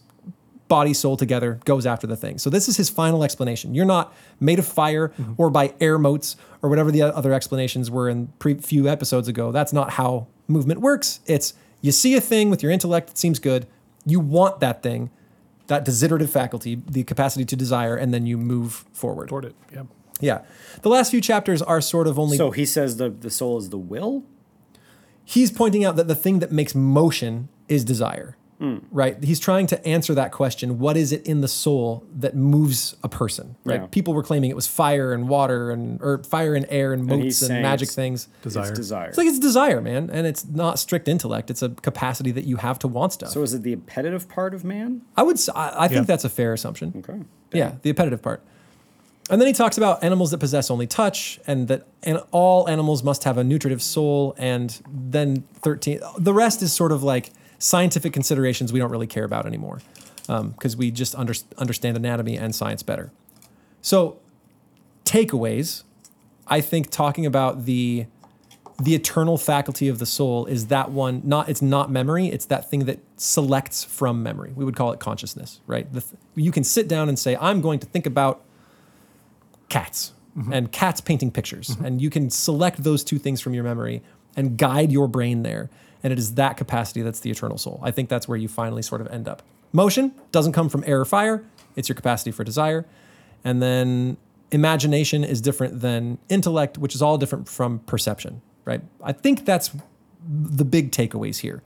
body, 0.67 0.93
soul 0.93 1.17
together, 1.17 1.61
goes 1.65 1.87
after 1.87 2.07
the 2.07 2.17
thing. 2.17 2.39
So 2.39 2.51
this 2.51 2.69
is 2.69 2.77
his 2.77 2.91
final 2.91 3.23
explanation. 3.25 3.75
You're 3.75 3.87
not 3.87 4.15
made 4.41 4.59
of 4.59 4.67
fire 4.67 5.13
or 5.39 5.51
by 5.51 5.73
air 5.81 5.99
motes 5.99 6.37
or 6.63 6.69
whatever 6.69 6.91
the 6.91 7.03
other 7.03 7.33
explanations 7.33 7.91
were 7.91 8.09
in 8.09 8.29
pre- 8.39 8.55
few 8.55 8.89
episodes 8.89 9.29
ago. 9.29 9.53
That's 9.53 9.73
not 9.73 9.93
how 9.93 10.27
movement 10.49 10.81
works. 10.81 11.21
It's 11.27 11.55
you 11.81 11.93
see 11.93 12.15
a 12.15 12.21
thing 12.21 12.51
with 12.51 12.63
your 12.63 12.73
intellect 12.73 13.09
that 13.09 13.19
seems 13.19 13.39
good, 13.39 13.67
you 14.05 14.21
want 14.21 14.61
that 14.61 14.83
thing, 14.83 15.11
that 15.67 15.85
desiderative 15.85 16.31
faculty, 16.31 16.83
the 16.87 17.05
capacity 17.05 17.45
to 17.45 17.57
desire, 17.57 17.97
and 17.97 18.13
then 18.13 18.27
you 18.27 18.39
move 18.39 18.85
forward. 18.93 19.29
Toward 19.29 19.45
it. 19.45 19.55
Yeah. 19.73 19.83
Yeah. 20.21 20.41
The 20.83 20.89
last 20.89 21.11
few 21.11 21.21
chapters 21.21 21.63
are 21.63 21.81
sort 21.81 22.07
of 22.07 22.19
only 22.19 22.37
So 22.37 22.51
he 22.51 22.67
says 22.67 22.97
the, 22.97 23.11
the 23.11 23.31
soul 23.31 23.59
is 23.59 23.71
the 23.71 23.79
will? 23.79 24.25
he's 25.29 25.51
pointing 25.51 25.85
out 25.85 25.97
that 25.97 26.09
the 26.09 26.15
thing 26.15 26.39
that 26.39 26.51
makes 26.51 26.75
motion 26.75 27.51
is 27.69 27.85
desire. 27.85 28.35
Right? 28.61 29.23
He's 29.23 29.39
trying 29.39 29.69
to 29.69 29.87
answer 29.87 30.15
that 30.15 30.33
question. 30.33 30.81
What 30.81 30.97
is 30.97 31.13
it 31.13 31.25
in 31.27 31.43
the 31.43 31.49
soul 31.49 32.05
that 32.17 32.35
moves 32.35 32.97
a 33.05 33.09
person? 33.09 33.55
Right? 33.65 33.83
Yeah. 33.83 33.87
People 33.87 34.15
were 34.15 34.23
claiming 34.25 34.51
it 34.51 34.57
was 34.57 34.67
fire 34.67 35.13
and 35.13 35.29
water 35.29 35.71
and 35.71 36.03
or 36.03 36.23
fire 36.25 36.55
and 36.55 36.67
air 36.69 36.93
and 36.93 37.03
he's 37.03 37.09
motes 37.09 37.43
and, 37.43 37.49
saying 37.49 37.63
magic 37.63 37.87
it's- 37.87 37.95
things. 37.95 38.29
Desire. 38.43 38.69
It's 38.71 38.79
desire. 38.79 39.09
It's 39.11 39.19
like 39.19 39.29
it's 39.29 39.39
desire, 39.39 39.81
man, 39.81 40.11
and 40.13 40.27
it's 40.27 40.45
not 40.45 40.79
strict 40.81 41.07
intellect. 41.07 41.51
It's 41.51 41.63
a 41.63 41.69
capacity 41.69 42.33
that 42.33 42.45
you 42.47 42.57
have 42.57 42.79
to 42.81 42.89
want 42.89 43.13
stuff. 43.13 43.31
so 43.31 43.43
is 43.43 43.55
it 43.55 43.63
the 43.63 43.73
appetitive 43.75 44.29
part 44.29 44.55
of 44.55 44.65
man? 44.65 45.03
I 45.17 45.23
would. 45.23 45.39
i 45.55 45.87
think 45.87 46.01
Yeah. 46.01 46.05
that's 46.07 46.25
a 46.25 46.29
fair 46.29 46.53
assumption. 46.53 46.95
Okay. 46.99 47.21
Yeah, 47.53 47.77
the 47.83 47.91
appetitive 47.91 48.23
part. 48.23 48.43
And 49.31 49.41
then 49.41 49.47
he 49.47 49.53
talks 49.53 49.77
about 49.77 50.03
animals 50.03 50.31
that 50.31 50.39
possess 50.39 50.71
only 50.71 50.87
touch, 50.87 51.39
and 51.47 51.69
that 51.69 51.87
and 52.03 52.23
all 52.31 52.69
animals 52.69 53.03
must 53.03 53.25
have 53.25 53.37
a 53.39 53.45
nutritive 53.45 53.83
soul. 53.83 54.35
And 54.39 54.81
then 54.91 55.45
thirteen, 55.55 56.01
the 56.19 56.33
rest 56.33 56.63
is 56.63 56.73
sort 56.73 56.93
of 56.93 57.03
like 57.03 57.31
scientific 57.59 58.13
considerations 58.13 58.73
we 58.73 58.79
don't 58.79 58.91
really 58.91 59.07
care 59.07 59.25
about 59.25 59.47
anymore, 59.47 59.81
um, 60.29 60.51
because 60.51 60.77
we 60.77 60.91
just 60.91 61.15
under, 61.15 61.35
understand 61.57 61.97
anatomy 61.97 62.37
and 62.37 62.55
science 62.55 62.83
better. 62.83 63.11
So, 63.83 64.19
takeaways. 65.05 65.85
I 66.47 66.61
think 66.63 66.91
talking 66.91 67.27
about 67.27 67.67
the 67.67 68.07
the 68.81 68.95
eternal 68.95 69.37
faculty 69.37 69.89
of 69.89 69.99
the 69.99 70.07
soul 70.07 70.47
is 70.47 70.69
that 70.69 70.91
one 70.91 71.21
not 71.25 71.49
it's 71.49 71.61
not 71.61 71.91
memory 71.91 72.29
it's 72.29 72.47
that 72.47 72.71
thing 72.71 72.85
that 72.85 73.01
selects 73.17 73.83
from 73.83 74.23
memory 74.23 74.53
we 74.55 74.65
would 74.65 74.77
call 74.77 74.93
it 74.93 75.01
consciousness 75.01 75.61
right 75.67 75.93
th- 75.93 76.05
you 76.37 76.53
can 76.53 76.63
sit 76.63 76.87
down 76.87 77.09
and 77.09 77.19
say 77.19 77.37
i'm 77.41 77.61
going 77.61 77.81
to 77.81 77.87
think 77.87 78.07
about 78.07 78.45
cats 79.69 80.13
mm-hmm. 80.37 80.53
and 80.53 80.71
cats 80.71 81.01
painting 81.01 81.31
pictures 81.31 81.71
mm-hmm. 81.71 81.85
and 81.85 82.01
you 82.01 82.09
can 82.09 82.31
select 82.31 82.85
those 82.85 83.03
two 83.03 83.19
things 83.19 83.41
from 83.41 83.53
your 83.53 83.65
memory 83.65 84.01
and 84.37 84.57
guide 84.57 84.93
your 84.93 85.09
brain 85.09 85.43
there 85.43 85.69
and 86.03 86.13
it 86.13 86.19
is 86.19 86.35
that 86.35 86.57
capacity 86.57 87.03
that's 87.03 87.21
the 87.21 87.31
eternal 87.31 87.59
soul 87.59 87.81
i 87.83 87.91
think 87.91 88.09
that's 88.09 88.29
where 88.29 88.39
you 88.39 88.49
finally 88.49 88.83
sort 88.83 89.01
of 89.01 89.07
end 89.09 89.29
up 89.29 89.43
motion 89.73 90.13
doesn't 90.33 90.53
come 90.53 90.69
from 90.69 90.83
air 90.87 91.01
or 91.01 91.05
fire 91.05 91.45
it's 91.77 91.89
your 91.89 91.97
capacity 91.97 92.31
for 92.31 92.45
desire 92.45 92.87
and 93.45 93.63
then 93.63 94.17
imagination 94.51 95.25
is 95.25 95.41
different 95.41 95.81
than 95.81 96.19
intellect 96.29 96.79
which 96.79 96.95
is 96.95 97.03
all 97.03 97.19
different 97.19 97.49
from 97.49 97.79
perception 97.81 98.41
right 98.65 98.81
i 99.03 99.13
think 99.13 99.45
that's 99.45 99.71
the 100.27 100.65
big 100.65 100.91
takeaways 100.91 101.39
here 101.39 101.63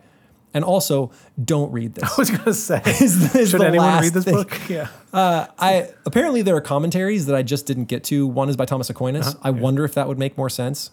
and 0.54 0.64
also 0.64 1.10
don't 1.42 1.72
read 1.72 1.94
this 1.94 2.04
I 2.12 2.14
was 2.18 2.30
gonna 2.30 2.52
say, 2.52 2.82
is- 3.00 3.34
is 3.34 3.50
should 3.50 3.62
anyone 3.62 4.02
read 4.02 4.12
this 4.12 4.24
thing. 4.24 4.34
book? 4.34 4.60
Yeah. 4.68 4.88
I 5.14 5.90
apparently 6.04 6.42
there 6.42 6.54
are 6.56 6.60
commentaries 6.60 7.24
that 7.26 7.34
I 7.34 7.42
just 7.42 7.64
didn't 7.66 7.86
get 7.86 8.04
to. 8.04 8.26
One 8.26 8.48
is 8.50 8.56
by 8.56 8.66
Thomas 8.66 8.90
Aquinas. 8.90 9.28
Uh-huh, 9.28 9.38
I 9.42 9.50
wonder 9.50 9.84
if 9.84 9.94
that 9.94 10.08
would 10.08 10.18
make 10.18 10.36
more 10.36 10.50
sense. 10.50 10.90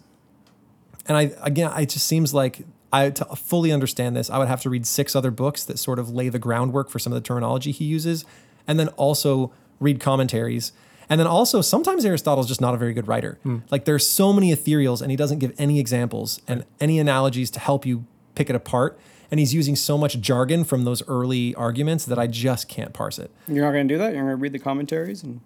And 1.07 1.17
I 1.17 1.31
again, 1.41 1.71
it 1.77 1.89
just 1.89 2.07
seems 2.07 2.33
like 2.33 2.61
I 2.91 3.09
to 3.11 3.25
fully 3.35 3.71
understand 3.71 4.15
this, 4.15 4.29
I 4.29 4.37
would 4.39 4.47
have 4.47 4.61
to 4.61 4.69
read 4.69 4.85
six 4.87 5.15
other 5.15 5.31
books 5.31 5.63
that 5.65 5.77
sort 5.77 5.99
of 5.99 6.09
lay 6.09 6.29
the 6.29 6.39
groundwork 6.39 6.89
for 6.89 6.99
some 6.99 7.13
of 7.13 7.21
the 7.21 7.25
terminology 7.25 7.71
he 7.71 7.85
uses, 7.85 8.25
and 8.67 8.79
then 8.79 8.87
also 8.89 9.51
read 9.79 9.99
commentaries. 9.99 10.71
And 11.09 11.19
then 11.19 11.27
also 11.27 11.61
sometimes 11.61 12.05
Aristotle's 12.05 12.47
just 12.47 12.61
not 12.61 12.73
a 12.73 12.77
very 12.77 12.93
good 12.93 13.07
writer. 13.07 13.39
Hmm. 13.43 13.57
Like 13.71 13.85
there's 13.85 14.07
so 14.07 14.31
many 14.31 14.53
ethereals, 14.53 15.01
and 15.01 15.09
he 15.11 15.17
doesn't 15.17 15.39
give 15.39 15.53
any 15.57 15.79
examples 15.79 16.39
and 16.47 16.65
any 16.79 16.99
analogies 16.99 17.49
to 17.51 17.59
help 17.59 17.85
you 17.85 18.05
pick 18.35 18.49
it 18.49 18.55
apart. 18.55 18.99
And 19.31 19.39
he's 19.39 19.53
using 19.53 19.75
so 19.75 19.95
much 19.97 20.19
jargon 20.19 20.63
from 20.63 20.85
those 20.85 21.07
early 21.07 21.53
arguments 21.53 22.05
that 22.05 22.17
I 22.17 22.25
just 22.25 22.67
can't 22.67 22.93
parse 22.93 23.19
it. 23.19 23.29
You're 23.47 23.63
not 23.63 23.73
going 23.73 23.87
to 23.87 23.93
do 23.93 23.97
that? 23.99 24.13
You're 24.13 24.23
going 24.23 24.31
to 24.31 24.41
read 24.41 24.53
the 24.53 24.59
commentaries? 24.59 25.21
and 25.23 25.41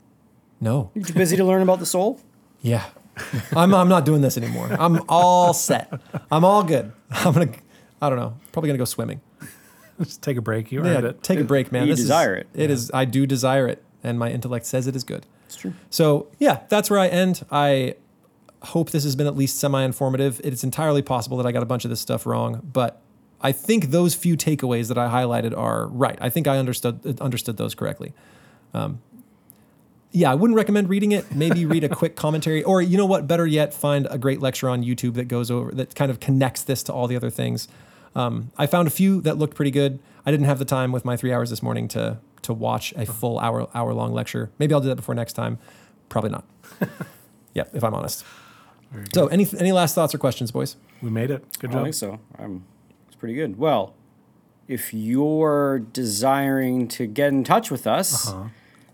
No. 0.61 0.89
You're 0.93 1.03
too 1.03 1.13
busy 1.13 1.35
to 1.35 1.43
learn 1.43 1.61
about 1.61 1.79
the 1.79 1.85
soul? 1.85 2.19
Yeah. 2.61 2.85
I'm, 3.55 3.73
I'm 3.73 3.89
not 3.89 4.05
doing 4.05 4.21
this 4.21 4.37
anymore. 4.37 4.67
I'm 4.71 5.01
all 5.09 5.53
set. 5.53 5.91
I'm 6.31 6.43
all 6.43 6.63
good. 6.63 6.91
I'm 7.11 7.33
going 7.33 7.51
to, 7.53 7.59
I 8.01 8.09
don't 8.09 8.17
know, 8.17 8.35
probably 8.51 8.69
going 8.69 8.77
to 8.77 8.81
go 8.81 8.85
swimming. 8.85 9.21
Just 10.01 10.21
take 10.23 10.37
a 10.37 10.41
break. 10.41 10.71
You 10.71 10.83
Yeah, 10.83 10.95
earned 10.95 11.05
it. 11.05 11.23
take 11.23 11.39
a 11.39 11.43
break, 11.43 11.71
man. 11.71 11.87
You 11.87 11.93
this 11.93 12.01
desire 12.01 12.35
is, 12.35 12.43
it. 12.53 12.63
It 12.63 12.71
is, 12.71 12.91
I 12.93 13.05
do 13.05 13.25
desire 13.27 13.67
it. 13.67 13.83
and 14.03 14.17
my 14.17 14.31
intellect 14.31 14.65
says 14.65 14.87
it 14.87 14.95
is 14.95 15.03
good. 15.03 15.25
It's 15.45 15.55
true. 15.55 15.73
So 15.89 16.27
yeah, 16.39 16.61
that's 16.69 16.89
where 16.89 16.99
I 16.99 17.07
end. 17.07 17.45
I 17.51 17.95
hope 18.63 18.89
this 18.89 19.03
has 19.03 19.15
been 19.15 19.27
at 19.27 19.35
least 19.37 19.59
semi-informative. 19.59 20.41
It's 20.43 20.63
entirely 20.63 21.01
possible 21.03 21.37
that 21.37 21.45
I 21.45 21.51
got 21.51 21.61
a 21.63 21.65
bunch 21.67 21.85
of 21.85 21.89
this 21.89 21.99
stuff 22.01 22.25
wrong, 22.25 22.61
but 22.73 22.99
I 23.41 23.51
think 23.51 23.91
those 23.91 24.15
few 24.15 24.35
takeaways 24.37 24.87
that 24.87 24.97
I 24.97 25.09
highlighted 25.09 25.55
are 25.55 25.87
right. 25.87 26.17
I 26.21 26.29
think 26.29 26.47
I 26.47 26.57
understood 26.57 27.19
understood 27.21 27.57
those 27.57 27.75
correctly. 27.75 28.13
Um, 28.73 29.01
yeah, 30.13 30.31
I 30.31 30.35
wouldn't 30.35 30.55
recommend 30.55 30.87
reading 30.89 31.11
it. 31.11 31.33
Maybe 31.35 31.65
read 31.65 31.83
a 31.83 31.89
quick 31.89 32.15
commentary, 32.15 32.63
or 32.63 32.81
you 32.81 32.97
know 32.97 33.05
what? 33.05 33.27
Better 33.27 33.45
yet, 33.45 33.73
find 33.73 34.07
a 34.09 34.17
great 34.17 34.39
lecture 34.39 34.69
on 34.69 34.83
YouTube 34.83 35.15
that 35.15 35.27
goes 35.27 35.51
over 35.51 35.71
that 35.71 35.95
kind 35.95 36.09
of 36.11 36.19
connects 36.19 36.61
this 36.63 36.83
to 36.83 36.93
all 36.93 37.07
the 37.07 37.15
other 37.15 37.29
things. 37.29 37.67
Um, 38.15 38.51
I 38.57 38.67
found 38.67 38.87
a 38.87 38.91
few 38.91 39.19
that 39.21 39.37
looked 39.37 39.55
pretty 39.55 39.71
good. 39.71 39.99
I 40.25 40.31
didn't 40.31 40.45
have 40.45 40.59
the 40.59 40.65
time 40.65 40.91
with 40.91 41.03
my 41.03 41.17
three 41.17 41.33
hours 41.33 41.49
this 41.49 41.61
morning 41.63 41.87
to 41.89 42.19
to 42.43 42.53
watch 42.53 42.93
a 42.95 43.05
full 43.05 43.39
hour 43.39 43.67
hour 43.73 43.93
long 43.93 44.13
lecture. 44.13 44.51
Maybe 44.59 44.73
I'll 44.73 44.81
do 44.81 44.87
that 44.89 44.95
before 44.95 45.15
next 45.15 45.33
time. 45.33 45.57
Probably 46.09 46.29
not. 46.29 46.45
yeah, 47.53 47.63
if 47.73 47.83
I'm 47.83 47.93
honest. 47.93 48.23
So, 49.15 49.27
any 49.27 49.47
any 49.57 49.71
last 49.71 49.95
thoughts 49.95 50.13
or 50.13 50.19
questions, 50.19 50.51
boys? 50.51 50.75
We 51.01 51.09
made 51.09 51.31
it. 51.31 51.43
Good 51.59 51.71
job. 51.71 51.77
I 51.77 51.79
job. 51.79 51.83
think 51.85 51.95
so. 51.95 52.19
Um, 52.37 52.65
it's 53.07 53.15
pretty 53.15 53.33
good. 53.33 53.57
Well, 53.57 53.95
if 54.67 54.93
you're 54.93 55.79
desiring 55.79 56.87
to 56.89 57.07
get 57.07 57.29
in 57.29 57.43
touch 57.43 57.71
with 57.71 57.87
us, 57.87 58.27
Uh-huh. 58.29 58.49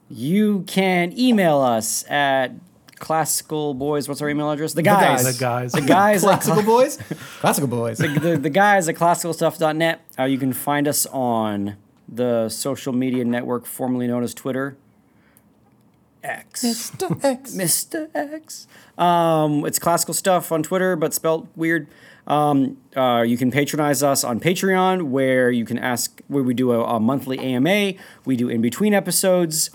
You 0.10 0.64
can 0.68 1.18
email 1.18 1.60
us 1.60 2.04
at 2.10 2.52
classical 3.00 3.74
boys. 3.74 4.08
What's 4.08 4.22
our 4.22 4.30
email 4.30 4.52
address? 4.52 4.74
The 4.74 4.82
guys. 4.82 5.24
The 5.24 5.40
guys. 5.40 5.72
The 5.72 5.82
guys. 5.82 6.24
at 6.26 6.42
Classical 6.42 6.64
boys. 6.64 6.98
Classical 7.40 7.68
boys. 7.68 7.98
the, 7.98 8.38
the 8.42 8.50
guys 8.50 8.88
at 8.90 8.96
classicalstuff.net. 8.96 10.02
Uh, 10.18 10.24
you 10.24 10.38
can 10.38 10.54
find 10.54 10.88
us 10.88 11.06
on 11.08 11.78
the 12.08 12.50
social 12.50 12.94
media 12.94 13.24
network 13.24 13.66
formerly 13.66 14.08
known 14.08 14.24
as 14.24 14.34
Twitter. 14.34 14.78
X. 16.24 16.64
Mr. 16.64 17.24
X. 17.24 17.56
Mr. 17.56 18.10
X. 18.14 18.68
Um, 18.98 19.66
it's 19.66 19.80
classical 19.80 20.14
stuff 20.14 20.52
on 20.52 20.64
Twitter, 20.64 20.96
but 20.96 21.14
spelled 21.14 21.48
weird. 21.56 21.88
Um, 22.28 22.78
uh, 22.96 23.24
you 23.26 23.38
can 23.38 23.52
patronize 23.52 24.04
us 24.04 24.24
on 24.24 24.40
Patreon, 24.40 25.04
where 25.04 25.50
you 25.50 25.66
can 25.66 25.80
ask, 25.80 26.22
where 26.28 26.44
we 26.44 26.54
do 26.54 26.72
a, 26.72 26.84
a 26.84 27.00
monthly 27.00 27.40
AMA. 27.40 27.94
We 28.26 28.36
do 28.36 28.50
in 28.50 28.62
between 28.62 28.94
episodes. 28.94 29.70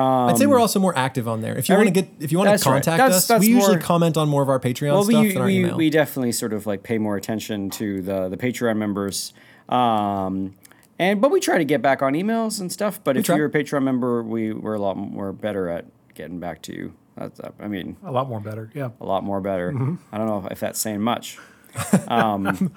I'd 0.00 0.38
say 0.38 0.46
we're 0.46 0.58
also 0.60 0.80
more 0.80 0.96
active 0.96 1.28
on 1.28 1.40
there. 1.40 1.56
If 1.56 1.68
you 1.68 1.74
want 1.76 1.86
to 1.86 1.92
get, 1.92 2.08
if 2.20 2.32
you 2.32 2.38
want 2.38 2.48
to 2.48 2.52
That's 2.52 2.66
right. 2.66 2.72
contact 2.82 2.98
That's- 2.98 3.16
us, 3.18 3.26
that's 3.28 3.40
we 3.40 3.48
usually 3.48 3.78
comment 3.78 4.16
on 4.16 4.28
more 4.28 4.42
of 4.42 4.48
our 4.48 4.58
Patreon 4.60 4.92
Well, 4.92 5.04
stuff 5.04 5.20
we, 5.22 5.32
than 5.32 5.38
our 5.42 5.46
we, 5.46 5.58
email. 5.58 5.76
we 5.76 5.90
definitely 5.90 6.32
sort 6.32 6.52
of 6.52 6.66
like 6.66 6.82
pay 6.82 6.98
more 6.98 7.16
attention 7.16 7.70
to 7.70 8.02
the 8.02 8.28
the 8.28 8.36
Patreon 8.36 8.76
members. 8.76 9.32
Um, 9.68 10.54
and 10.98 11.20
but 11.20 11.30
we 11.30 11.40
try 11.40 11.58
to 11.58 11.64
get 11.64 11.82
back 11.82 12.02
on 12.02 12.14
emails 12.14 12.60
and 12.60 12.70
stuff. 12.72 13.00
But 13.02 13.16
if 13.16 13.26
try. 13.26 13.36
you're 13.36 13.46
a 13.46 13.50
Patreon 13.50 13.82
member, 13.82 14.22
we 14.22 14.52
we're 14.52 14.74
a 14.74 14.80
lot 14.80 14.96
more 14.96 15.32
better 15.32 15.68
at 15.68 15.86
getting 16.14 16.38
back 16.40 16.62
to 16.62 16.72
you. 16.74 16.92
That's, 17.16 17.40
I 17.60 17.68
mean, 17.68 17.96
A 18.04 18.10
lot 18.10 18.28
more 18.28 18.40
better. 18.40 18.70
Yeah. 18.74 18.90
a 19.00 19.04
lot 19.06 19.22
more 19.22 19.40
better. 19.40 19.70
Mm-hmm. 19.70 19.94
I 20.12 20.18
don't 20.18 20.26
know 20.26 20.48
if 20.50 20.58
that's 20.60 20.80
saying 20.80 21.00
much. 21.00 21.38
Um, 22.08 22.72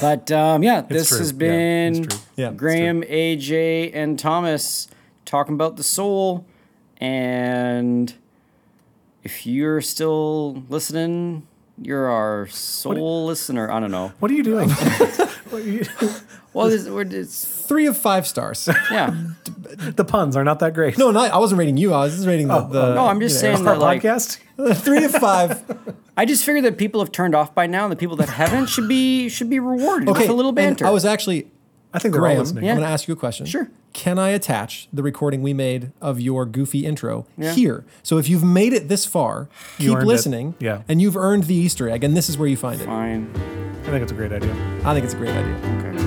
but 0.00 0.30
um, 0.32 0.62
yeah, 0.62 0.80
this 0.80 1.08
true. 1.08 1.18
has 1.18 1.32
been 1.32 2.04
it's 2.04 2.14
true. 2.14 2.24
Yeah, 2.36 2.52
Graham, 2.52 3.02
AJ, 3.02 3.90
and 3.94 4.18
Thomas 4.18 4.88
talking 5.26 5.54
about 5.54 5.76
the 5.76 5.82
soul. 5.82 6.46
And 6.98 8.14
if 9.22 9.46
you're 9.46 9.80
still 9.82 10.62
listening, 10.70 11.46
you're 11.80 12.08
our 12.08 12.46
soul 12.46 13.26
listener. 13.26 13.70
I 13.70 13.80
don't 13.80 13.90
know. 13.90 14.12
What 14.18 14.30
are 14.30 14.34
you 14.34 14.42
doing? 14.42 14.70
What 15.50 15.62
are 15.62 15.70
you- 15.70 15.84
Well, 16.52 16.66
it's, 16.66 16.86
we're, 16.88 17.02
it's 17.02 17.44
Three 17.44 17.86
of 17.86 17.96
five 17.96 18.26
stars. 18.26 18.68
yeah. 18.90 19.14
the 19.44 20.04
puns 20.04 20.36
are 20.36 20.42
not 20.42 20.58
that 20.58 20.74
great. 20.74 20.98
no, 20.98 21.12
not, 21.12 21.30
I 21.30 21.38
wasn't 21.38 21.60
rating 21.60 21.76
you. 21.76 21.92
I 21.94 22.00
was 22.00 22.16
just 22.16 22.26
rating 22.26 22.48
the. 22.48 22.54
Oh, 22.56 22.68
the 22.68 22.94
No, 22.94 23.06
I'm 23.06 23.20
just 23.20 23.40
you 23.40 23.50
know, 23.50 23.54
saying 23.54 23.64
that 23.66 23.78
like 23.78 24.02
podcast. 24.02 24.38
three 24.78 25.04
of 25.04 25.12
five. 25.12 25.62
I 26.16 26.24
just 26.24 26.44
figured 26.44 26.64
that 26.64 26.78
people 26.78 27.00
have 27.00 27.12
turned 27.12 27.36
off 27.36 27.54
by 27.54 27.68
now, 27.68 27.84
and 27.84 27.92
the 27.92 27.96
people 27.96 28.16
that 28.16 28.28
haven't 28.28 28.66
should 28.66 28.88
be 28.88 29.28
should 29.28 29.48
be 29.48 29.60
rewarded 29.60 30.08
Okay, 30.08 30.22
with 30.22 30.30
a 30.30 30.32
little 30.32 30.48
and 30.48 30.56
banter. 30.56 30.84
I 30.84 30.90
was 30.90 31.04
actually 31.04 31.46
I 31.94 32.00
think 32.00 32.12
they're 32.12 32.22
all 32.22 32.26
Graham. 32.26 32.38
listening. 32.40 32.64
Yeah. 32.64 32.72
I'm 32.72 32.78
going 32.78 32.88
to 32.88 32.92
ask 32.92 33.06
you 33.06 33.14
a 33.14 33.16
question. 33.16 33.46
Sure. 33.46 33.70
Can 33.96 34.18
I 34.18 34.28
attach 34.28 34.88
the 34.92 35.02
recording 35.02 35.40
we 35.42 35.54
made 35.54 35.90
of 36.02 36.20
your 36.20 36.44
goofy 36.44 36.84
intro 36.84 37.24
Yeah. 37.38 37.54
here? 37.54 37.84
So 38.02 38.18
if 38.18 38.28
you've 38.28 38.44
made 38.44 38.74
it 38.74 38.88
this 38.90 39.06
far, 39.06 39.48
You 39.78 39.88
keep 39.88 39.96
earned 39.96 40.02
it. 40.04 40.06
listening. 40.06 40.54
Yeah. 40.60 40.82
And 40.86 41.00
you've 41.00 41.16
earned 41.16 41.44
the 41.44 41.54
Easter 41.54 41.88
egg, 41.88 42.04
and 42.04 42.14
this 42.14 42.28
is 42.28 42.36
where 42.36 42.46
you 42.46 42.58
find 42.58 42.78
it. 42.82 42.84
fine. 42.84 43.26
I 43.86 43.90
think 43.90 44.02
it's 44.02 44.12
a 44.12 44.14
great 44.14 44.32
idea. 44.32 44.54
I 44.84 44.92
think 44.92 45.04
it's 45.04 45.14
a 45.14 45.16
great 45.16 45.30
idea. 45.30 45.56
Okay. 45.78 46.05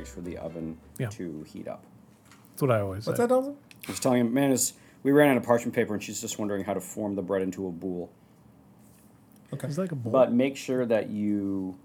Twenty-five 0.00 0.06
takes 0.06 0.10
for 0.14 0.20
the 0.20 0.38
oven 0.38 0.78
Yeah. 0.98 1.08
to 1.10 1.44
heat 1.44 1.68
up. 1.68 1.84
That's 2.52 2.62
what 2.62 2.70
I 2.70 2.80
always 2.80 3.06
What's 3.06 3.18
say. 3.18 3.24
that, 3.24 3.28
Donaldson? 3.28 3.56
I 3.86 3.90
was 3.90 4.00
telling 4.00 4.20
him, 4.20 4.34
man, 4.34 4.52
is 4.52 4.74
we 5.02 5.12
ran 5.12 5.30
out 5.30 5.36
of 5.36 5.42
parchment 5.44 5.74
paper, 5.74 5.94
and 5.94 6.02
she's 6.02 6.20
just 6.20 6.38
wondering 6.38 6.64
how 6.64 6.74
to 6.74 6.80
form 6.80 7.14
the 7.14 7.22
bread 7.22 7.42
into 7.42 7.66
a 7.66 7.70
boule. 7.70 8.10
Okay. 9.52 9.66
It's 9.66 9.78
like 9.78 9.92
a 9.92 9.96
bowl. 9.96 10.12
But 10.12 10.32
make 10.32 10.56
sure 10.56 10.86
that 10.86 11.10
you, 11.10 11.76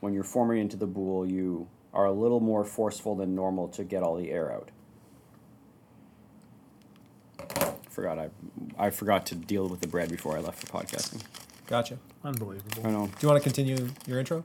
when 0.00 0.14
you're 0.14 0.24
forming 0.24 0.58
into 0.60 0.76
the 0.76 0.86
boule, 0.86 1.26
you 1.26 1.68
are 1.92 2.06
a 2.06 2.12
little 2.12 2.40
more 2.40 2.64
forceful 2.64 3.14
than 3.14 3.34
normal 3.34 3.68
to 3.68 3.84
get 3.84 4.02
all 4.02 4.16
the 4.16 4.30
air 4.30 4.52
out. 4.52 4.70
Forgot 7.90 8.18
I, 8.18 8.30
I 8.76 8.90
forgot 8.90 9.26
to 9.26 9.36
deal 9.36 9.68
with 9.68 9.80
the 9.80 9.86
bread 9.86 10.08
before 10.10 10.36
I 10.36 10.40
left 10.40 10.58
for 10.58 10.66
podcasting. 10.66 11.22
Gotcha. 11.68 11.98
Unbelievable. 12.24 12.82
I 12.84 12.90
know. 12.90 13.06
Do 13.06 13.12
you 13.20 13.28
want 13.28 13.40
to 13.40 13.48
continue 13.48 13.88
your 14.06 14.18
intro? 14.18 14.42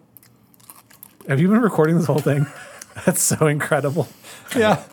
Have 1.27 1.39
you 1.39 1.47
been 1.47 1.61
recording 1.61 1.95
this 1.97 2.05
whole 2.05 2.19
thing? 2.19 2.45
That's 3.05 3.21
so 3.21 3.47
incredible. 3.47 4.07
yeah. 4.55 4.83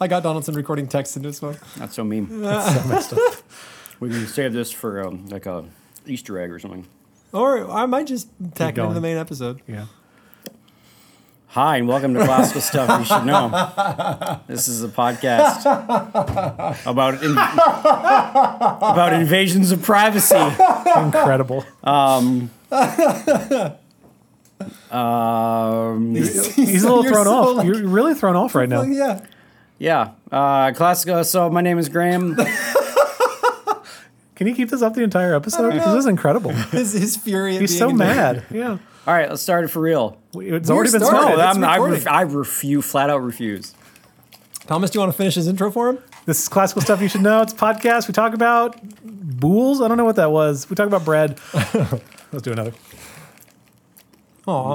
I 0.00 0.08
got 0.08 0.22
Donaldson 0.22 0.54
recording 0.54 0.86
text 0.88 1.16
into 1.16 1.28
his 1.28 1.40
phone. 1.40 1.58
Not 1.78 1.92
so 1.92 2.04
mean. 2.04 2.40
That's 2.42 2.82
so 2.82 2.88
messed 2.88 3.12
up. 3.12 3.20
we 4.00 4.08
can 4.08 4.26
save 4.26 4.52
this 4.52 4.70
for 4.70 5.06
um, 5.06 5.26
like 5.28 5.46
a 5.46 5.64
Easter 6.06 6.38
egg 6.38 6.50
or 6.50 6.58
something. 6.58 6.86
Or 7.32 7.70
I 7.70 7.86
might 7.86 8.06
just 8.06 8.28
tack 8.54 8.76
it 8.76 8.80
into 8.80 8.82
going. 8.82 8.94
the 8.94 9.00
main 9.00 9.16
episode. 9.16 9.60
Yeah. 9.66 9.86
Hi, 11.48 11.78
and 11.78 11.88
welcome 11.88 12.14
to 12.14 12.24
Classical 12.24 12.60
Stuff 12.60 13.00
You 13.00 13.04
Should 13.04 13.26
Know. 13.26 14.40
This 14.46 14.68
is 14.68 14.84
a 14.84 14.88
podcast 14.88 15.66
about 16.86 17.22
in, 17.24 17.32
about 17.32 19.12
invasions 19.14 19.72
of 19.72 19.82
privacy. 19.82 20.36
Incredible. 20.96 21.64
Um, 21.82 22.50
He's 26.12 26.84
a 26.84 26.88
little 26.88 27.04
thrown 27.04 27.24
so 27.24 27.32
off. 27.32 27.56
like- 27.58 27.66
You're 27.66 27.86
really 27.86 28.14
thrown 28.14 28.36
off 28.36 28.54
right 28.54 28.68
now. 28.68 28.82
Yeah. 28.82 29.24
yeah, 29.78 30.10
uh, 30.30 30.72
classical. 30.72 31.22
So 31.24 31.48
my 31.50 31.60
name 31.60 31.78
is 31.78 31.88
Graham. 31.88 32.36
Can 34.34 34.46
you 34.46 34.54
keep 34.54 34.70
this 34.70 34.80
up 34.80 34.94
the 34.94 35.02
entire 35.02 35.34
episode? 35.34 35.72
This 35.74 35.86
is 35.86 36.06
incredible. 36.06 36.50
His, 36.72 36.94
his 36.94 37.14
fury. 37.16 37.56
At 37.56 37.60
He's 37.60 37.72
being 37.78 37.90
so 37.90 37.94
mad. 37.94 38.44
Yeah. 38.50 38.78
All 39.06 39.14
right, 39.14 39.28
let's 39.28 39.42
start 39.42 39.64
it 39.64 39.68
for 39.68 39.80
real. 39.80 40.18
It's 40.34 40.68
We're 40.70 40.76
already 40.76 40.92
been 40.92 41.00
started. 41.02 41.34
started. 41.36 41.40
I'm, 41.42 41.62
I, 41.64 41.76
ref, 41.78 42.06
I 42.06 42.22
refuse, 42.22 42.84
flat 42.90 43.10
out 43.10 43.22
refuse. 43.22 43.74
Thomas, 44.66 44.90
do 44.90 44.96
you 44.96 45.00
want 45.00 45.12
to 45.12 45.16
finish 45.18 45.34
his 45.34 45.46
intro 45.48 45.70
for 45.70 45.88
him? 45.90 45.98
This 46.26 46.40
is 46.42 46.48
classical 46.48 46.80
stuff 46.80 47.02
you 47.02 47.08
should 47.08 47.22
know. 47.22 47.42
It's 47.42 47.52
a 47.52 47.56
podcast. 47.56 48.08
We 48.08 48.14
talk 48.14 48.32
about 48.34 48.78
boules. 49.02 49.82
I 49.82 49.88
don't 49.88 49.96
know 49.98 50.04
what 50.04 50.16
that 50.16 50.30
was. 50.30 50.70
We 50.70 50.76
talk 50.76 50.86
about 50.86 51.04
bread. 51.04 51.38
Let's 52.32 52.42
do 52.42 52.52
another. 52.52 52.72
Aw. 54.50 54.74